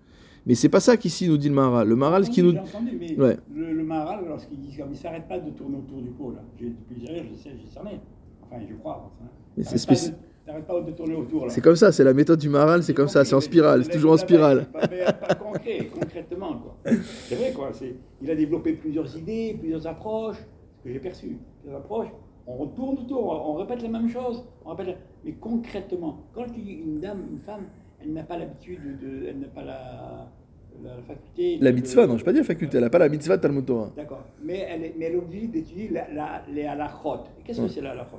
Mais 0.47 0.55
c'est 0.55 0.69
pas 0.69 0.81
ça 0.81 0.97
qu'ici 0.97 1.29
nous 1.29 1.37
dit 1.37 1.49
le 1.49 1.55
Maharal. 1.55 1.89
Le 1.89 1.95
Maharal, 1.97 2.25
ce 2.25 2.31
qui 2.31 2.43
nous... 2.43 2.57
entendu, 2.57 2.97
mais 2.99 3.17
Ouais. 3.19 3.37
le, 3.55 3.73
le 3.73 3.85
Maharal, 3.85 4.25
lorsqu'il 4.29 4.59
dit 4.61 4.77
comme 4.77 4.89
il 4.89 4.93
ne 4.93 4.97
s'arrête 4.97 5.29
pas 5.29 5.39
de 5.39 5.51
tourner 5.51 5.77
autour 5.77 6.03
du 6.03 6.11
pot, 6.11 6.33
là. 6.33 6.43
J'ai- 6.59 6.73
hier, 6.97 7.23
je 7.31 7.35
sais, 7.37 7.51
j'ai 7.61 7.71
cerné. 7.73 8.01
Enfin, 8.43 8.61
je 8.69 8.75
crois. 8.75 9.13
Enfin, 9.21 9.31
Mais 9.57 9.63
c'est 9.63 9.71
T'arrêtes 9.75 9.87
pas 9.87 9.95
spéci- 9.95 10.11
de- 10.11 10.17
T'arrêtes 10.45 10.67
pas 10.67 10.81
de 10.81 10.91
tourner 10.91 11.15
autour, 11.15 11.47
là. 11.47 11.53
C'est 11.53 11.61
comme 11.61 11.77
ça, 11.77 11.93
c'est 11.93 12.03
la 12.03 12.13
méthode 12.15 12.41
du 12.41 12.49
Maharal, 12.49 12.83
c'est 12.83 12.95
comme 12.95 13.07
ça, 13.07 13.25
c'est 13.25 13.35
en 13.37 13.41
spirale, 13.41 13.85
c'est 13.85 13.93
toujours 13.93 14.13
en 14.13 14.17
spirale. 14.17 14.67
Pas, 14.73 14.89
pas- 14.89 15.35
concret, 15.37 15.89
concrètement, 16.01 16.55
quoi. 16.59 16.77
C'est 17.29 17.37
vrai, 17.37 17.53
quoi. 17.53 17.71
Il 18.21 18.29
a 18.31 18.35
développé 18.35 18.73
plusieurs 18.73 19.17
idées, 19.17 19.57
plusieurs 19.59 19.87
approches, 19.87 20.39
ce 20.79 20.83
que 20.85 20.93
j'ai 20.93 20.99
perçu. 20.99 21.39
Plusieurs 21.61 21.79
approches. 21.81 22.09
On 22.49 22.57
retourne 22.57 22.99
autour, 22.99 23.25
on 23.49 23.55
répète 23.55 23.83
la 23.83 23.89
même 23.89 24.09
chose, 24.09 24.45
on 24.65 24.71
répète 24.71 24.87
la- 24.89 24.95
mais 25.25 25.33
concrètement, 25.35 26.25
quand 26.35 26.47
tu 26.53 26.61
dis 26.61 26.73
une 26.73 26.99
dame, 26.99 27.23
une 27.31 27.39
femme, 27.39 27.67
elle 28.05 28.13
n'a 28.13 28.23
pas 28.25 28.37
l'habitude 28.39 28.81
de, 29.01 29.27
elle 29.29 29.39
n'a 29.41 29.49
pas 29.49 29.63
la, 29.63 30.29
la, 30.83 30.97
la 30.97 31.03
faculté. 31.03 31.59
La 31.61 31.71
de- 31.71 31.77
mitzvah, 31.77 32.07
non, 32.07 32.17
je 32.17 32.23
ne 32.23 32.25
pas 32.25 32.33
dire 32.33 32.45
faculté, 32.45 32.77
elle 32.79 32.85
n'a 32.85 32.91
pas 32.91 32.99
la 32.99 33.09
mitzvah 33.09 33.37
de 33.37 33.43
Talmud 33.43 33.65
Torah. 33.65 33.91
D'accord. 33.97 34.25
Mais 34.43 34.67
elle 34.69 34.85
est, 34.85 34.95
mais 34.99 35.07
elle 35.07 35.13
est 35.15 35.17
obligée 35.19 35.47
d'étudier 35.49 35.89
la, 35.91 36.13
la, 36.13 36.43
les 36.53 36.65
halachot. 36.67 37.25
Qu'est-ce 37.45 37.59
que 37.59 37.63
Ouais. 37.65 37.69
c'est 37.69 37.81
la 37.81 37.91
halachot? 37.93 38.19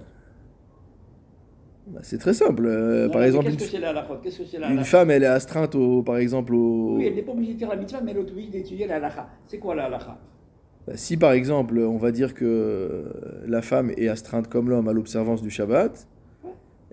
Bah, 1.88 2.00
C'est 2.04 2.18
très 2.18 2.34
simple. 2.34 2.66
euh, 2.66 3.08
Non, 3.08 3.12
par 3.12 3.24
exemple, 3.24 3.46
Qu'est-ce 3.46 3.56
une, 3.56 3.66
que 3.66 3.72
c'est 3.72 3.80
la 3.80 3.90
halachot? 3.90 4.16
Qu'est-ce 4.24 4.38
que 4.40 4.46
c'est 4.46 4.60
la 4.60 4.70
une 4.72 4.84
femme, 4.86 5.12
elle 5.12 5.24
est 5.24 5.28
astreinte, 5.28 5.76
au, 5.76 6.02
par 6.02 6.18
exemple, 6.18 6.54
au... 6.56 6.96
Oui, 6.98 7.06
elle 7.08 7.16
n'est 7.16 7.22
pas 7.24 7.34
obligée 7.34 7.54
de 7.54 7.58
dire 7.58 7.70
la 7.70 7.76
mitzvah, 7.76 8.02
mais 8.02 8.12
elle 8.12 8.18
est 8.18 8.22
obligée 8.22 8.50
d'étudier 8.50 8.88
la 8.88 8.96
halacha. 8.96 9.28
C'est 9.48 9.58
quoi 9.60 9.76
la 9.76 9.86
halacha 9.86 10.18
Bah, 10.88 10.94
Si 10.96 11.18
par 11.18 11.34
exemple, 11.34 11.78
on 11.80 11.98
va 11.98 12.12
dire 12.12 12.34
que 12.34 13.12
la 13.46 13.62
femme 13.62 13.92
est 13.98 14.08
astreinte 14.08 14.48
comme 14.48 14.70
l'homme 14.70 14.88
à 14.88 14.94
l'observance 14.94 15.42
du 15.42 15.50
Shabbat, 15.50 16.08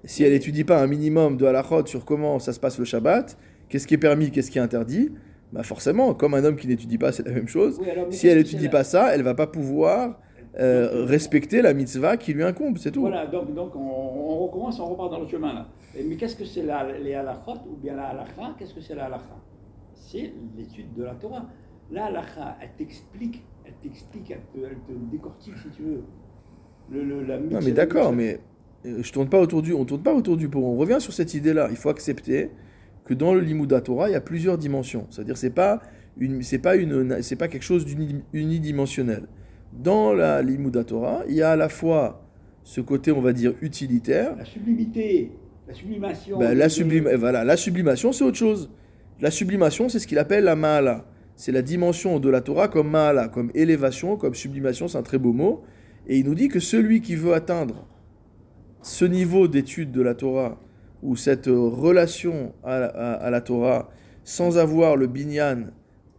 si 0.05 0.25
elle 0.25 0.33
n'étudie 0.33 0.65
pas 0.65 0.83
un 0.83 0.87
minimum 0.87 1.37
de 1.37 1.45
halachot 1.47 1.87
sur 1.87 2.05
comment 2.05 2.39
ça 2.39 2.53
se 2.53 2.61
passe 2.61 2.79
le 2.79 2.85
Shabbat, 2.85 3.37
qu'est-ce 3.69 3.87
qui 3.87 3.95
est 3.95 3.99
permis, 3.99 4.31
qu'est-ce 4.31 4.51
qui 4.51 4.59
est 4.59 4.63
interdit, 4.63 5.11
bah 5.53 5.63
forcément, 5.63 6.15
comme 6.15 6.35
un 6.35 6.45
homme 6.45 6.57
qui 6.57 6.67
n'étudie 6.69 6.99
pas, 6.99 7.13
c'est 7.13 7.27
la 7.27 7.33
même 7.33 7.49
chose. 7.49 7.79
Oui, 7.81 7.91
alors, 7.91 8.07
mais 8.07 8.13
Si 8.13 8.29
elle 8.29 8.39
n'étudie 8.39 8.69
pas 8.69 8.85
ça, 8.85 9.15
elle 9.15 9.23
va 9.23 9.35
pas 9.35 9.47
pouvoir 9.47 10.19
euh, 10.59 11.05
respecter 11.05 11.61
la 11.63 11.75
mitzvah 11.75 12.17
qui 12.17 12.33
lui 12.33 12.43
incombe, 12.45 12.79
c'est 12.79 12.91
tout. 12.93 13.01
Voilà, 13.03 13.27
donc, 13.27 13.55
donc 13.55 13.75
on, 13.77 13.81
on 13.81 14.39
recommence, 14.47 14.79
on 14.81 14.87
repart 14.87 15.11
dans 15.11 15.21
le 15.21 15.29
chemin 15.29 15.53
là. 15.55 15.69
Mais 16.07 16.17
qu'est-ce 16.17 16.37
que 16.37 16.45
c'est 16.45 16.63
la, 16.63 16.87
les 16.99 17.15
halachot 17.15 17.59
ou 17.69 17.77
bien 17.77 17.97
la 17.97 18.07
halacha? 18.11 18.55
Qu'est-ce 18.59 18.75
que 18.75 18.81
c'est 18.81 18.95
la 18.95 19.07
halacha? 19.07 19.37
C'est 19.95 20.33
l'étude 20.57 20.93
de 20.95 21.05
la 21.05 21.15
Torah. 21.15 21.47
La 21.91 22.07
halacha, 22.07 22.57
elle 22.61 22.71
t'explique, 22.79 23.45
elle 23.65 23.75
t'explique, 23.83 24.31
elle 24.31 24.41
te, 24.53 24.65
elle 24.67 24.79
te 24.79 24.93
décortique 25.11 25.55
si 25.63 25.69
tu 25.77 25.83
veux. 25.83 26.03
Le, 26.91 27.05
le- 27.05 27.25
la 27.25 27.39
Non 27.39 27.45
mitzvah- 27.47 27.65
mais 27.65 27.73
d'accord, 27.73 28.13
mais 28.13 28.35
euh, 28.35 28.39
je 28.85 29.13
tourne 29.13 29.29
pas 29.29 29.39
autour 29.41 29.63
du, 29.63 29.73
on 29.73 29.85
tourne 29.85 30.03
pas 30.03 30.15
autour 30.15 30.37
du 30.37 30.49
pot. 30.49 30.61
On 30.61 30.77
revient 30.77 30.99
sur 31.01 31.13
cette 31.13 31.35
idée-là. 31.35 31.69
Il 31.71 31.77
faut 31.77 31.91
accepter 31.91 32.51
que 33.05 33.15
dans 33.15 33.35
le 33.35 33.41
Limuda 33.41 33.81
Torah, 33.81 34.09
il 34.09 34.13
y 34.13 34.17
a 34.17 34.21
plusieurs 34.21 34.57
dimensions. 34.59 35.07
C'est-à-dire 35.11 35.37
c'est 35.37 35.51
pas 35.51 35.81
une, 36.19 36.43
c'est 36.43 36.59
pas 36.59 36.77
une, 36.77 37.23
c'est 37.23 37.37
pas 37.37 37.49
quelque 37.49 37.63
chose 37.63 37.85
d'uni- 37.85 38.23
unidimensionnel. 38.33 39.25
Dans 39.73 40.13
la 40.13 40.43
Limuda 40.43 40.85
Torah, 40.85 41.23
il 41.29 41.35
y 41.35 41.43
a 41.43 41.53
à 41.53 41.57
la 41.57 41.69
fois 41.69 42.27
ce 42.65 42.81
côté, 42.81 43.13
on 43.13 43.21
va 43.21 43.33
dire 43.33 43.55
utilitaire. 43.63 44.35
La 44.37 44.45
sublimité, 44.45 45.33
la 45.69 45.75
sublimation. 45.75 46.39
Ben, 46.39 46.57
la 46.57 46.67
de- 46.67 46.71
sublim, 46.71 47.09
voilà, 47.17 47.45
la 47.45 47.57
sublimation, 47.57 48.13
c'est 48.13 48.25
autre 48.25 48.37
chose. 48.39 48.71
La 49.21 49.31
sublimation, 49.31 49.89
c'est 49.89 49.99
ce 49.99 50.07
qu'il 50.07 50.19
appelle 50.19 50.45
la 50.45 50.57
ma'ala. 50.57 51.07
C'est 51.37 51.53
la 51.53 51.63
dimension 51.63 52.19
de 52.21 52.29
la 52.29 52.41
Torah 52.41 52.69
comme 52.69 52.91
ma'ala, 52.91 53.29
comme 53.29 53.51
élévation, 53.55 54.17
comme 54.17 54.35
sublimation, 54.35 54.89
c'est 54.89 54.99
un 54.99 55.03
très 55.03 55.19
beau 55.19 55.33
mot. 55.33 55.63
Et 56.07 56.19
il 56.19 56.25
nous 56.27 56.35
dit 56.35 56.49
que 56.49 56.61
celui 56.61 57.01
qui 57.01 57.15
veut 57.17 57.33
atteindre 57.35 57.87
ce 58.83 59.05
niveau 59.05 59.49
d'étude 59.49 59.93
de 59.93 60.03
la 60.03 60.15
Torah, 60.15 60.59
ou 61.03 61.17
cette 61.17 61.47
relation 61.47 62.53
à, 62.63 62.75
à- 62.77 63.13
à 63.15 63.31
la 63.31 63.41
Torah, 63.41 63.91
sans 64.25 64.59
avoir 64.59 64.97
le 64.97 65.07
binyan 65.07 65.69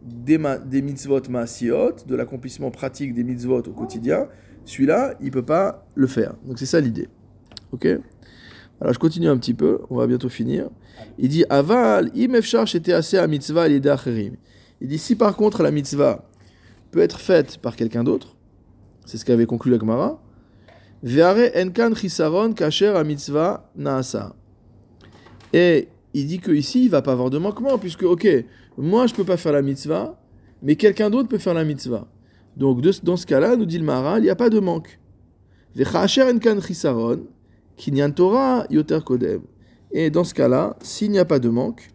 des, 0.02 0.38
ma- 0.38 0.58
mitzvot 0.58 1.22
ma'asiot, 1.30 1.92
de 2.06 2.16
l'accomplissement 2.16 2.70
pratique 2.70 3.14
des 3.14 3.22
mitzvot 3.22 3.62
au 3.68 3.72
quotidien, 3.72 4.28
celui-là, 4.64 5.14
il 5.20 5.30
peut 5.30 5.44
pas 5.44 5.86
le 5.94 6.06
faire. 6.06 6.34
Donc 6.44 6.58
c'est 6.58 6.66
ça 6.66 6.80
l'idée. 6.80 7.08
Ok? 7.72 7.86
Alors 8.80 8.92
je 8.92 8.98
continue 8.98 9.28
un 9.28 9.36
petit 9.36 9.54
peu, 9.54 9.80
on 9.90 9.96
va 9.96 10.06
bientôt 10.08 10.28
finir. 10.28 10.68
Il 11.18 11.28
dit 11.28 11.44
Aval, 11.48 12.10
im 12.16 12.34
efshar 12.34 12.66
shete 12.66 12.88
aseh 12.88 13.18
a 13.18 13.26
mitzvah. 13.28 13.68
Il 13.68 13.80
dit 14.88 14.98
si 14.98 15.14
par 15.14 15.36
contre 15.36 15.62
la 15.62 15.70
mitzvah 15.70 16.28
peut 16.90 17.00
être 17.00 17.20
faite 17.20 17.58
par 17.58 17.76
quelqu'un 17.76 18.02
d'autre, 18.02 18.36
c'est 19.06 19.18
ce 19.18 19.24
qu'avait 19.24 19.46
conclu 19.46 19.70
la 19.70 19.78
Gemara, 19.78 20.20
Et 25.52 25.88
il 26.14 26.26
dit 26.26 26.38
que 26.38 26.52
ici 26.52 26.84
il 26.84 26.90
va 26.90 27.02
pas 27.02 27.12
avoir 27.12 27.30
de 27.30 27.38
manquement 27.38 27.76
puisque 27.78 28.04
ok, 28.04 28.26
moi 28.78 29.06
je 29.06 29.14
peux 29.14 29.24
pas 29.24 29.36
faire 29.36 29.52
la 29.52 29.62
mitzvah, 29.62 30.18
mais 30.62 30.76
quelqu'un 30.76 31.10
d'autre 31.10 31.28
peut 31.28 31.38
faire 31.38 31.54
la 31.54 31.64
mitzvah. 31.64 32.06
Donc 32.56 32.80
dans 33.02 33.16
ce 33.16 33.26
cas-là, 33.26 33.56
nous 33.56 33.64
dit 33.66 33.78
le 33.78 33.84
Maharal, 33.84 34.20
il 34.20 34.24
n'y 34.24 34.30
a 34.30 34.36
pas 34.36 34.50
de 34.50 34.60
manque. 34.60 35.00
Et 39.94 40.10
dans 40.10 40.24
ce 40.24 40.34
cas-là, 40.34 40.76
s'il 40.82 41.10
n'y 41.10 41.18
a 41.18 41.24
pas 41.24 41.38
de 41.38 41.48
manque, 41.48 41.90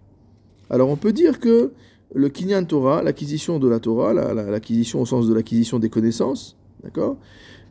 alors 0.69 0.89
on 0.89 0.95
peut 0.97 1.13
dire 1.13 1.39
que 1.39 1.71
le 2.13 2.29
Kinyan 2.29 2.65
Torah, 2.65 3.03
l'acquisition 3.03 3.59
de 3.59 3.67
la 3.67 3.79
Torah, 3.79 4.13
la- 4.13 4.33
la- 4.33 4.49
l'acquisition 4.49 5.01
au 5.01 5.05
sens 5.05 5.27
de 5.27 5.33
l'acquisition 5.33 5.77
des 5.79 5.89
connaissances, 5.89 6.57
d'accord 6.83 7.17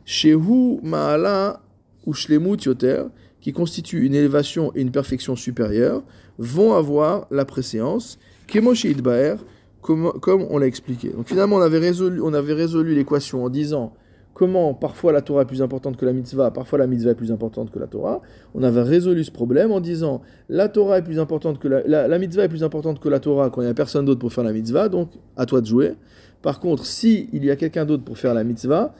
Shehu 0.07 0.79
Ma'ala 0.83 1.59
ou 2.05 2.13
Shlemut 2.13 2.63
Yoter, 2.63 3.03
qui 3.41 3.51
constitue 3.51 4.05
une 4.05 4.15
élévation 4.15 4.71
et 4.73 4.81
une 4.81 4.91
perfection 4.91 5.35
supérieure, 5.35 6.01
vont 6.37 6.73
avoir 6.73 7.27
la 7.29 7.43
préséance, 7.43 8.17
Kemoshi 8.47 8.91
Idbaer, 8.91 9.35
comme, 9.81 10.47
on 10.49 10.57
l'a 10.57 10.65
expliqué. 10.65 11.09
Donc 11.09 11.27
finalement, 11.27 11.57
on 11.57 11.61
avait 11.61 11.77
résolu, 11.77 12.21
résolu 12.21 12.95
l'équation 12.95 13.43
en 13.43 13.49
disant 13.49 13.93
comment 14.33 14.73
parfois 14.73 15.11
la 15.11 15.21
Torah 15.21 15.41
est 15.41 15.45
plus 15.45 15.61
importante 15.61 15.97
que 15.97 16.05
la 16.05 16.13
mitzvah, 16.13 16.51
parfois 16.51 16.79
la 16.79 16.87
mitzvah 16.87 17.11
est 17.11 17.15
plus 17.15 17.31
importante 17.33 17.69
que 17.69 17.79
la 17.79 17.87
Torah. 17.87 18.21
On 18.55 18.63
avait 18.63 18.83
résolu 18.83 19.25
ce 19.25 19.31
problème 19.31 19.73
en 19.73 19.81
disant 19.81 20.21
la 20.47 20.69
Torah 20.69 20.99
est 20.99 21.03
plus 21.03 21.19
importante 21.19 21.59
que 21.59 21.67
la 21.67 22.19
mitzvah 22.19 22.45
est 22.45 22.49
plus 22.49 22.63
importante 22.63 23.01
que 23.01 23.09
la 23.09 23.19
Torah 23.19 23.49
quand 23.49 23.61
il 23.61 23.65
n'y 23.65 23.71
a 23.71 23.73
personne 23.73 24.05
d'autre 24.05 24.19
pour 24.19 24.31
faire 24.31 24.45
la 24.45 24.53
mitzvah, 24.53 24.87
donc 24.87 25.09
à 25.35 25.45
toi 25.45 25.59
de 25.59 25.65
jouer. 25.65 25.93
Par 26.41 26.59
contre, 26.59 26.85
si 26.85 27.29
il 27.33 27.43
y 27.43 27.51
a 27.51 27.55
quelqu'un 27.55 27.85
d'autre 27.85 28.03
pour 28.03 28.17
faire 28.17 28.33
la 28.33 28.43
mitzvah, 28.43 28.93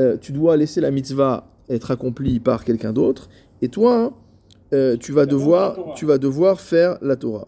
euh, 0.00 0.16
tu 0.16 0.32
dois 0.32 0.56
laisser 0.56 0.80
la 0.80 0.90
mitzvah 0.90 1.46
être 1.68 1.90
accomplie 1.90 2.40
par 2.40 2.64
quelqu'un 2.64 2.92
d'autre, 2.92 3.28
et 3.60 3.68
toi, 3.68 4.12
euh, 4.72 4.96
tu 4.96 5.12
vas 5.12 5.26
devoir, 5.26 5.94
tu 5.94 6.06
vas 6.06 6.16
devoir 6.16 6.60
faire 6.60 6.96
la 7.02 7.16
Torah. 7.16 7.46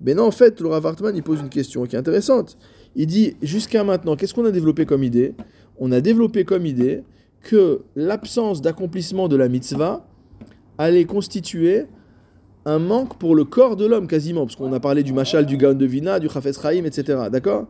Mais 0.00 0.14
non, 0.14 0.24
en 0.24 0.30
fait, 0.32 0.60
Laura 0.60 0.80
Wartman, 0.80 1.14
il 1.14 1.22
pose 1.22 1.40
une 1.40 1.48
question 1.48 1.86
qui 1.86 1.94
est 1.94 1.98
intéressante. 1.98 2.58
Il 2.96 3.06
dit, 3.06 3.36
jusqu'à 3.40 3.84
maintenant, 3.84 4.16
qu'est-ce 4.16 4.34
qu'on 4.34 4.44
a 4.44 4.50
développé 4.50 4.84
comme 4.84 5.04
idée? 5.04 5.34
On 5.78 5.92
a 5.92 6.00
développé 6.00 6.44
comme 6.44 6.66
idée 6.66 7.04
que 7.40 7.82
l'absence 7.94 8.60
d'accomplissement 8.60 9.28
de 9.28 9.36
la 9.36 9.48
mitzvah 9.48 10.04
allait 10.78 11.04
constituer 11.04 11.86
un 12.64 12.78
manque 12.78 13.18
pour 13.18 13.34
le 13.34 13.44
corps 13.44 13.76
de 13.76 13.86
l'homme 13.86 14.08
quasiment, 14.08 14.44
parce 14.44 14.56
qu'on 14.56 14.72
a 14.72 14.80
parlé 14.80 15.02
du 15.02 15.12
machal, 15.12 15.46
du 15.46 15.56
gaon 15.56 15.74
de 15.74 15.86
vina, 15.86 16.18
du 16.18 16.28
chafetz 16.28 16.60
chaim, 16.60 16.84
etc. 16.84 17.28
D'accord? 17.30 17.68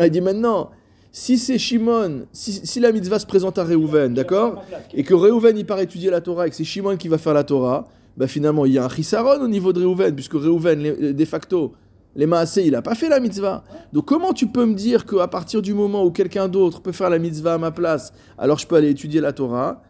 Il 0.00 0.10
dit 0.10 0.20
maintenant, 0.20 0.70
si 1.12 1.38
c'est 1.38 1.58
Shimon, 1.58 2.26
si, 2.32 2.78
la 2.80 2.92
mitzvah 2.92 3.18
se 3.18 3.26
présente 3.26 3.58
à 3.58 3.64
Réhouven, 3.64 4.14
d'accord 4.14 4.62
Et 4.94 5.02
que 5.02 5.14
Réhouven 5.14 5.56
il 5.58 5.66
part 5.66 5.80
étudier 5.80 6.10
la 6.10 6.20
Torah 6.20 6.46
et 6.46 6.50
que 6.50 6.56
c'est 6.56 6.64
Shimon 6.64 6.96
qui 6.96 7.08
va 7.08 7.18
faire 7.18 7.34
la 7.34 7.42
Torah, 7.44 7.88
bah 8.16 8.28
finalement 8.28 8.64
il 8.66 8.72
y 8.72 8.78
a 8.78 8.84
un 8.84 8.88
chisaron 8.88 9.42
au 9.42 9.48
niveau 9.48 9.72
de 9.72 9.84
Reuven, 9.84 10.14
puisque 10.14 10.34
les- 10.34 11.12
de 11.12 11.24
facto, 11.24 11.72
les 12.14 12.26
Maasé, 12.26 12.64
il 12.66 12.72
n'a 12.72 12.82
pas 12.82 12.94
fait 12.94 13.08
la 13.08 13.18
mitzvah. 13.20 13.64
Donc 13.92 14.06
comment 14.06 14.32
tu 14.32 14.46
peux 14.46 14.64
me 14.64 14.74
dire 14.74 15.04
qu'à 15.04 15.26
partir 15.28 15.62
du 15.62 15.74
moment 15.74 16.04
où 16.04 16.10
quelqu'un 16.10 16.48
d'autre 16.48 16.80
peut 16.80 16.92
faire 16.92 17.10
la 17.10 17.18
mitzvah 17.18 17.54
à 17.54 17.58
ma 17.58 17.70
place, 17.70 18.12
alors 18.38 18.58
je 18.58 18.66
peux 18.66 18.76
aller 18.76 18.90
étudier 18.90 19.20
la 19.20 19.32
Torah 19.32 19.82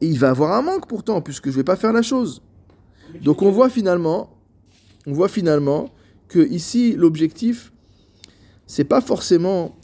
Et 0.00 0.06
il 0.06 0.18
va 0.18 0.30
avoir 0.30 0.52
un 0.52 0.62
manque 0.62 0.88
pourtant, 0.88 1.20
puisque 1.22 1.50
je 1.50 1.56
vais 1.56 1.64
pas 1.64 1.76
faire 1.76 1.92
la 1.92 2.02
chose. 2.02 2.42
Donc 3.22 3.42
on 3.42 3.50
voit 3.50 3.68
finalement, 3.70 4.30
on 5.06 5.12
voit 5.12 5.28
finalement 5.28 5.90
que 6.28 6.40
ici 6.40 6.94
l'objectif, 6.96 7.72
c'est 8.66 8.84
pas 8.84 9.00
forcément 9.00 9.76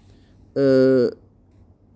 euh, 0.56 1.10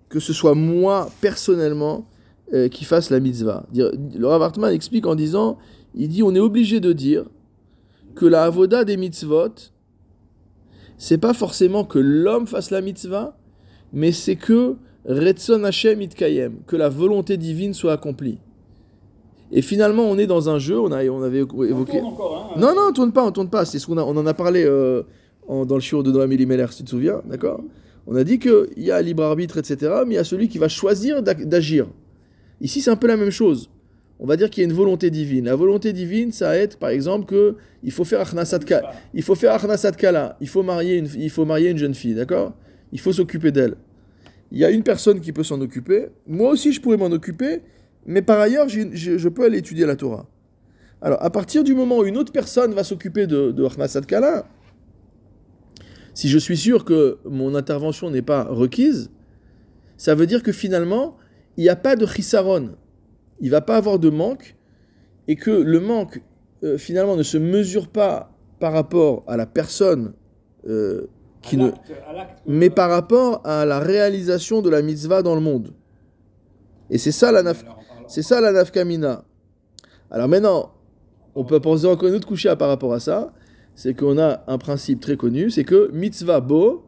que 0.09 0.20
ce 0.20 0.32
soit 0.32 0.55
moi 0.55 1.11
personnellement 1.20 2.07
euh, 2.52 2.68
qui 2.68 2.84
fasse 2.84 3.11
la 3.11 3.20
mitzvah. 3.20 3.64
Dire- 3.72 3.90
Le 4.16 4.26
Rav 4.26 4.42
Hartman 4.42 4.72
explique 4.72 5.07
en 5.07 5.14
disant, 5.14 5.59
il 5.94 6.09
dit 6.09 6.22
on 6.22 6.34
est 6.34 6.40
obligé 6.40 6.80
de 6.80 6.92
dire 6.92 7.24
que 8.14 8.26
la 8.26 8.44
avoda 8.44 8.84
des 8.84 8.96
mitzvot, 8.96 9.48
c'est 10.98 11.18
pas 11.18 11.34
forcément 11.34 11.84
que 11.84 11.98
l'homme 11.98 12.46
fasse 12.46 12.70
la 12.70 12.80
mitzvah, 12.80 13.36
mais 13.92 14.12
c'est 14.12 14.36
que 14.36 14.76
Retson 15.07 15.64
Hashem 15.64 16.00
itkayem, 16.02 16.55
que 16.66 16.76
la 16.76 16.88
volonté 16.88 17.36
divine 17.36 17.74
soit 17.74 17.92
accomplie. 17.92 18.38
Et 19.52 19.61
finalement, 19.62 20.05
on 20.05 20.16
est 20.18 20.26
dans 20.26 20.48
un 20.48 20.59
jeu, 20.59 20.78
on, 20.80 20.90
a, 20.92 21.05
on 21.07 21.22
avait 21.22 21.42
On 21.42 21.62
évoqué. 21.64 21.98
tourne 21.98 22.12
encore, 22.12 22.52
hein. 22.57 22.61
Non, 22.61 22.74
non, 22.74 22.86
on 22.88 22.92
tourne 22.92 23.12
pas, 23.12 23.24
on 23.24 23.30
tourne 23.30 23.50
pas. 23.50 23.64
C'est 23.64 23.78
ce 23.78 23.86
qu'on 23.86 23.98
a, 23.98 24.02
on 24.02 24.16
en 24.16 24.26
a 24.26 24.34
parlé 24.34 24.64
euh, 24.64 25.02
en- 25.46 25.64
dans 25.66 25.74
le 25.74 25.80
shiur 25.80 26.02
de 26.02 26.11
Noam 26.11 26.32
Elimelech, 26.32 26.72
si 26.72 26.78
tu 26.78 26.84
te 26.84 26.90
souviens, 26.90 27.20
d'accord? 27.26 27.61
On 28.07 28.16
a 28.16 28.24
dit 28.24 28.38
qu'il 28.38 28.66
y 28.76 28.90
a 28.90 29.00
libre 29.00 29.22
arbitre, 29.22 29.59
etc., 29.59 29.92
mais 30.07 30.14
il 30.14 30.16
y 30.16 30.18
a 30.18 30.24
celui 30.24 30.48
qui 30.48 30.59
va 30.59 30.68
choisir 30.68 31.22
d'agir. 31.22 31.86
Ici, 32.61 32.80
c'est 32.80 32.90
un 32.90 32.96
peu 32.96 33.07
la 33.07 33.16
même 33.16 33.30
chose. 33.30 33.70
On 34.20 34.26
va 34.26 34.36
dire 34.36 34.48
qu'il 34.48 34.62
y 34.62 34.66
a 34.66 34.68
une 34.68 34.76
volonté 34.76 35.11
divine. 35.11 35.46
La 35.46 35.57
volonté 35.57 35.92
divine, 35.92 36.30
ça 36.30 36.48
va 36.48 36.57
être, 36.57 36.78
par 36.78 36.90
exemple, 36.90 37.26
que 37.26 37.57
il 37.82 37.90
faut 37.90 38.05
faire 38.05 38.20
achnasat 38.20 38.61
ka- 38.61 38.92
il 39.12 39.22
faut 39.22 39.34
faire 39.34 39.52
achnasat 39.52 39.92
kala. 39.92 40.36
Il 40.40 40.48
faut 40.48 40.62
marier 40.62 40.96
une, 40.96 41.09
il 41.16 41.30
faut 41.30 41.44
marier 41.44 41.70
une 41.70 41.78
jeune 41.78 41.94
fille, 41.94 42.14
d'accord? 42.14 42.55
Il 42.92 43.00
faut 43.00 43.12
s'occuper 43.12 43.50
d'elle. 43.50 43.74
Il 44.52 44.59
y 44.59 44.64
a 44.64 44.70
une 44.70 44.84
personne 44.84 45.20
qui 45.20 45.32
peut 45.32 45.42
s'en 45.42 45.61
occuper. 45.61 46.07
Moi 46.28 46.50
aussi, 46.50 46.72
je 46.72 46.80
pourrais 46.80 46.96
m'en 46.96 47.07
occuper, 47.07 47.62
mais 48.07 48.22
par 48.22 48.38
ailleurs, 48.38 48.68
je, 48.68 49.28
peux 49.28 49.44
aller 49.44 49.59
étudier 49.59 49.84
la 49.84 49.96
Torah. 49.96 50.28
Alors, 51.02 51.22
à 51.22 51.30
partir 51.30 51.64
du 51.64 51.74
moment 51.74 51.98
où 51.98 52.05
une 52.05 52.16
autre 52.16 52.32
personne 52.32 52.72
va 52.72 52.84
s'occuper 52.84 53.26
de, 53.26 53.50
de 53.50 53.64
Achnasat 53.64 54.02
Kala, 54.02 54.46
si 56.14 56.28
je 56.28 56.38
suis 56.38 56.56
sûr 56.56 56.84
que 56.84 57.18
mon 57.24 57.54
intervention 57.54 58.10
n'est 58.10 58.22
pas 58.22 58.44
requise, 58.44 59.10
ça 59.96 60.14
veut 60.14 60.26
dire 60.26 60.42
que 60.42 60.52
finalement, 60.52 61.16
il 61.56 61.64
n'y 61.64 61.68
a 61.68 61.76
pas 61.76 61.96
de 61.96 62.06
chisaron. 62.06 62.70
Il 63.40 63.50
va 63.50 63.60
pas 63.60 63.76
avoir 63.76 63.98
de 63.98 64.10
manque, 64.10 64.56
et 65.26 65.36
que 65.36 65.50
le 65.50 65.80
manque, 65.80 66.22
euh, 66.62 66.78
finalement, 66.78 67.16
ne 67.16 67.22
se 67.22 67.38
mesure 67.38 67.88
pas 67.88 68.30
par 68.60 68.72
rapport 68.72 69.24
à 69.26 69.36
la 69.36 69.46
personne 69.46 70.12
euh, 70.68 71.06
qui 71.42 71.56
ne, 71.56 71.70
mais 72.46 72.70
par 72.70 72.90
rapport 72.90 73.40
à 73.44 73.64
la 73.64 73.80
réalisation 73.80 74.62
de 74.62 74.70
la 74.70 74.82
mitzvah 74.82 75.22
dans 75.22 75.34
le 75.34 75.40
monde. 75.40 75.74
Et 76.90 76.98
c'est 76.98 77.12
ça 77.12 77.32
la 77.32 77.42
naf, 77.42 77.64
c'est 78.06 78.22
ça 78.22 78.40
la 78.40 78.52
nafkamina. 78.52 79.24
Alors 80.10 80.28
maintenant, 80.28 80.72
on 81.34 81.44
peut 81.44 81.60
poser 81.60 81.88
encore 81.88 82.08
une 82.08 82.14
autre 82.14 82.28
coucha 82.28 82.56
par 82.56 82.68
rapport 82.68 82.94
à 82.94 83.00
ça, 83.00 83.32
c'est 83.74 83.94
qu'on 83.94 84.18
a 84.18 84.44
un 84.46 84.58
principe 84.58 85.00
très 85.00 85.16
connu, 85.16 85.50
c'est 85.50 85.64
que 85.64 85.90
mitzvah 85.92 86.40
bo 86.40 86.84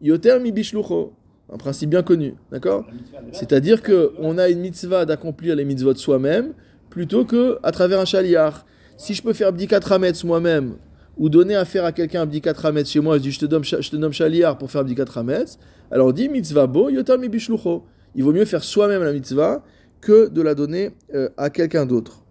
yoter 0.00 0.38
mi 0.40 0.52
bishlucho. 0.52 1.12
Un 1.50 1.56
principe 1.56 1.88
bien 1.88 2.02
connu, 2.02 2.34
d'accord 2.52 2.86
C'est-à-dire 3.32 3.80
que 3.80 4.12
on 4.18 4.36
a 4.36 4.50
une 4.50 4.60
mitzvah 4.60 5.06
d'accomplir 5.06 5.56
les 5.56 5.64
mitzvot 5.64 5.94
soi-même 5.94 6.52
plutôt 6.90 7.24
que 7.24 7.58
à 7.62 7.72
travers 7.72 8.00
un 8.00 8.04
chaliar. 8.04 8.66
Si 8.98 9.14
je 9.14 9.22
peux 9.22 9.32
faire 9.32 9.52
bdikat 9.52 9.80
rametz 9.80 10.24
moi-même 10.24 10.74
ou 11.16 11.30
donner 11.30 11.56
à 11.56 11.64
faire 11.64 11.86
à 11.86 11.92
quelqu'un 11.92 12.22
un 12.22 12.26
bdikat 12.26 12.52
rametz 12.52 12.90
chez 12.90 13.00
moi, 13.00 13.16
je 13.16 13.22
dis 13.22 13.30
je 13.30 13.40
te 13.40 13.46
donne, 13.46 13.64
je 13.64 13.90
te 13.90 13.96
nomme 13.96 14.12
chaliar 14.12 14.58
pour 14.58 14.70
faire 14.70 14.84
bdikat 14.84 15.06
rametz, 15.08 15.58
alors 15.90 16.08
on 16.08 16.12
dit 16.12 16.28
mitzvah 16.28 16.66
bo 16.66 16.90
yotam 16.90 17.20
mi 17.20 17.28
bishlucho. 17.30 17.84
Il 18.14 18.24
vaut 18.24 18.32
mieux 18.32 18.44
faire 18.44 18.64
soi-même 18.64 19.02
la 19.02 19.12
mitzvah 19.12 19.64
que 20.00 20.28
de 20.28 20.42
la 20.42 20.54
donner 20.54 20.90
euh, 21.14 21.28
à 21.36 21.50
quelqu'un 21.50 21.86
d'autre. 21.86 22.24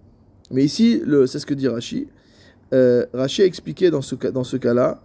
Mais 0.51 0.63
ici, 0.63 1.01
c'est 1.27 1.39
ce 1.39 1.45
que 1.45 1.53
dit 1.53 1.67
Rashi. 1.67 2.07
Euh, 2.73 3.05
Rashi 3.13 3.41
a 3.41 3.45
expliqué 3.45 3.89
dans 3.89 4.01
ce, 4.01 4.15
dans 4.15 4.43
ce 4.43 4.57
cas-là 4.57 5.01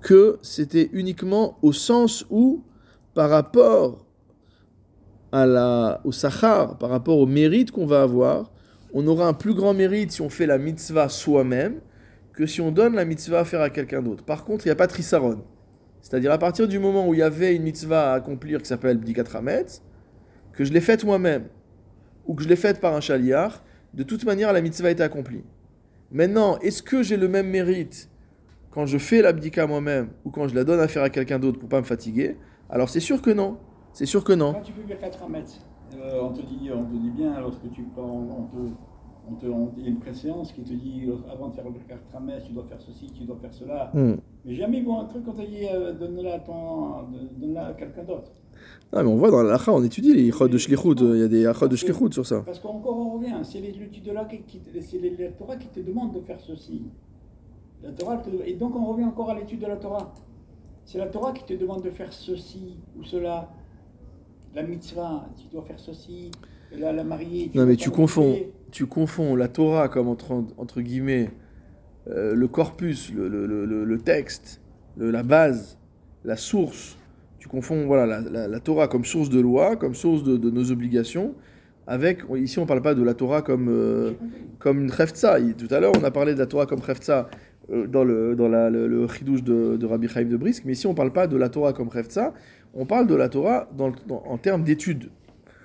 que 0.00 0.38
c'était 0.42 0.88
uniquement 0.92 1.58
au 1.62 1.72
sens 1.72 2.24
où, 2.30 2.64
par 3.14 3.28
rapport 3.28 4.06
à 5.32 5.46
la, 5.46 6.00
au 6.04 6.12
sachar, 6.12 6.78
par 6.78 6.90
rapport 6.90 7.18
au 7.18 7.26
mérite 7.26 7.70
qu'on 7.70 7.86
va 7.86 8.02
avoir, 8.02 8.50
on 8.94 9.06
aura 9.06 9.26
un 9.26 9.34
plus 9.34 9.54
grand 9.54 9.74
mérite 9.74 10.10
si 10.12 10.22
on 10.22 10.30
fait 10.30 10.46
la 10.46 10.58
mitzvah 10.58 11.08
soi-même 11.08 11.80
que 12.32 12.46
si 12.46 12.60
on 12.60 12.72
donne 12.72 12.94
la 12.94 13.04
mitzvah 13.04 13.40
à 13.40 13.44
faire 13.44 13.60
à 13.60 13.70
quelqu'un 13.70 14.02
d'autre. 14.02 14.24
Par 14.24 14.44
contre, 14.44 14.64
il 14.64 14.68
n'y 14.68 14.72
a 14.72 14.76
pas 14.76 14.86
de 14.86 14.92
trissaron. 14.92 15.42
C'est-à-dire 16.00 16.32
à 16.32 16.38
partir 16.38 16.66
du 16.66 16.78
moment 16.78 17.06
où 17.06 17.14
il 17.14 17.20
y 17.20 17.22
avait 17.22 17.54
une 17.54 17.62
mitzvah 17.62 18.12
à 18.12 18.14
accomplir 18.14 18.60
qui 18.60 18.66
s'appelle 18.66 18.96
Bdikat 18.96 19.24
Hametz, 19.34 19.82
que 20.52 20.64
je 20.64 20.72
l'ai 20.72 20.80
faite 20.80 21.04
moi-même, 21.04 21.44
ou 22.26 22.34
que 22.34 22.42
je 22.42 22.48
l'ai 22.48 22.56
faite 22.56 22.80
par 22.80 22.94
un 22.94 23.00
chaliar, 23.00 23.62
de 23.92 24.02
toute 24.02 24.24
manière 24.24 24.52
la 24.52 24.62
mitzvah 24.62 24.90
est 24.90 25.00
accomplie. 25.00 25.44
Maintenant, 26.12 26.58
est-ce 26.58 26.82
que 26.82 27.02
j'ai 27.02 27.16
le 27.16 27.28
même 27.28 27.48
mérite 27.48 28.10
quand 28.70 28.86
je 28.86 28.98
fais 28.98 29.22
l'abdika 29.22 29.66
moi-même 29.66 30.10
ou 30.24 30.30
quand 30.30 30.48
je 30.48 30.54
la 30.54 30.64
donne 30.64 30.80
à 30.80 30.88
faire 30.88 31.02
à 31.02 31.10
quelqu'un 31.10 31.38
d'autre 31.38 31.58
pour 31.58 31.68
pas 31.68 31.80
me 31.80 31.86
fatiguer? 31.86 32.36
Alors 32.68 32.88
c'est 32.88 33.00
sûr 33.00 33.22
que 33.22 33.30
non. 33.30 33.58
C'est 33.92 34.06
sûr 34.06 34.24
que 34.24 34.32
non. 34.32 34.52
Quand 34.52 34.62
tu 34.62 34.72
fais 34.72 34.82
bien 34.82 34.96
4 34.96 35.28
mètres, 35.28 35.52
euh, 35.96 36.20
on, 36.22 36.32
te 36.32 36.40
dit, 36.42 36.70
on 36.72 36.84
te 36.84 36.96
dit 36.96 37.10
bien, 37.10 37.40
lorsque 37.40 37.68
tu 37.72 37.84
on, 37.96 38.00
on 38.00 38.42
te, 38.44 38.56
on 39.28 39.34
te, 39.34 39.46
on- 39.46 39.72
il 39.76 39.84
y 39.84 39.86
a 39.86 39.90
une 39.90 39.98
préséance 39.98 40.52
qui 40.52 40.62
te 40.62 40.72
dit, 40.72 41.08
avant 41.30 41.48
de 41.48 41.54
faire 41.54 41.64
le 41.64 41.72
4 41.88 42.20
mètres, 42.20 42.46
tu 42.46 42.52
dois 42.52 42.64
faire 42.68 42.80
ceci, 42.80 43.06
tu 43.12 43.24
dois 43.24 43.36
faire 43.40 43.52
cela. 43.52 43.90
Hmm. 43.94 44.14
Mais 44.44 44.54
jamais 44.54 44.78
ils 44.78 44.84
vont 44.84 45.00
un 45.00 45.04
truc, 45.06 45.22
on 45.28 45.32
te 45.32 45.42
dit, 45.42 45.66
euh, 45.72 45.92
donne-la 45.92 46.34
à, 46.34 47.66
à 47.68 47.72
quelqu'un 47.74 48.04
d'autre. 48.04 48.32
Ah, 48.92 49.02
mais 49.04 49.08
on 49.08 49.16
voit 49.16 49.30
dans 49.30 49.42
la 49.42 49.58
on 49.68 49.82
étudie 49.84 50.12
les 50.14 50.22
ichot 50.24 50.48
de 50.48 50.58
shlichut. 50.58 50.94
Il 50.98 51.18
y 51.18 51.22
a 51.22 51.28
des 51.28 51.42
ichot 51.42 51.68
de 51.68 51.76
shlichut 51.76 52.12
sur 52.12 52.26
ça. 52.26 52.42
Parce 52.44 52.58
qu'encore 52.58 52.96
on 52.98 53.18
revient, 53.18 53.34
c'est 53.44 53.60
l'étude 53.60 54.02
de 54.02 54.12
la 54.12 54.26
c'est 54.80 54.98
la 55.00 55.28
Torah 55.30 55.56
qui 55.56 55.68
te 55.68 55.80
demande 55.80 56.14
de 56.14 56.20
faire 56.20 56.40
ceci. 56.40 56.82
La 57.82 57.92
Torah 57.92 58.18
te- 58.18 58.28
et 58.46 58.54
donc 58.54 58.74
on 58.76 58.84
revient 58.86 59.04
encore 59.04 59.30
à 59.30 59.34
l'étude 59.34 59.60
de 59.60 59.66
la 59.66 59.76
Torah. 59.76 60.12
C'est 60.84 60.98
la 60.98 61.06
Torah 61.06 61.32
qui 61.32 61.44
te 61.44 61.54
demande 61.58 61.82
de 61.82 61.90
faire 61.90 62.12
ceci 62.12 62.76
ou 62.98 63.04
cela. 63.04 63.48
La 64.54 64.64
mitzvah, 64.64 65.28
tu 65.38 65.46
dois 65.52 65.62
faire 65.62 65.78
ceci. 65.78 66.30
La, 66.76 66.92
la 66.92 67.04
mariée. 67.04 67.50
Non, 67.54 67.66
mais 67.66 67.76
tu 67.76 67.90
confonds, 67.90 68.36
tu 68.70 68.86
confonds 68.86 69.34
la 69.36 69.48
Torah 69.48 69.88
comme 69.88 70.08
entre, 70.08 70.44
entre 70.56 70.80
guillemets 70.80 71.30
euh, 72.08 72.34
le 72.34 72.48
corpus, 72.48 73.12
le, 73.12 73.28
le- 73.28 73.46
le- 73.46 73.98
texte, 73.98 74.60
la 74.96 75.22
base, 75.22 75.78
la 76.24 76.36
source. 76.36 76.96
Tu 77.40 77.48
confonds 77.48 77.86
voilà, 77.86 78.20
la, 78.20 78.60
Torah 78.60 78.86
comme 78.86 79.06
source 79.06 79.30
de 79.30 79.40
loi, 79.40 79.74
comme 79.76 79.94
source 79.94 80.22
de, 80.22 80.50
nos 80.50 80.70
obligations, 80.70 81.34
avec, 81.86 82.20
ici 82.36 82.58
on 82.58 82.62
ne 82.62 82.68
parle 82.68 82.82
pas 82.82 82.94
de 82.94 83.02
la 83.02 83.14
Torah 83.14 83.40
comme, 83.40 83.68
euh, 83.70 84.12
comme 84.58 84.82
une 84.82 84.92
Chefza. 84.92 85.40
Il- 85.40 85.54
Tout 85.54 85.74
à 85.74 85.80
l'heure 85.80 85.92
on 85.98 86.04
a 86.04 86.10
parlé 86.10 86.34
de 86.34 86.38
la 86.38 86.44
Torah 86.44 86.66
comme 86.66 86.82
Chefza 86.82 87.30
euh, 87.72 87.86
dans 87.86 88.04
le, 88.04 88.36
dans 88.36 88.46
le, 88.48 88.86
le 88.86 89.76
de, 89.78 89.86
Rabbi 89.86 90.06
Chaim 90.06 90.26
de 90.26 90.36
Brisk, 90.36 90.64
mais 90.66 90.74
ici 90.74 90.86
on 90.86 90.90
ne 90.90 90.94
parle 90.94 91.14
pas 91.14 91.26
de 91.26 91.36
la 91.38 91.48
Torah 91.48 91.72
comme 91.72 91.90
Chefza, 91.90 92.34
on 92.74 92.84
parle 92.84 93.06
de 93.06 93.14
la 93.14 93.30
Torah 93.30 93.70
en 94.26 94.36
termes 94.36 94.62
d'études. 94.62 95.08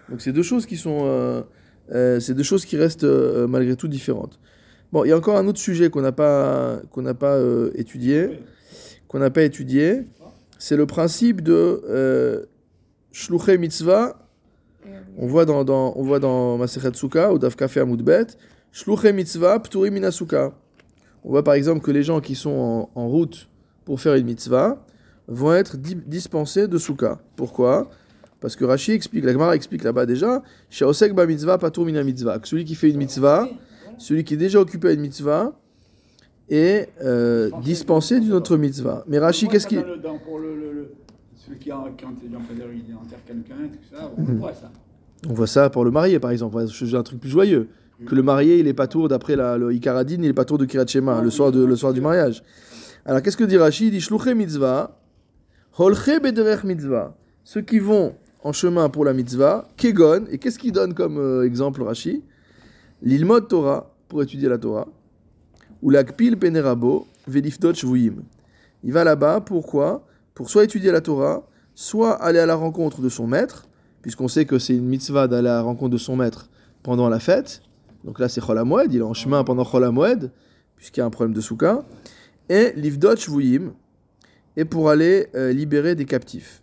Donc 0.09 0.21
c'est 0.21 0.31
deux 0.31 0.43
choses 0.43 0.65
qui 0.65 0.77
sont... 0.77 1.01
euh, 1.03 2.19
c'est 2.21 2.33
deux 2.33 2.43
choses 2.43 2.63
qui 2.63 2.77
restent 2.77 3.03
malgré 3.03 3.75
tout 3.75 3.89
différentes. 3.89 4.39
Bon, 4.93 5.03
il 5.03 5.09
y 5.09 5.11
a 5.11 5.17
encore 5.17 5.35
un 5.35 5.45
autre 5.45 5.59
sujet 5.59 5.89
qu'on 5.89 6.01
n'a 6.01 6.13
pas, 6.13 6.79
qu'on 6.89 7.03
pas 7.13 7.37
étudié, 7.75 8.39
qu'on 9.09 9.19
n'a 9.19 9.29
pas 9.29 9.43
étudié, 9.43 10.05
c'est 10.57 10.77
le 10.77 10.85
principe 10.85 11.41
de 11.41 11.81
euh, 11.89 12.45
mitzvah. 13.57 14.17
On 15.17 15.27
voit 15.27 15.45
dans, 15.45 15.63
dans, 15.63 15.93
on 15.95 16.03
voit 16.03 16.19
dans 16.19 16.59
ou 16.59 17.39
Daf 17.39 17.55
Kafé 17.55 17.79
Amoudbet, 17.79 18.27
shluché 18.71 19.13
mitzvah 19.13 19.59
pturi 19.59 19.91
minasuka. 19.91 20.53
On 21.23 21.29
voit 21.29 21.43
par 21.43 21.55
exemple 21.55 21.81
que 21.81 21.91
les 21.91 22.03
gens 22.03 22.19
qui 22.19 22.35
sont 22.35 22.89
en, 22.93 23.07
route 23.07 23.49
pour 23.83 23.99
faire 23.99 24.15
une 24.15 24.25
mitzvah 24.25 24.85
vont 25.27 25.53
être 25.53 25.77
di- 25.77 25.95
dispensés 25.95 26.67
de 26.67 26.77
Sukkah. 26.77 27.19
Pourquoi? 27.35 27.89
Parce 28.39 28.55
que 28.55 28.63
Rashi 28.63 28.91
explique, 28.91 29.25
la 29.25 29.31
Gemara 29.31 29.55
explique 29.55 29.83
là-bas 29.83 30.05
déjà, 30.05 30.43
Shaosek 30.69 31.15
ba 31.15 31.25
mitzvah 31.25 31.57
patur 31.57 31.85
mina 31.85 32.03
celui 32.43 32.63
qui 32.63 32.75
fait 32.75 32.89
une 32.91 32.97
mitzvah, 32.97 33.49
celui 33.97 34.23
qui 34.23 34.35
est 34.35 34.37
déjà 34.37 34.59
occupé 34.59 34.89
à 34.89 34.91
une 34.91 35.01
mitzvah, 35.01 35.53
est 36.49 36.89
euh, 37.03 37.49
dispensé 37.63 38.19
d'une 38.19 38.33
autre 38.33 38.57
mitzvah. 38.57 39.03
Mais 39.07 39.19
Rashi, 39.19 39.47
qu'est-ce 39.47 39.67
qui... 39.67 39.75
dans 39.75 39.83
le- 39.85 39.97
dans- 39.97 40.17
pour 40.19 40.39
le, 40.39 40.55
le- 40.55 40.71
le- 40.73 40.91
celui 41.35 41.57
qui, 41.59 41.71
en, 41.71 41.83
quand 41.99 42.13
il 42.23 42.29
il 42.31 42.95
enterre 42.95 43.19
quelqu'un, 43.25 43.55
tout 43.71 43.95
ça, 43.95 44.11
on 44.17 44.23
voit 44.23 44.53
ça. 44.53 44.71
On 45.29 45.33
voit 45.33 45.47
ça 45.47 45.69
pour 45.69 45.83
le 45.85 45.91
marié, 45.91 46.19
par 46.19 46.31
exemple. 46.31 46.67
Changer 46.67 46.97
un 46.97 47.03
truc 47.03 47.19
plus 47.19 47.29
joyeux. 47.29 47.67
Que 48.05 48.13
le 48.13 48.21
marié, 48.23 48.59
il 48.59 48.67
est 48.67 48.73
pas 48.73 48.87
tour, 48.87 49.07
d'après 49.07 49.35
la- 49.35 49.57
le 49.57 49.73
Ikaradine, 49.73 50.23
il 50.23 50.29
est 50.29 50.33
pas 50.33 50.43
tour 50.45 50.57
de 50.57 50.65
Kirat 50.65 50.85
Shema, 50.87 51.21
le 51.21 51.29
soir, 51.29 51.51
de, 51.51 51.63
le 51.63 51.75
soir 51.75 51.93
du 51.93 52.01
mariage. 52.01 52.43
Alors, 53.05 53.21
qu'est-ce 53.21 53.37
que 53.37 53.43
dit 53.45 53.57
Rashi 53.57 53.85
Il 53.87 53.91
dit 53.91 54.01
Shluché 54.01 54.33
mitzvah, 54.35 54.99
holche 55.77 56.19
bederech 56.21 56.63
mitzvah. 56.63 57.15
Ceux 57.43 57.61
qui 57.61 57.79
vont 57.79 58.15
en 58.43 58.51
chemin 58.51 58.89
pour 58.89 59.05
la 59.05 59.13
mitzvah, 59.13 59.67
kegon, 59.77 60.25
et 60.29 60.37
qu'est-ce 60.39 60.59
qu'il 60.59 60.71
donne 60.73 60.93
comme 60.93 61.17
euh, 61.17 61.45
exemple 61.45 61.81
Rashi 61.83 62.23
L'ilmod 63.01 63.47
Torah, 63.47 63.93
pour 64.09 64.21
étudier 64.23 64.49
la 64.49 64.57
Torah, 64.57 64.87
ou 65.81 65.89
l'akpil 65.89 66.37
penerabo, 66.37 67.07
velifdot. 67.27 67.73
Il 68.83 68.93
va 68.93 69.03
là-bas, 69.03 69.41
pourquoi? 69.41 70.05
Pour 70.33 70.49
soit 70.49 70.63
étudier 70.63 70.91
la 70.91 71.01
Torah, 71.01 71.47
soit 71.73 72.13
aller 72.21 72.39
à 72.39 72.45
la 72.45 72.55
rencontre 72.55 73.01
de 73.01 73.09
son 73.09 73.27
maître, 73.27 73.67
puisqu'on 74.01 74.27
sait 74.27 74.45
que 74.45 74.59
c'est 74.59 74.75
une 74.75 74.85
mitzvah 74.85 75.27
d'aller 75.27 75.49
à 75.49 75.55
la 75.55 75.61
rencontre 75.61 75.91
de 75.91 75.97
son 75.97 76.15
maître 76.15 76.49
pendant 76.83 77.09
la 77.09 77.19
fête. 77.19 77.61
Donc 78.03 78.19
là, 78.19 78.29
c'est 78.29 78.41
Chol 78.41 78.61
il 78.91 78.97
est 78.97 79.01
en 79.01 79.13
chemin 79.13 79.43
pendant 79.43 79.65
Chol 79.65 79.91
puisqu'il 80.75 80.99
y 80.99 81.03
a 81.03 81.05
un 81.05 81.09
problème 81.09 81.33
de 81.33 81.41
souka. 81.41 81.83
Et 82.49 82.73
l'ivdot 82.75 83.15
shvuyim, 83.15 83.73
et 84.55 84.65
pour 84.65 84.89
aller 84.89 85.27
euh, 85.35 85.51
libérer 85.51 85.95
des 85.95 86.05
captifs. 86.05 86.61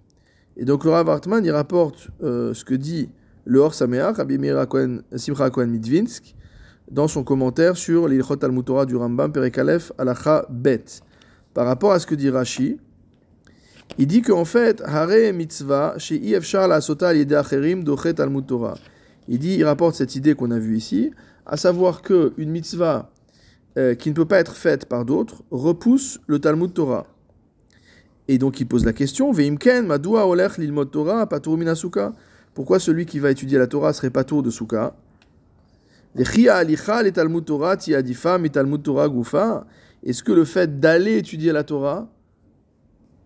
Et 0.57 0.65
donc 0.65 0.85
le 0.85 0.91
Rav 0.91 1.09
Hartman, 1.09 1.45
il 1.45 1.51
rapporte 1.51 2.09
euh, 2.23 2.55
ce 2.55 2.65
que 2.65 2.75
dit 2.75 3.09
le 3.45 3.59
Hor 3.59 3.75
Sameach, 3.75 4.17
Rabbi 4.17 4.39
Meir 4.39 4.65
Simcha 5.17 5.51
Cohen 5.51 5.67
Midvinsk, 5.67 6.35
dans 6.93 7.09
son 7.09 7.25
commentaire 7.25 7.77
sur 7.77 8.07
l'Ilchot 8.07 8.37
Torah 8.37 8.85
du 8.85 8.97
Rambam 8.97 9.33
Perekalef 9.33 9.93
Alacha 9.97 10.45
Bet. 10.51 10.85
Par 11.55 11.67
rapport 11.67 11.93
à 11.93 11.99
ce 11.99 12.07
que 12.07 12.15
dit 12.15 12.29
Rashi, 12.29 12.79
il 13.99 14.07
dit 14.07 14.23
qu'en 14.23 14.45
fait, 14.45 14.83
Hare 14.85 15.33
mitzvah, 15.33 15.95
chez 15.99 16.21
la 16.21 16.61
al 16.69 17.35
acherim 17.35 17.83
dochet 17.83 18.15
Talmud 18.15 18.47
Torah. 18.47 18.77
Il 19.29 19.39
dit, 19.39 19.55
il 19.55 19.65
rapporte 19.65 19.95
cette 19.95 20.17
idée 20.17 20.35
qu'on 20.35 20.51
a 20.51 20.59
vue 20.59 20.77
ici, 20.77 21.13
à 21.47 21.57
savoir 21.57 22.03
que 22.03 22.35
une 22.37 22.51
mitzvah 22.51 23.11
euh, 23.79 23.95
qui 23.95 24.11
ne 24.11 24.15
peut 24.15 24.27
pas 24.27 24.39
être 24.39 24.55
faite 24.55 24.87
par 24.87 25.05
d'autres 25.05 25.43
repousse 25.51 26.21
le 26.27 26.39
Talmud 26.39 26.75
Torah. 26.75 27.07
Et 28.29 28.37
donc 28.39 28.61
il 28.61 28.67
pose 28.67 28.85
la 28.85 28.93
question, 28.93 29.33
Veimken, 29.33 29.87
Madua 29.87 30.27
Olech 30.27 30.61
Torah, 30.91 31.27
Minasuka. 31.47 32.13
Pourquoi 32.55 32.79
celui 32.79 33.07
qui 33.07 33.19
va 33.19 33.31
étudier 33.31 33.59
la 33.59 33.67
Torah 33.67 33.95
serait 33.95 34.11
pas 34.11 34.25
tour 34.25 34.43
de 34.43 34.51
Souka 34.51 34.95
Est-ce 40.05 40.23
que 40.23 40.33
le 40.33 40.45
fait 40.45 40.81
d'aller 40.81 41.17
étudier 41.17 41.53
la 41.53 41.65
Torah, 41.65 42.09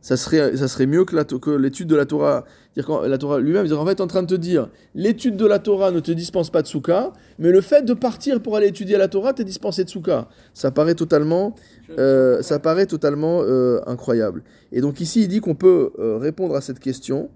ça 0.01 0.17
serait, 0.17 0.57
ça 0.57 0.69
serait 0.69 0.87
mieux 0.87 1.05
que 1.05 1.51
l'étude 1.57 1.89
de 1.89 1.97
la 1.97 2.07
Torah? 2.07 2.45
Dire 2.77 2.87
quand 2.87 3.01
La 3.03 3.19
Torah 3.19 3.41
lui-même, 3.41 3.67
en 3.73 3.87
fait, 3.87 4.01
en 4.01 4.07
train 4.07 4.23
de 4.23 4.29
te 4.29 4.35
dire, 4.35 4.69
l'étude 4.95 5.37
de 5.37 5.47
la 5.47 5.59
Torah 5.59 5.91
ne 5.91 5.99
te 5.99 6.13
dispense 6.13 6.51
pas 6.51 6.63
de 6.63 6.69
Souka, 6.69 7.13
mais 7.39 7.51
le 7.51 7.61
fait 7.61 7.85
de 7.85 7.95
partir 7.95 8.41
pour 8.41 8.55
aller 8.55 8.69
étudier 8.69 8.99
la 8.99 9.09
Torah 9.09 9.33
t'est 9.33 9.45
dispensé 9.45 9.83
de 9.83 9.89
Souka. 9.89 10.29
Ça 10.55 10.71
paraît 10.71 10.95
totalement, 10.95 11.57
euh, 11.99 12.41
ça 12.43 12.61
paraît 12.61 12.87
totalement 12.87 13.41
euh, 13.43 13.81
incroyable. 13.87 14.45
Et 14.71 14.81
donc 14.81 15.01
ici, 15.01 15.23
il 15.23 15.29
dit 15.29 15.41
qu'on 15.41 15.55
peut 15.57 15.91
euh, 15.99 16.19
répondre 16.19 16.55
à 16.55 16.61
cette 16.61 16.79
question 16.79 17.31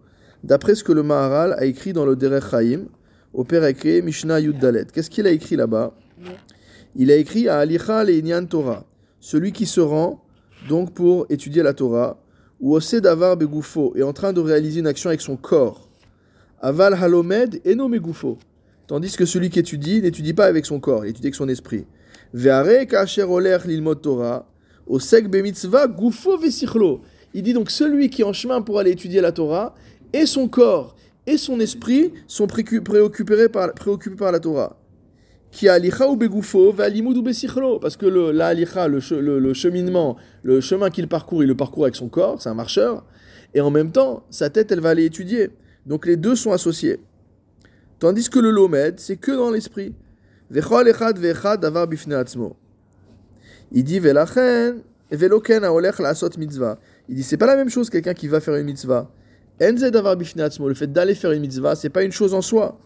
d'après 0.45 0.75
ce 0.75 0.85
que 0.85 0.93
le 0.93 1.03
Maharal 1.03 1.55
a 1.55 1.65
écrit 1.65 1.93
dans 1.93 2.05
le 2.05 2.15
Derech 2.17 2.45
Chaim, 2.51 2.85
au 3.33 3.45
Pereke 3.45 4.03
Mishnah 4.03 4.41
Yud 4.41 4.59
Dalet. 4.59 4.87
Qu'est-ce 4.93 5.11
qu'il 5.11 5.27
a 5.27 5.31
écrit 5.31 5.57
là-bas 5.57 5.95
Il 6.97 7.11
a 7.11 7.17
écrit 7.17 7.49
à 7.49 7.59
Alicha 7.59 8.05
Leinian 8.05 8.45
Torah, 8.47 8.85
celui 9.21 9.53
qui 9.53 9.67
se 9.67 9.81
rend 9.81 10.25
donc 10.69 10.93
pour 10.93 11.27
étudier 11.31 11.63
la 11.63 11.73
Torah, 11.73 12.19
ou 12.61 12.75
Ose 12.75 12.95
Davar 12.95 13.37
Begoufo, 13.37 13.95
est 13.97 14.03
en 14.03 14.13
train 14.13 14.33
de 14.33 14.41
réaliser 14.41 14.81
une 14.81 14.87
action 14.87 15.09
avec 15.09 15.21
son 15.21 15.37
corps. 15.37 15.89
Aval 16.61 16.95
Halomed 16.95 17.61
Eno 17.67 17.89
Megoufo. 17.89 18.39
Tandis 18.87 19.17
que 19.17 19.25
celui 19.25 19.49
qui 19.49 19.59
étudie 19.59 20.03
n'étudie 20.03 20.35
pas 20.35 20.47
avec 20.47 20.67
son 20.67 20.81
corps, 20.81 21.07
il 21.07 21.11
étudie 21.11 21.29
avec 21.29 21.37
son 21.37 21.49
esprit. 21.49 21.87
Ve'are 22.35 22.87
Kacher 22.87 23.23
Oler 23.23 23.59
Lilmod 23.65 24.03
Torah, 24.03 24.47
Osek 24.87 25.29
Bemitzvah 25.31 25.87
Goufo 25.87 26.37
Vesichlo. 26.37 27.01
Il 27.33 27.43
dit 27.43 27.53
donc 27.53 27.71
celui 27.71 28.11
qui 28.11 28.23
est 28.23 28.25
en 28.25 28.33
chemin 28.33 28.61
pour 28.61 28.79
aller 28.79 28.91
étudier 28.91 29.21
la 29.21 29.33
Torah, 29.33 29.75
et 30.13 30.27
son 30.27 30.49
corps 30.49 30.97
et 31.31 31.39
son 31.39 31.61
esprit 31.61 32.13
sont 32.27 32.49
préoccupés 32.49 33.49
par, 33.49 33.69
la 34.33 34.41
Torah. 34.41 34.77
Qui 35.53 35.69
a 35.69 35.79
ou 36.09 36.17
begoufo, 36.17 36.73
ou 36.73 37.23
besichlo. 37.23 37.79
Parce 37.79 37.97
que 37.97 38.07
le, 38.07 38.33
la 38.33 38.53
le, 38.53 39.39
le, 39.39 39.55
cheminement, 39.55 40.17
le 40.43 40.61
chemin 40.61 40.91
qu'il 40.91 41.07
parcourt, 41.07 41.45
il 41.45 41.47
le 41.47 41.55
parcourt 41.55 41.85
avec 41.85 41.95
son 41.95 42.09
corps, 42.09 42.43
c'est 42.43 42.49
un 42.49 42.55
marcheur. 42.55 43.05
Et 43.55 43.61
en 43.61 43.71
même 43.71 43.93
temps, 43.93 44.25
sa 44.31 44.51
tête, 44.51 44.73
elle 44.73 44.81
va 44.81 44.91
aller 44.91 45.05
étudier. 45.05 45.51
Donc 45.87 46.05
les 46.05 46.17
deux 46.17 46.35
sont 46.35 46.51
associés. 46.51 46.99
Tandis 48.01 48.29
que 48.29 48.41
le 48.41 48.51
lomed, 48.51 48.99
c'est 48.99 49.17
que 49.17 49.31
dans 49.31 49.51
l'esprit. 49.51 49.95
Il 53.73 53.85
dit 53.85 53.99
velachen, 54.01 54.83
veloken 55.13 55.65
aolech 55.65 55.99
la 56.01 56.09
asot 56.09 56.31
mitzvah. 56.39 56.79
Il 57.09 57.15
dit 57.15 57.23
c'est 57.23 57.37
pas 57.37 57.47
la 57.47 57.55
même 57.55 57.71
chose 57.71 57.89
quelqu'un 57.89 58.15
qui 58.15 58.27
va 58.27 58.41
faire 58.41 58.57
une 58.57 58.67
mitzvah 58.67 59.13
le 59.61 60.75
fait 60.75 60.93
d'aller 60.93 61.15
faire 61.15 61.33
une 61.33 61.43
mitzvah, 61.43 61.75
c'est 61.75 61.91
pas 61.91 62.03
une 62.03 62.13
chose 62.13 62.35
en 62.35 62.43
soi. 62.43 62.79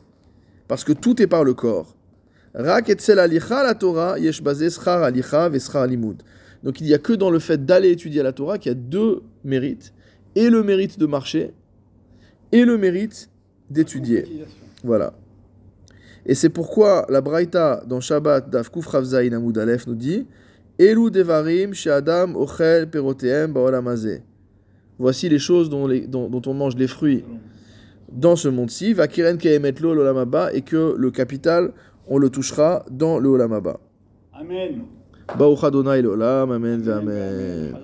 Parce 0.66 0.84
que 0.84 0.92
tout 0.92 1.22
est 1.22 1.26
par 1.26 1.44
le 1.44 1.54
corps. 1.54 1.96
Donc 6.62 6.80
il 6.80 6.86
n'y 6.86 6.94
a 6.94 6.98
que 6.98 7.12
dans 7.12 7.30
le 7.30 7.38
fait 7.38 7.64
d'aller 7.64 7.90
étudier 7.90 8.22
la 8.22 8.32
Torah 8.32 8.58
qu'il 8.58 8.70
y 8.70 8.74
a 8.74 8.78
deux 8.78 9.22
mérites. 9.44 9.92
Et 10.36 10.50
le 10.50 10.62
mérite 10.62 10.98
de 10.98 11.06
marcher, 11.06 11.52
et 12.50 12.64
le 12.64 12.76
mérite 12.76 13.28
d'étudier. 13.70 14.46
Voilà. 14.82 15.14
Et 16.26 16.34
c'est 16.34 16.48
pourquoi 16.48 17.06
la 17.08 17.20
Braïta 17.20 17.82
dans 17.86 18.00
Shabbat 18.00 18.50
Daf 18.50 18.70
Kuf 18.70 18.92
Amud 18.94 19.58
Aleph 19.58 19.86
nous 19.86 19.94
dit 19.94 20.26
Elu 20.78 21.10
devarim 21.10 21.72
she'adam 21.72 22.34
ochel 22.36 22.88
peroteem 22.88 23.52
ba'olamazeh. 23.52 24.22
Voici 24.98 25.28
les 25.28 25.38
choses 25.38 25.68
dont, 25.70 26.42
on 26.46 26.54
mange 26.54 26.76
les 26.76 26.86
fruits 26.86 27.24
dans 28.12 28.36
ce 28.36 28.48
monde-ci. 28.48 28.92
Va 28.92 29.08
kiren 29.08 29.38
keemetlo 29.38 29.94
l'olamaba 29.94 30.52
et 30.52 30.62
que 30.62 30.94
le 30.96 31.10
capital, 31.10 31.72
on 32.06 32.18
le 32.18 32.30
touchera 32.30 32.84
dans 32.90 33.18
le 33.18 33.28
olamaba. 33.28 33.80
Amen. 34.32 34.84
Baruch 35.38 35.64
Adonai 35.64 36.02
l'olam, 36.02 36.52
amen, 36.52 36.88
amen. 36.88 37.74